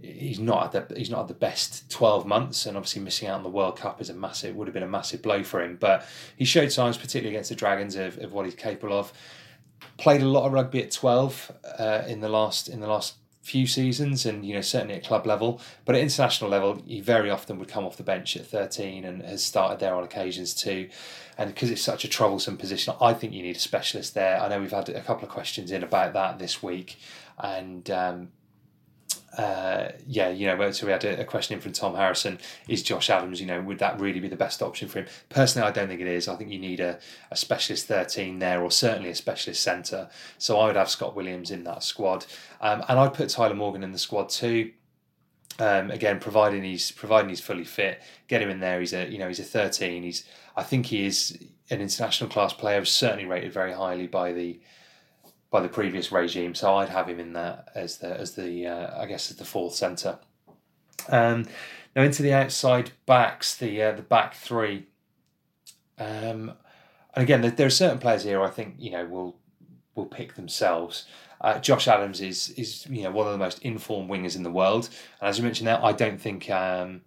he's 0.02 0.40
not 0.40 0.76
at 0.76 0.88
the 0.88 0.96
he's 0.96 1.10
not 1.10 1.22
at 1.22 1.28
the 1.28 1.34
best 1.34 1.90
12 1.92 2.26
months 2.26 2.66
and 2.66 2.78
obviously 2.78 3.02
missing 3.02 3.28
out 3.28 3.36
on 3.36 3.44
the 3.44 3.50
World 3.50 3.78
Cup 3.78 4.00
is 4.00 4.10
a 4.10 4.14
massive 4.14 4.56
would 4.56 4.68
have 4.68 4.74
been 4.74 4.84
a 4.84 4.88
massive 4.88 5.22
blow 5.22 5.44
for 5.44 5.62
him 5.62 5.78
but 5.78 6.06
he 6.38 6.46
showed 6.46 6.72
signs 6.72 6.98
particularly 6.98 7.36
against 7.36 7.50
the 7.50 7.56
Dragons 7.56 7.96
of, 7.96 8.18
of 8.20 8.32
what 8.32 8.46
he's 8.46 8.56
capable 8.56 8.98
of 8.98 9.12
played 9.98 10.22
a 10.22 10.28
lot 10.28 10.46
of 10.46 10.54
rugby 10.54 10.82
at 10.82 10.92
12 10.92 11.52
uh, 11.78 12.04
in 12.08 12.22
the 12.22 12.30
last 12.30 12.70
in 12.70 12.80
the 12.80 12.88
last 12.88 13.16
few 13.50 13.66
seasons 13.66 14.26
and 14.26 14.46
you 14.46 14.54
know 14.54 14.62
certainly 14.62 14.94
at 14.94 15.04
club 15.04 15.26
level 15.26 15.60
but 15.86 15.96
at 15.96 16.02
international 16.02 16.50
level 16.50 16.82
he 16.86 17.02
very 17.02 17.32
often 17.32 17.58
would 17.58 17.68
come 17.68 17.84
off 17.84 17.98
the 17.98 18.04
bench 18.04 18.38
at 18.38 18.46
13 18.46 19.04
and 19.04 19.24
has 19.24 19.44
started 19.44 19.80
there 19.80 19.96
on 19.96 20.04
occasions 20.04 20.54
too. 20.54 20.88
And 21.38 21.54
because 21.54 21.72
it's 21.72 21.82
such 21.82 22.04
a 22.04 22.08
troublesome 22.08 22.58
position 22.58 22.94
I 23.02 23.14
think 23.14 23.34
you 23.34 23.42
need 23.42 23.56
a 23.56 23.60
specialist 23.60 24.14
there. 24.14 24.40
I 24.40 24.48
know 24.50 24.60
we've 24.60 24.72
had 24.72 24.90
a 24.90 25.02
couple 25.02 25.24
of 25.24 25.32
questions 25.32 25.72
in 25.72 25.84
about 25.84 26.14
that 26.14 26.38
this 26.38 26.62
week 26.62 26.98
and 27.40 27.90
um, 27.90 28.30
uh, 29.38 29.90
yeah, 30.08 30.30
you 30.30 30.48
know, 30.48 30.72
so 30.72 30.86
we 30.86 30.92
had 30.92 31.04
a, 31.04 31.22
a, 31.22 31.26
question 31.26 31.56
in 31.56 31.62
from 31.62 31.72
Tom 31.72 31.96
Harrison. 31.96 32.40
Is 32.68 32.82
Josh 32.82 33.10
Adams, 33.10 33.40
you 33.40 33.46
know, 33.46 33.62
would 33.62 33.80
that 33.80 34.00
really 34.00 34.20
be 34.20 34.28
the 34.28 34.36
best 34.36 34.62
option 34.62 34.88
for 34.88 35.00
him? 35.00 35.08
Personally, 35.30 35.68
I 35.68 35.72
don't 35.72 35.88
think 35.88 36.02
it 36.02 36.08
is. 36.08 36.28
I 36.28 36.36
think 36.36 36.50
you 36.50 36.60
need 36.60 36.80
a, 36.80 37.00
a 37.30 37.36
specialist 37.36 37.88
13 37.88 38.40
there, 38.40 38.62
or 38.62 38.72
certainly 38.72 39.10
a 39.10 39.16
specialist 39.16 39.62
centre. 39.62 40.10
So 40.38 40.60
I 40.60 40.66
would 40.68 40.76
have 40.76 40.90
Scott 40.90 41.16
Williams 41.16 41.52
in 41.52 41.64
that 41.66 41.84
squad. 41.84 42.26
Um, 42.60 42.84
and 42.90 43.00
I'd 43.00 43.14
put 43.14 43.30
Tyler 43.30 43.54
Morgan 43.54 43.84
in 43.84 43.92
the 43.92 44.00
squad 44.00 44.30
too. 44.30 44.72
Um, 45.60 45.92
again, 45.92 46.20
providing 46.20 46.64
he's 46.64 46.92
providing 46.92 47.30
he's 47.30 47.42
fully 47.42 47.66
fit, 47.66 48.02
get 48.28 48.42
him 48.42 48.50
in 48.50 48.62
there. 48.62 48.80
He's 48.80 48.94
a 48.94 49.10
you 49.10 49.18
know 49.18 49.28
he's 49.28 49.40
a 49.40 49.44
13. 49.44 50.04
He's 50.04 50.24
I 50.56 50.64
think 50.64 50.88
he 50.88 51.06
is 51.06 51.38
an 51.70 51.82
international 51.82 52.30
class 52.30 52.54
player. 52.54 52.84
Certainly 52.86 53.26
rated 53.26 53.54
very 53.54 53.74
highly 53.74 54.08
by 54.08 54.32
the 54.32 54.60
by 55.52 55.62
the 55.62 55.70
previous 55.70 56.12
regime. 56.12 56.54
So 56.56 56.76
I'd 56.76 56.90
have 56.90 57.08
him 57.08 57.20
in 57.20 57.34
there 57.34 57.64
as 57.76 57.98
the 57.98 58.20
as 58.20 58.36
the 58.36 58.68
uh, 58.68 59.02
I 59.02 59.06
guess 59.06 59.32
as 59.32 59.38
the 59.38 59.46
fourth 59.46 59.76
centre. 59.76 60.20
Um, 61.08 61.48
now 61.96 62.04
into 62.04 62.24
the 62.24 62.34
outside 62.34 62.92
backs, 63.06 63.56
the 63.56 63.82
uh, 63.82 63.92
the 63.94 64.02
back 64.02 64.36
three. 64.36 64.88
Um, 65.98 66.54
and 67.14 67.24
again, 67.24 67.42
there, 67.42 67.52
there, 67.52 67.68
are 67.68 67.72
certain 67.72 68.00
players 68.00 68.24
here 68.24 68.42
I 68.42 68.50
think 68.50 68.76
you 68.78 68.92
know 68.92 69.06
will 69.06 69.38
will 69.96 70.06
pick 70.06 70.36
themselves. 70.36 71.06
Uh, 71.42 71.60
Josh 71.60 71.88
Adams 71.88 72.22
is 72.22 72.50
is 72.52 72.86
you 72.88 73.04
know 73.04 73.12
one 73.12 73.28
of 73.28 73.34
the 73.34 73.40
most 73.40 73.60
informed 73.60 74.10
wingers 74.10 74.36
in 74.36 74.44
the 74.44 74.52
world, 74.52 74.90
and 75.20 75.30
as 75.30 75.38
you 75.38 75.44
mentioned 75.44 75.68
there, 75.68 75.84
I 75.84 75.94
don't 75.94 76.20
think 76.20 76.50
um, 76.50 77.02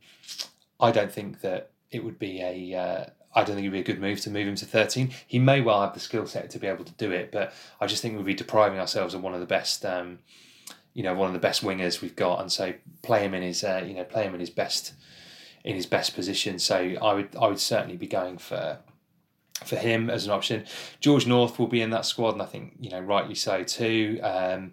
I 0.80 0.90
don't 0.90 1.12
think 1.12 1.40
that 1.43 1.70
it 1.90 2.05
would 2.05 2.18
be 2.18 2.40
a 2.40 2.78
uh, 2.78 3.07
I 3.35 3.45
don't 3.45 3.57
think 3.57 3.61
it'd 3.61 3.72
be 3.72 3.80
a 3.80 3.83
good 3.83 4.01
move 4.01 4.20
to 4.22 4.30
move 4.30 4.47
him 4.47 4.57
to 4.57 4.66
13. 4.66 5.11
He 5.26 5.39
may 5.39 5.61
well 5.61 5.80
have 5.80 5.95
the 5.95 6.01
skill 6.01 6.26
set 6.26 6.51
to 6.51 6.59
be 6.59 6.66
able 6.66 6.85
to 6.85 6.93
do 6.93 7.11
it, 7.12 7.33
but 7.33 7.53
I 7.80 7.87
just 7.87 8.03
think 8.03 8.16
we'd 8.16 8.26
be 8.26 8.35
depriving 8.35 8.78
ourselves 8.78 9.14
of 9.14 9.22
one 9.22 9.35
of 9.35 9.41
the 9.41 9.47
best, 9.47 9.85
um, 9.85 10.18
you 10.93 11.03
know, 11.03 11.14
one 11.14 11.28
of 11.28 11.33
the 11.33 11.39
best 11.39 11.64
wingers 11.64 12.01
we've 12.03 12.16
got, 12.16 12.41
and 12.41 12.53
so 12.53 12.74
play 13.03 13.24
him 13.24 13.35
in 13.35 13.43
his, 13.43 13.64
uh, 13.64 13.83
you 13.87 13.95
know, 13.95 14.05
play 14.05 14.24
him 14.24 14.35
in 14.35 14.41
his 14.41 14.51
best, 14.51 14.93
in 15.64 15.74
his 15.74 15.87
best 15.87 16.14
position. 16.14 16.59
So 16.59 16.76
I 16.76 17.14
would 17.14 17.35
I 17.37 17.47
would 17.47 17.61
certainly 17.61 17.97
be 17.97 18.07
going 18.07 18.37
for 18.39 18.78
for 19.64 19.76
him 19.76 20.11
as 20.11 20.26
an 20.26 20.33
option. 20.33 20.64
George 21.01 21.26
North 21.26 21.59
will 21.59 21.68
be 21.68 21.80
in 21.80 21.91
that 21.91 22.05
squad, 22.05 22.33
and 22.33 22.43
I 22.43 22.47
think 22.47 22.74
you 22.80 22.91
know 22.91 23.01
rightly 23.01 23.35
so 23.35 23.62
too. 23.64 24.20
Um, 24.22 24.72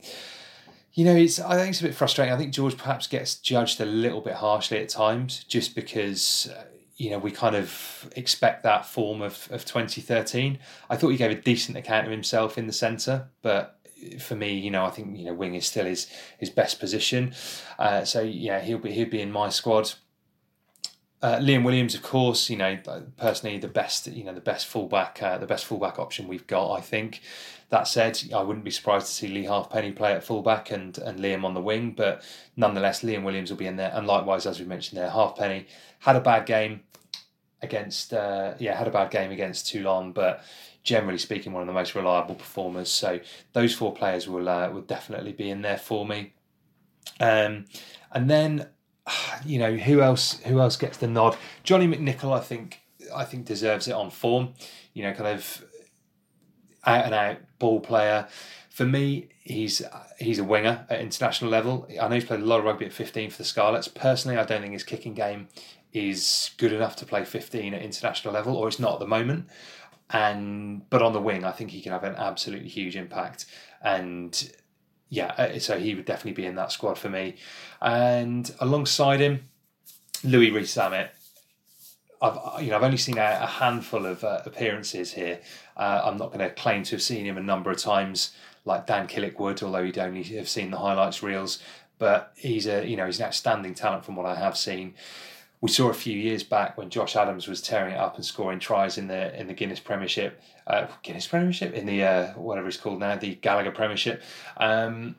you 0.94 1.06
know, 1.06 1.16
it's 1.16 1.40
I 1.40 1.56
think 1.56 1.70
it's 1.70 1.80
a 1.80 1.84
bit 1.84 1.96
frustrating. 1.96 2.34
I 2.34 2.38
think 2.38 2.54
George 2.54 2.76
perhaps 2.76 3.08
gets 3.08 3.36
judged 3.36 3.80
a 3.80 3.86
little 3.86 4.20
bit 4.20 4.36
harshly 4.36 4.80
at 4.80 4.90
times, 4.90 5.46
just 5.46 5.76
because. 5.76 6.50
Uh, 6.54 6.64
you 7.00 7.10
know, 7.10 7.18
we 7.18 7.32
kind 7.32 7.56
of 7.56 8.12
expect 8.16 8.62
that 8.64 8.86
form 8.86 9.22
of, 9.22 9.48
of 9.52 9.64
2013. 9.64 10.60
I 10.90 10.98
thought 10.98 11.10
he 11.10 11.18
gave 11.18 11.32
a 11.32 11.42
decent 11.42 11.78
account 11.78 12.06
of 12.06 12.12
himself 12.12 12.58
in 12.58 12.68
the 12.68 12.74
centre, 12.74 13.30
but 13.42 13.80
for 14.20 14.36
me, 14.36 14.54
you 14.54 14.70
know, 14.70 14.86
I 14.86 14.90
think 14.90 15.18
you 15.18 15.26
know 15.26 15.34
wing 15.34 15.56
is 15.56 15.66
still 15.66 15.86
his 15.86 16.08
his 16.38 16.50
best 16.50 16.80
position. 16.80 17.34
Uh, 17.80 18.04
so 18.04 18.22
yeah, 18.22 18.60
he'll 18.60 18.78
be 18.78 18.92
he'll 18.92 19.10
be 19.10 19.22
in 19.22 19.32
my 19.32 19.50
squad. 19.50 19.94
Uh, 21.22 21.38
Liam 21.38 21.66
Williams, 21.66 21.96
of 21.96 22.02
course, 22.02 22.50
you 22.50 22.56
know, 22.56 22.78
personally 23.18 23.58
the 23.58 23.68
best, 23.68 24.08
you 24.08 24.24
know, 24.24 24.34
the 24.34 24.40
best 24.40 24.68
fullback, 24.68 25.22
uh, 25.22 25.38
the 25.38 25.46
best 25.46 25.66
fullback 25.66 26.00
option 26.00 26.28
we've 26.28 26.48
got. 26.48 26.74
I 26.74 26.82
think. 26.82 27.22
That 27.70 27.88
said, 27.88 28.20
I 28.34 28.42
wouldn't 28.42 28.66
be 28.66 28.72
surprised 28.72 29.06
to 29.06 29.14
see 29.14 29.28
Leigh 29.28 29.44
Halfpenny 29.44 29.92
play 29.92 30.14
at 30.14 30.24
fullback 30.24 30.72
and 30.72 30.98
and 30.98 31.20
Liam 31.20 31.44
on 31.44 31.54
the 31.54 31.62
wing, 31.62 31.92
but 31.92 32.24
nonetheless, 32.58 33.04
Liam 33.04 33.24
Williams 33.24 33.52
will 33.52 33.58
be 33.58 33.68
in 33.68 33.76
there. 33.76 33.92
And 33.94 34.08
likewise, 34.08 34.46
as 34.46 34.60
we 34.60 34.66
mentioned 34.66 35.00
there, 35.00 35.10
Halfpenny 35.10 35.68
had 36.00 36.16
a 36.16 36.22
bad 36.22 36.46
game 36.46 36.82
against, 37.62 38.14
uh, 38.14 38.54
yeah, 38.60 38.78
had 38.78 38.88
a 38.88 38.92
bad 38.92 39.12
game 39.12 39.32
against 39.32 39.68
Toulon, 39.68 40.12
but 40.12 40.44
generally 40.84 41.18
speaking, 41.18 41.54
one 41.54 41.62
of 41.62 41.68
the 41.68 41.74
most 41.74 41.96
reliable 41.96 42.36
performers. 42.36 42.92
So 42.92 43.20
those 43.54 43.74
four 43.76 43.94
players 43.94 44.28
will 44.28 44.48
uh, 44.48 44.70
will 44.70 44.82
definitely 44.82 45.34
be 45.34 45.50
in 45.50 45.62
there 45.62 45.78
for 45.78 46.06
me. 46.06 46.34
Um, 47.20 47.66
and 48.12 48.30
then 48.30 48.68
you 49.46 49.60
know 49.60 49.76
who 49.76 50.02
else 50.02 50.40
who 50.42 50.60
else 50.60 50.78
gets 50.78 50.98
the 50.98 51.08
nod? 51.08 51.38
Johnny 51.64 51.88
McNicholl, 51.88 52.36
I 52.36 52.42
think 52.42 52.80
I 53.14 53.26
think 53.26 53.46
deserves 53.46 53.88
it 53.88 53.94
on 53.94 54.10
form. 54.10 54.54
You 54.94 55.04
know, 55.04 55.14
kind 55.14 55.28
of 55.28 55.66
out 56.86 57.06
and 57.06 57.14
out 57.14 57.38
ball 57.60 57.80
player. 57.80 58.28
For 58.70 58.86
me, 58.86 59.30
he's 59.42 59.82
he's 60.20 60.40
a 60.40 60.44
winger 60.44 60.86
at 60.90 61.02
international 61.02 61.52
level. 61.52 61.88
I 62.02 62.08
know 62.08 62.16
he's 62.16 62.26
played 62.26 62.40
a 62.40 62.46
lot 62.46 62.60
of 62.60 62.66
rugby 62.66 62.86
at 62.86 62.94
15 62.94 63.32
for 63.32 63.38
the 63.38 63.44
Scarlets. 63.44 63.88
Personally, 63.88 64.38
I 64.38 64.46
don't 64.46 64.62
think 64.62 64.74
his 64.74 64.84
kicking 64.84 65.14
game 65.14 65.50
is 65.94 66.52
good 66.58 66.72
enough 66.72 66.96
to 66.98 67.06
play 67.06 67.26
15 67.26 67.74
at 67.74 67.82
international 67.82 68.34
level, 68.34 68.56
or 68.56 68.68
it's 68.68 68.80
not 68.80 68.94
at 68.94 69.00
the 69.00 69.08
moment. 69.08 69.48
And 70.12 70.90
but 70.90 71.02
on 71.02 71.14
the 71.14 71.22
wing, 71.22 71.44
I 71.44 71.52
think 71.52 71.72
he 71.72 71.82
can 71.82 71.92
have 71.92 72.04
an 72.04 72.16
absolutely 72.16 72.70
huge 72.70 72.96
impact. 72.96 73.46
And 73.82 74.52
yeah, 75.10 75.34
uh, 75.38 75.60
so 75.60 75.80
he 75.80 75.96
would 75.96 76.06
definitely 76.06 76.42
be 76.42 76.46
in 76.46 76.56
that 76.56 76.72
squad 76.72 76.98
for 76.98 77.10
me. 77.10 77.36
And 77.82 78.52
alongside 78.60 79.20
him, 79.20 79.50
Louis 80.24 80.52
Rees-Zammit. 80.52 81.10
I've 82.22 82.62
you 82.62 82.72
know 82.72 82.78
I've 82.78 82.84
only 82.84 82.98
seen 82.98 83.18
a, 83.18 83.40
a 83.42 83.46
handful 83.46 84.06
of 84.06 84.24
uh, 84.24 84.42
appearances 84.46 85.14
here. 85.14 85.40
Uh, 85.78 86.02
I'm 86.04 86.18
not 86.18 86.34
going 86.34 86.40
to 86.40 86.50
claim 86.50 86.84
to 86.84 86.96
have 86.96 87.02
seen 87.02 87.26
him 87.26 87.38
a 87.38 87.42
number 87.42 87.72
of 87.72 87.78
times 87.78 88.34
like 88.66 88.86
Dan 88.86 89.08
Killick 89.08 89.40
would, 89.40 89.64
although 89.64 89.84
he'd 89.84 89.98
only 89.98 90.24
have 90.24 90.50
seen 90.50 90.72
the 90.72 90.78
highlights 90.78 91.24
reels. 91.24 91.60
But 91.98 92.34
he's 92.36 92.68
a 92.68 92.86
you 92.86 92.98
know 92.98 93.06
he's 93.06 93.20
an 93.20 93.28
outstanding 93.28 93.74
talent 93.74 94.06
from 94.06 94.16
what 94.16 94.26
I 94.26 94.36
have 94.36 94.58
seen. 94.58 94.96
We 95.62 95.70
saw 95.70 95.90
a 95.90 95.94
few 95.94 96.18
years 96.18 96.44
back 96.44 96.78
when 96.78 96.90
Josh 96.90 97.18
Adams 97.18 97.48
was 97.48 97.62
tearing 97.62 97.94
it 97.94 97.98
up 97.98 98.16
and 98.16 98.26
scoring 98.26 98.60
tries 98.60 98.98
in 98.98 99.08
the 99.08 99.38
in 99.38 99.48
the 99.48 99.54
Guinness 99.54 99.82
Premiership, 99.82 100.42
uh, 100.68 100.88
Guinness 101.04 101.28
Premiership 101.28 101.74
in 101.74 101.86
the 101.86 102.04
uh, 102.04 102.28
whatever 102.34 102.68
it's 102.68 102.78
called 102.78 103.00
now, 103.00 103.16
the 103.18 103.36
Gallagher 103.36 103.72
Premiership. 103.72 104.22
Um, 104.56 105.18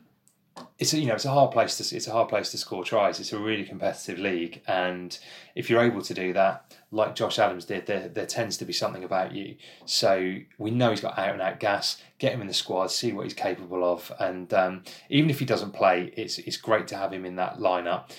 it's 0.79 0.93
a, 0.93 0.99
you 0.99 1.07
know 1.07 1.15
it's 1.15 1.25
a 1.27 1.31
hard 1.31 1.51
place 1.51 1.77
to 1.77 1.97
it's 1.97 2.07
a 2.07 2.13
hard 2.13 2.29
place 2.29 2.51
to 2.51 2.59
score 2.59 2.85
tries. 2.85 3.21
It's 3.21 3.33
a 3.33 3.39
really 3.39 3.65
competitive 3.65 4.19
league, 4.19 4.63
and 4.67 5.17
if 5.55 5.69
you're 5.69 5.83
able 5.83 6.03
to 6.03 6.15
do 6.15 6.33
that, 6.33 6.75
like 6.91 7.15
Josh 7.15 7.39
Adams 7.39 7.67
did, 7.67 7.87
there 7.87 8.09
there 8.09 8.27
tends 8.27 8.57
to 8.59 8.65
be 8.65 8.73
something 8.73 9.05
about 9.05 9.35
you. 9.35 9.57
So 9.85 10.39
we 10.59 10.71
know 10.71 10.91
he's 10.91 11.01
got 11.01 11.19
out 11.19 11.33
and 11.33 11.43
out 11.43 11.61
gas. 11.61 12.01
Get 12.19 12.33
him 12.33 12.41
in 12.41 12.47
the 12.47 12.55
squad, 12.55 12.91
see 12.91 13.13
what 13.13 13.25
he's 13.25 13.35
capable 13.35 13.85
of, 13.85 14.11
and 14.19 14.53
um, 14.55 14.83
even 15.11 15.29
if 15.29 15.39
he 15.39 15.45
doesn't 15.45 15.73
play, 15.73 16.13
it's 16.17 16.39
it's 16.39 16.57
great 16.57 16.89
to 16.89 16.97
have 16.97 17.13
him 17.13 17.27
in 17.27 17.37
that 17.37 17.59
lineup 17.59 18.11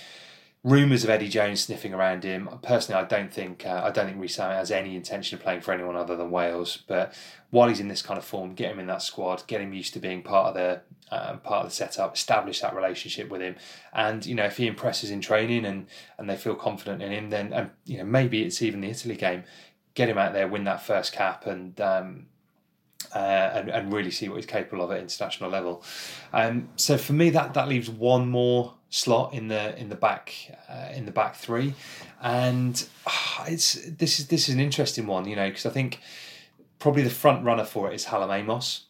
rumours 0.63 1.03
of 1.03 1.09
Eddie 1.09 1.27
Jones 1.27 1.61
sniffing 1.61 1.93
around 1.93 2.23
him. 2.23 2.47
Personally, 2.61 3.01
I 3.01 3.07
don't 3.07 3.33
think 3.33 3.65
uh, 3.65 3.81
I 3.83 3.91
don't 3.91 4.05
think 4.05 4.21
Rees 4.21 4.35
has 4.35 4.71
any 4.71 4.95
intention 4.95 5.37
of 5.37 5.43
playing 5.43 5.61
for 5.61 5.73
anyone 5.73 5.95
other 5.95 6.15
than 6.15 6.29
Wales. 6.29 6.83
But 6.87 7.13
while 7.49 7.67
he's 7.67 7.79
in 7.79 7.87
this 7.87 8.01
kind 8.01 8.17
of 8.17 8.25
form, 8.25 8.53
get 8.53 8.71
him 8.71 8.79
in 8.79 8.87
that 8.87 9.01
squad, 9.01 9.43
get 9.47 9.61
him 9.61 9.73
used 9.73 9.93
to 9.93 9.99
being 9.99 10.21
part 10.21 10.47
of 10.49 10.53
the 10.55 10.81
um, 11.11 11.39
part 11.39 11.65
of 11.65 11.71
the 11.71 11.75
setup, 11.75 12.15
establish 12.15 12.61
that 12.61 12.75
relationship 12.75 13.29
with 13.29 13.41
him, 13.41 13.55
and 13.93 14.25
you 14.25 14.35
know 14.35 14.45
if 14.45 14.57
he 14.57 14.67
impresses 14.67 15.09
in 15.09 15.21
training 15.21 15.65
and 15.65 15.87
and 16.17 16.29
they 16.29 16.37
feel 16.37 16.55
confident 16.55 17.01
in 17.01 17.11
him, 17.11 17.29
then 17.29 17.53
and 17.53 17.71
you 17.85 17.97
know 17.97 18.05
maybe 18.05 18.43
it's 18.43 18.61
even 18.61 18.81
the 18.81 18.89
Italy 18.89 19.15
game, 19.15 19.43
get 19.95 20.09
him 20.09 20.17
out 20.17 20.33
there, 20.33 20.47
win 20.47 20.63
that 20.65 20.83
first 20.83 21.13
cap, 21.13 21.45
and. 21.47 21.79
Um, 21.81 22.25
uh, 23.15 23.51
and, 23.55 23.69
and 23.69 23.91
really 23.91 24.11
see 24.11 24.29
what 24.29 24.35
he's 24.35 24.45
capable 24.45 24.83
of 24.83 24.91
at 24.91 24.99
international 24.99 25.49
level. 25.49 25.83
Um, 26.31 26.69
so 26.75 26.97
for 26.97 27.13
me, 27.13 27.31
that, 27.31 27.55
that 27.55 27.67
leaves 27.67 27.89
one 27.89 28.29
more 28.29 28.75
slot 28.91 29.33
in 29.33 29.47
the 29.47 29.75
in 29.79 29.89
the 29.89 29.95
back 29.95 30.35
uh, 30.69 30.89
in 30.93 31.05
the 31.05 31.11
back 31.11 31.35
three, 31.35 31.73
and 32.21 32.87
uh, 33.07 33.45
it's 33.47 33.73
this 33.85 34.19
is 34.19 34.27
this 34.27 34.47
is 34.47 34.53
an 34.53 34.61
interesting 34.61 35.07
one, 35.07 35.27
you 35.27 35.35
know, 35.35 35.47
because 35.47 35.65
I 35.65 35.71
think 35.71 35.99
probably 36.77 37.01
the 37.01 37.09
front 37.09 37.43
runner 37.43 37.65
for 37.65 37.89
it 37.89 37.95
is 37.95 38.05
Hallam 38.05 38.29
Amos. 38.29 38.85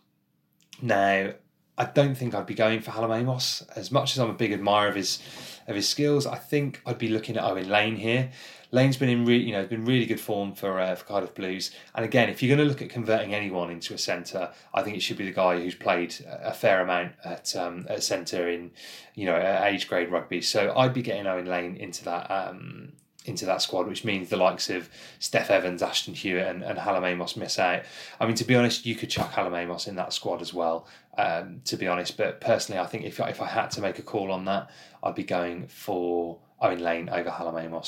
Now, 0.82 1.34
I 1.78 1.86
don't 1.86 2.16
think 2.16 2.34
I'd 2.34 2.46
be 2.46 2.56
going 2.56 2.82
for 2.82 2.92
Hallam 2.92 3.12
Amos 3.12 3.62
as 3.76 3.92
much 3.92 4.14
as 4.14 4.20
I'm 4.20 4.30
a 4.30 4.34
big 4.34 4.52
admirer 4.52 4.90
of 4.90 4.96
his 4.96 5.20
of 5.68 5.76
his 5.76 5.88
skills. 5.88 6.26
I 6.26 6.36
think 6.36 6.82
I'd 6.86 6.98
be 6.98 7.08
looking 7.08 7.38
at 7.38 7.44
Owen 7.44 7.70
Lane 7.70 7.96
here. 7.96 8.32
Lane's 8.72 8.98
been 8.98 9.10
in 9.10 9.26
really, 9.26 9.44
you 9.44 9.52
know, 9.52 9.66
been 9.66 9.86
really 9.86 10.06
good 10.06 10.20
form 10.20 10.54
for, 10.54 10.80
uh, 10.80 10.96
for 10.96 11.06
Cardiff 11.06 11.36
Blues. 11.36 11.72
And 11.94 12.06
again, 12.06 12.30
if 12.30 12.42
you're 12.42 12.56
going 12.56 12.66
to 12.66 12.72
look 12.72 12.82
at 12.82 12.90
converting 12.90 13.34
anyone 13.34 13.70
into 13.70 13.94
a 13.94 13.98
centre, 13.98 14.52
I 14.74 14.82
think 14.82 14.96
it 14.96 15.02
should 15.02 15.18
be 15.18 15.26
the 15.26 15.34
guy 15.34 15.60
who's 15.60 15.76
played 15.76 16.16
a 16.26 16.54
fair 16.54 16.82
amount 16.82 17.14
at 17.24 17.56
um, 17.56 17.86
at 17.90 18.04
centre 18.04 18.48
in, 18.50 18.72
you 19.14 19.26
know, 19.26 19.38
age 19.64 19.88
grade 19.88 20.10
rugby. 20.10 20.42
So 20.42 20.74
I'd 20.76 20.94
be 20.94 21.02
getting 21.02 21.28
Owen 21.28 21.48
Lane 21.48 21.76
into 21.76 22.06
that 22.06 22.32
um, 22.32 22.94
into 23.26 23.46
that 23.46 23.62
squad, 23.62 23.88
which 23.88 24.04
means 24.04 24.30
the 24.30 24.38
likes 24.38 24.70
of 24.70 24.90
Steff 25.20 25.50
Evans, 25.50 25.84
Ashton 25.84 26.14
Hewitt, 26.14 26.48
and, 26.48 26.64
and 26.64 26.80
Hallam 26.80 27.06
Amos 27.06 27.36
miss 27.36 27.60
out. 27.60 27.84
I 28.20 28.26
mean, 28.26 28.36
to 28.36 28.46
be 28.46 28.56
honest, 28.56 28.86
you 28.86 28.96
could 28.96 29.10
chuck 29.10 29.32
Hallam 29.32 29.54
Amos 29.54 29.88
in 29.88 29.96
that 29.96 30.14
squad 30.14 30.42
as 30.42 30.54
well, 30.54 30.88
um, 31.18 31.62
to 31.66 31.78
be 31.78 31.88
honest. 31.88 32.18
But 32.18 32.42
personally, 32.42 32.80
I 32.80 32.88
think 32.88 33.06
if, 33.06 33.20
if 33.20 33.42
I 33.42 33.48
had 33.48 33.70
to 33.72 33.82
make 33.82 34.00
a 34.00 34.02
call 34.02 34.32
on 34.32 34.46
that, 34.46 34.72
I'd 35.04 35.16
be 35.16 35.24
going 35.24 35.68
for 35.68 36.40
Owen 36.62 36.80
Lane 36.80 37.10
over 37.10 37.30
Hallam. 37.30 37.82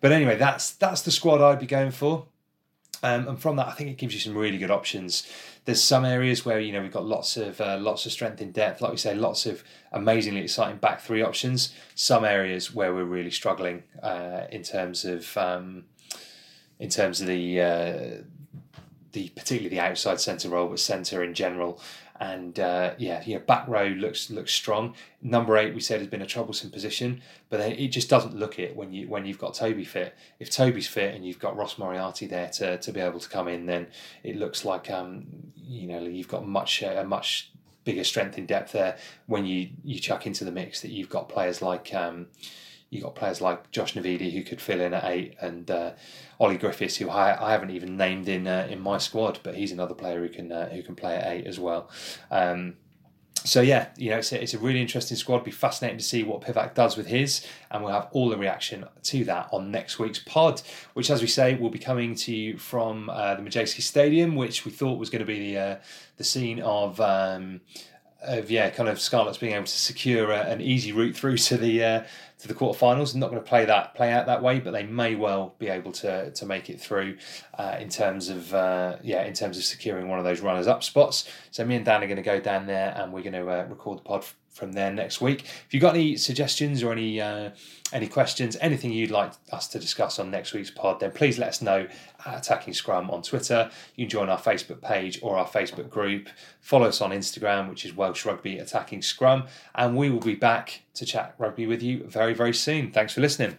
But 0.00 0.12
anyway, 0.12 0.36
that's 0.36 0.72
that's 0.72 1.02
the 1.02 1.10
squad 1.10 1.40
I'd 1.40 1.60
be 1.60 1.66
going 1.66 1.90
for. 1.90 2.26
Um, 3.02 3.28
and 3.28 3.40
from 3.40 3.56
that, 3.56 3.68
I 3.68 3.72
think 3.72 3.90
it 3.90 3.96
gives 3.96 4.12
you 4.12 4.20
some 4.20 4.36
really 4.36 4.58
good 4.58 4.70
options. 4.70 5.26
There's 5.64 5.82
some 5.82 6.04
areas 6.04 6.44
where 6.44 6.60
you 6.60 6.72
know 6.72 6.82
we've 6.82 6.92
got 6.92 7.06
lots 7.06 7.36
of 7.36 7.60
uh, 7.60 7.78
lots 7.78 8.04
of 8.04 8.12
strength 8.12 8.40
in 8.40 8.52
depth, 8.52 8.80
like 8.80 8.90
we 8.90 8.98
say, 8.98 9.14
lots 9.14 9.46
of 9.46 9.64
amazingly 9.92 10.42
exciting 10.42 10.76
back 10.76 11.00
three 11.00 11.22
options. 11.22 11.74
Some 11.94 12.24
areas 12.24 12.74
where 12.74 12.94
we're 12.94 13.04
really 13.04 13.30
struggling 13.30 13.84
uh, 14.02 14.42
in 14.50 14.62
terms 14.62 15.04
of 15.04 15.36
um, 15.38 15.84
in 16.78 16.90
terms 16.90 17.20
of 17.22 17.26
the 17.26 17.60
uh, 17.60 18.22
the 19.12 19.28
particularly 19.30 19.68
the 19.68 19.80
outside 19.80 20.20
centre 20.20 20.50
role, 20.50 20.68
but 20.68 20.78
centre 20.78 21.22
in 21.22 21.34
general. 21.34 21.80
And 22.20 22.60
uh, 22.60 22.92
yeah, 22.98 23.22
yeah, 23.24 23.38
back 23.38 23.66
row 23.66 23.86
looks 23.86 24.28
looks 24.28 24.52
strong. 24.52 24.94
Number 25.22 25.56
eight, 25.56 25.74
we 25.74 25.80
said, 25.80 26.00
has 26.00 26.08
been 26.08 26.20
a 26.20 26.26
troublesome 26.26 26.70
position, 26.70 27.22
but 27.48 27.60
it 27.60 27.88
just 27.88 28.10
doesn't 28.10 28.36
look 28.36 28.58
it 28.58 28.76
when 28.76 28.92
you 28.92 29.08
when 29.08 29.24
you've 29.24 29.38
got 29.38 29.54
Toby 29.54 29.84
fit. 29.84 30.14
If 30.38 30.50
Toby's 30.50 30.86
fit 30.86 31.14
and 31.14 31.26
you've 31.26 31.38
got 31.38 31.56
Ross 31.56 31.78
Moriarty 31.78 32.26
there 32.26 32.50
to, 32.50 32.76
to 32.76 32.92
be 32.92 33.00
able 33.00 33.20
to 33.20 33.28
come 33.28 33.48
in, 33.48 33.64
then 33.64 33.86
it 34.22 34.36
looks 34.36 34.66
like 34.66 34.90
um, 34.90 35.24
you 35.56 35.86
know 35.86 36.02
you've 36.02 36.28
got 36.28 36.46
much 36.46 36.82
uh, 36.82 36.96
a 36.98 37.04
much 37.04 37.52
bigger 37.84 38.04
strength 38.04 38.36
in 38.36 38.44
depth 38.44 38.72
there. 38.72 38.98
When 39.24 39.46
you 39.46 39.70
you 39.82 39.98
chuck 39.98 40.26
into 40.26 40.44
the 40.44 40.52
mix 40.52 40.82
that 40.82 40.90
you've 40.90 41.08
got 41.08 41.30
players 41.30 41.62
like. 41.62 41.94
Um, 41.94 42.26
you 42.90 43.00
got 43.00 43.14
players 43.14 43.40
like 43.40 43.70
Josh 43.70 43.94
Navidi 43.94 44.32
who 44.32 44.42
could 44.42 44.60
fill 44.60 44.80
in 44.80 44.92
at 44.92 45.04
eight, 45.04 45.36
and 45.40 45.70
uh, 45.70 45.92
Ollie 46.38 46.58
Griffiths, 46.58 46.96
who 46.96 47.08
I, 47.08 47.48
I 47.48 47.52
haven't 47.52 47.70
even 47.70 47.96
named 47.96 48.28
in 48.28 48.46
uh, 48.46 48.66
in 48.68 48.80
my 48.80 48.98
squad, 48.98 49.38
but 49.42 49.54
he's 49.54 49.72
another 49.72 49.94
player 49.94 50.20
who 50.20 50.28
can 50.28 50.50
uh, 50.50 50.68
who 50.70 50.82
can 50.82 50.96
play 50.96 51.16
at 51.16 51.26
eight 51.26 51.46
as 51.46 51.58
well. 51.60 51.88
Um, 52.30 52.76
so 53.44 53.60
yeah, 53.62 53.88
you 53.96 54.10
know, 54.10 54.18
it's 54.18 54.32
a, 54.32 54.42
it's 54.42 54.54
a 54.54 54.58
really 54.58 54.80
interesting 54.82 55.16
squad. 55.16 55.44
Be 55.44 55.50
fascinating 55.50 55.98
to 55.98 56.04
see 56.04 56.24
what 56.24 56.42
Pivac 56.42 56.74
does 56.74 56.96
with 56.96 57.06
his, 57.06 57.46
and 57.70 57.82
we'll 57.82 57.92
have 57.92 58.08
all 58.10 58.28
the 58.28 58.36
reaction 58.36 58.84
to 59.04 59.24
that 59.24 59.48
on 59.52 59.70
next 59.70 59.98
week's 59.98 60.18
pod, 60.18 60.60
which, 60.94 61.10
as 61.10 61.22
we 61.22 61.28
say, 61.28 61.54
will 61.54 61.70
be 61.70 61.78
coming 61.78 62.14
to 62.16 62.34
you 62.34 62.58
from 62.58 63.08
uh, 63.08 63.36
the 63.36 63.42
Madejski 63.42 63.82
Stadium, 63.82 64.34
which 64.34 64.64
we 64.64 64.72
thought 64.72 64.98
was 64.98 65.10
going 65.10 65.20
to 65.20 65.26
be 65.26 65.52
the 65.52 65.58
uh, 65.58 65.76
the 66.16 66.24
scene 66.24 66.60
of. 66.60 67.00
Um, 67.00 67.60
of 68.22 68.50
yeah, 68.50 68.68
kind 68.68 68.86
of 68.86 69.00
Scarlets 69.00 69.38
being 69.38 69.54
able 69.54 69.64
to 69.64 69.72
secure 69.72 70.30
an 70.30 70.60
easy 70.60 70.92
route 70.92 71.16
through 71.16 71.38
to 71.38 71.56
the 71.56 71.82
uh, 71.82 72.02
to 72.40 72.48
the 72.48 72.54
quarterfinals. 72.54 73.14
Not 73.14 73.30
going 73.30 73.42
to 73.42 73.48
play 73.48 73.64
that 73.64 73.94
play 73.94 74.12
out 74.12 74.26
that 74.26 74.42
way, 74.42 74.60
but 74.60 74.72
they 74.72 74.84
may 74.84 75.14
well 75.14 75.54
be 75.58 75.68
able 75.68 75.92
to 75.92 76.30
to 76.30 76.46
make 76.46 76.70
it 76.70 76.80
through 76.80 77.18
uh, 77.58 77.76
in 77.78 77.88
terms 77.88 78.28
of 78.28 78.54
uh, 78.54 78.96
yeah 79.02 79.24
in 79.24 79.34
terms 79.34 79.56
of 79.56 79.64
securing 79.64 80.08
one 80.08 80.18
of 80.18 80.24
those 80.24 80.40
runners 80.40 80.66
up 80.66 80.82
spots. 80.82 81.28
So 81.50 81.64
me 81.64 81.76
and 81.76 81.84
Dan 81.84 82.02
are 82.02 82.06
going 82.06 82.16
to 82.16 82.22
go 82.22 82.40
down 82.40 82.66
there 82.66 82.94
and 82.96 83.12
we're 83.12 83.22
going 83.22 83.32
to 83.34 83.48
uh, 83.48 83.66
record 83.68 83.98
the 83.98 84.02
pod 84.02 84.24
from 84.50 84.72
there 84.72 84.92
next 84.92 85.20
week. 85.20 85.42
If 85.44 85.68
you've 85.70 85.80
got 85.80 85.94
any 85.94 86.16
suggestions 86.16 86.82
or 86.82 86.92
any 86.92 87.20
uh, 87.20 87.50
any 87.92 88.06
questions, 88.06 88.56
anything 88.60 88.92
you'd 88.92 89.10
like 89.10 89.32
us 89.52 89.68
to 89.68 89.78
discuss 89.78 90.18
on 90.18 90.30
next 90.30 90.52
week's 90.52 90.70
pod, 90.70 91.00
then 91.00 91.12
please 91.12 91.38
let 91.38 91.48
us 91.48 91.62
know 91.62 91.86
at 92.26 92.38
Attacking 92.38 92.74
Scrum 92.74 93.10
on 93.10 93.22
Twitter. 93.22 93.70
You 93.96 94.04
can 94.04 94.10
join 94.10 94.28
our 94.28 94.38
Facebook 94.38 94.80
page 94.82 95.18
or 95.22 95.36
our 95.36 95.46
Facebook 95.46 95.88
group. 95.88 96.28
Follow 96.60 96.88
us 96.88 97.00
on 97.00 97.10
Instagram, 97.10 97.68
which 97.68 97.84
is 97.84 97.94
Welsh 97.94 98.24
Rugby 98.24 98.58
Attacking 98.58 99.02
Scrum, 99.02 99.44
and 99.74 99.96
we 99.96 100.10
will 100.10 100.20
be 100.20 100.34
back 100.34 100.82
to 100.94 101.06
chat 101.06 101.34
rugby 101.38 101.66
with 101.66 101.82
you 101.82 102.04
very, 102.04 102.34
very 102.34 102.54
soon. 102.54 102.90
Thanks 102.90 103.14
for 103.14 103.20
listening. 103.20 103.58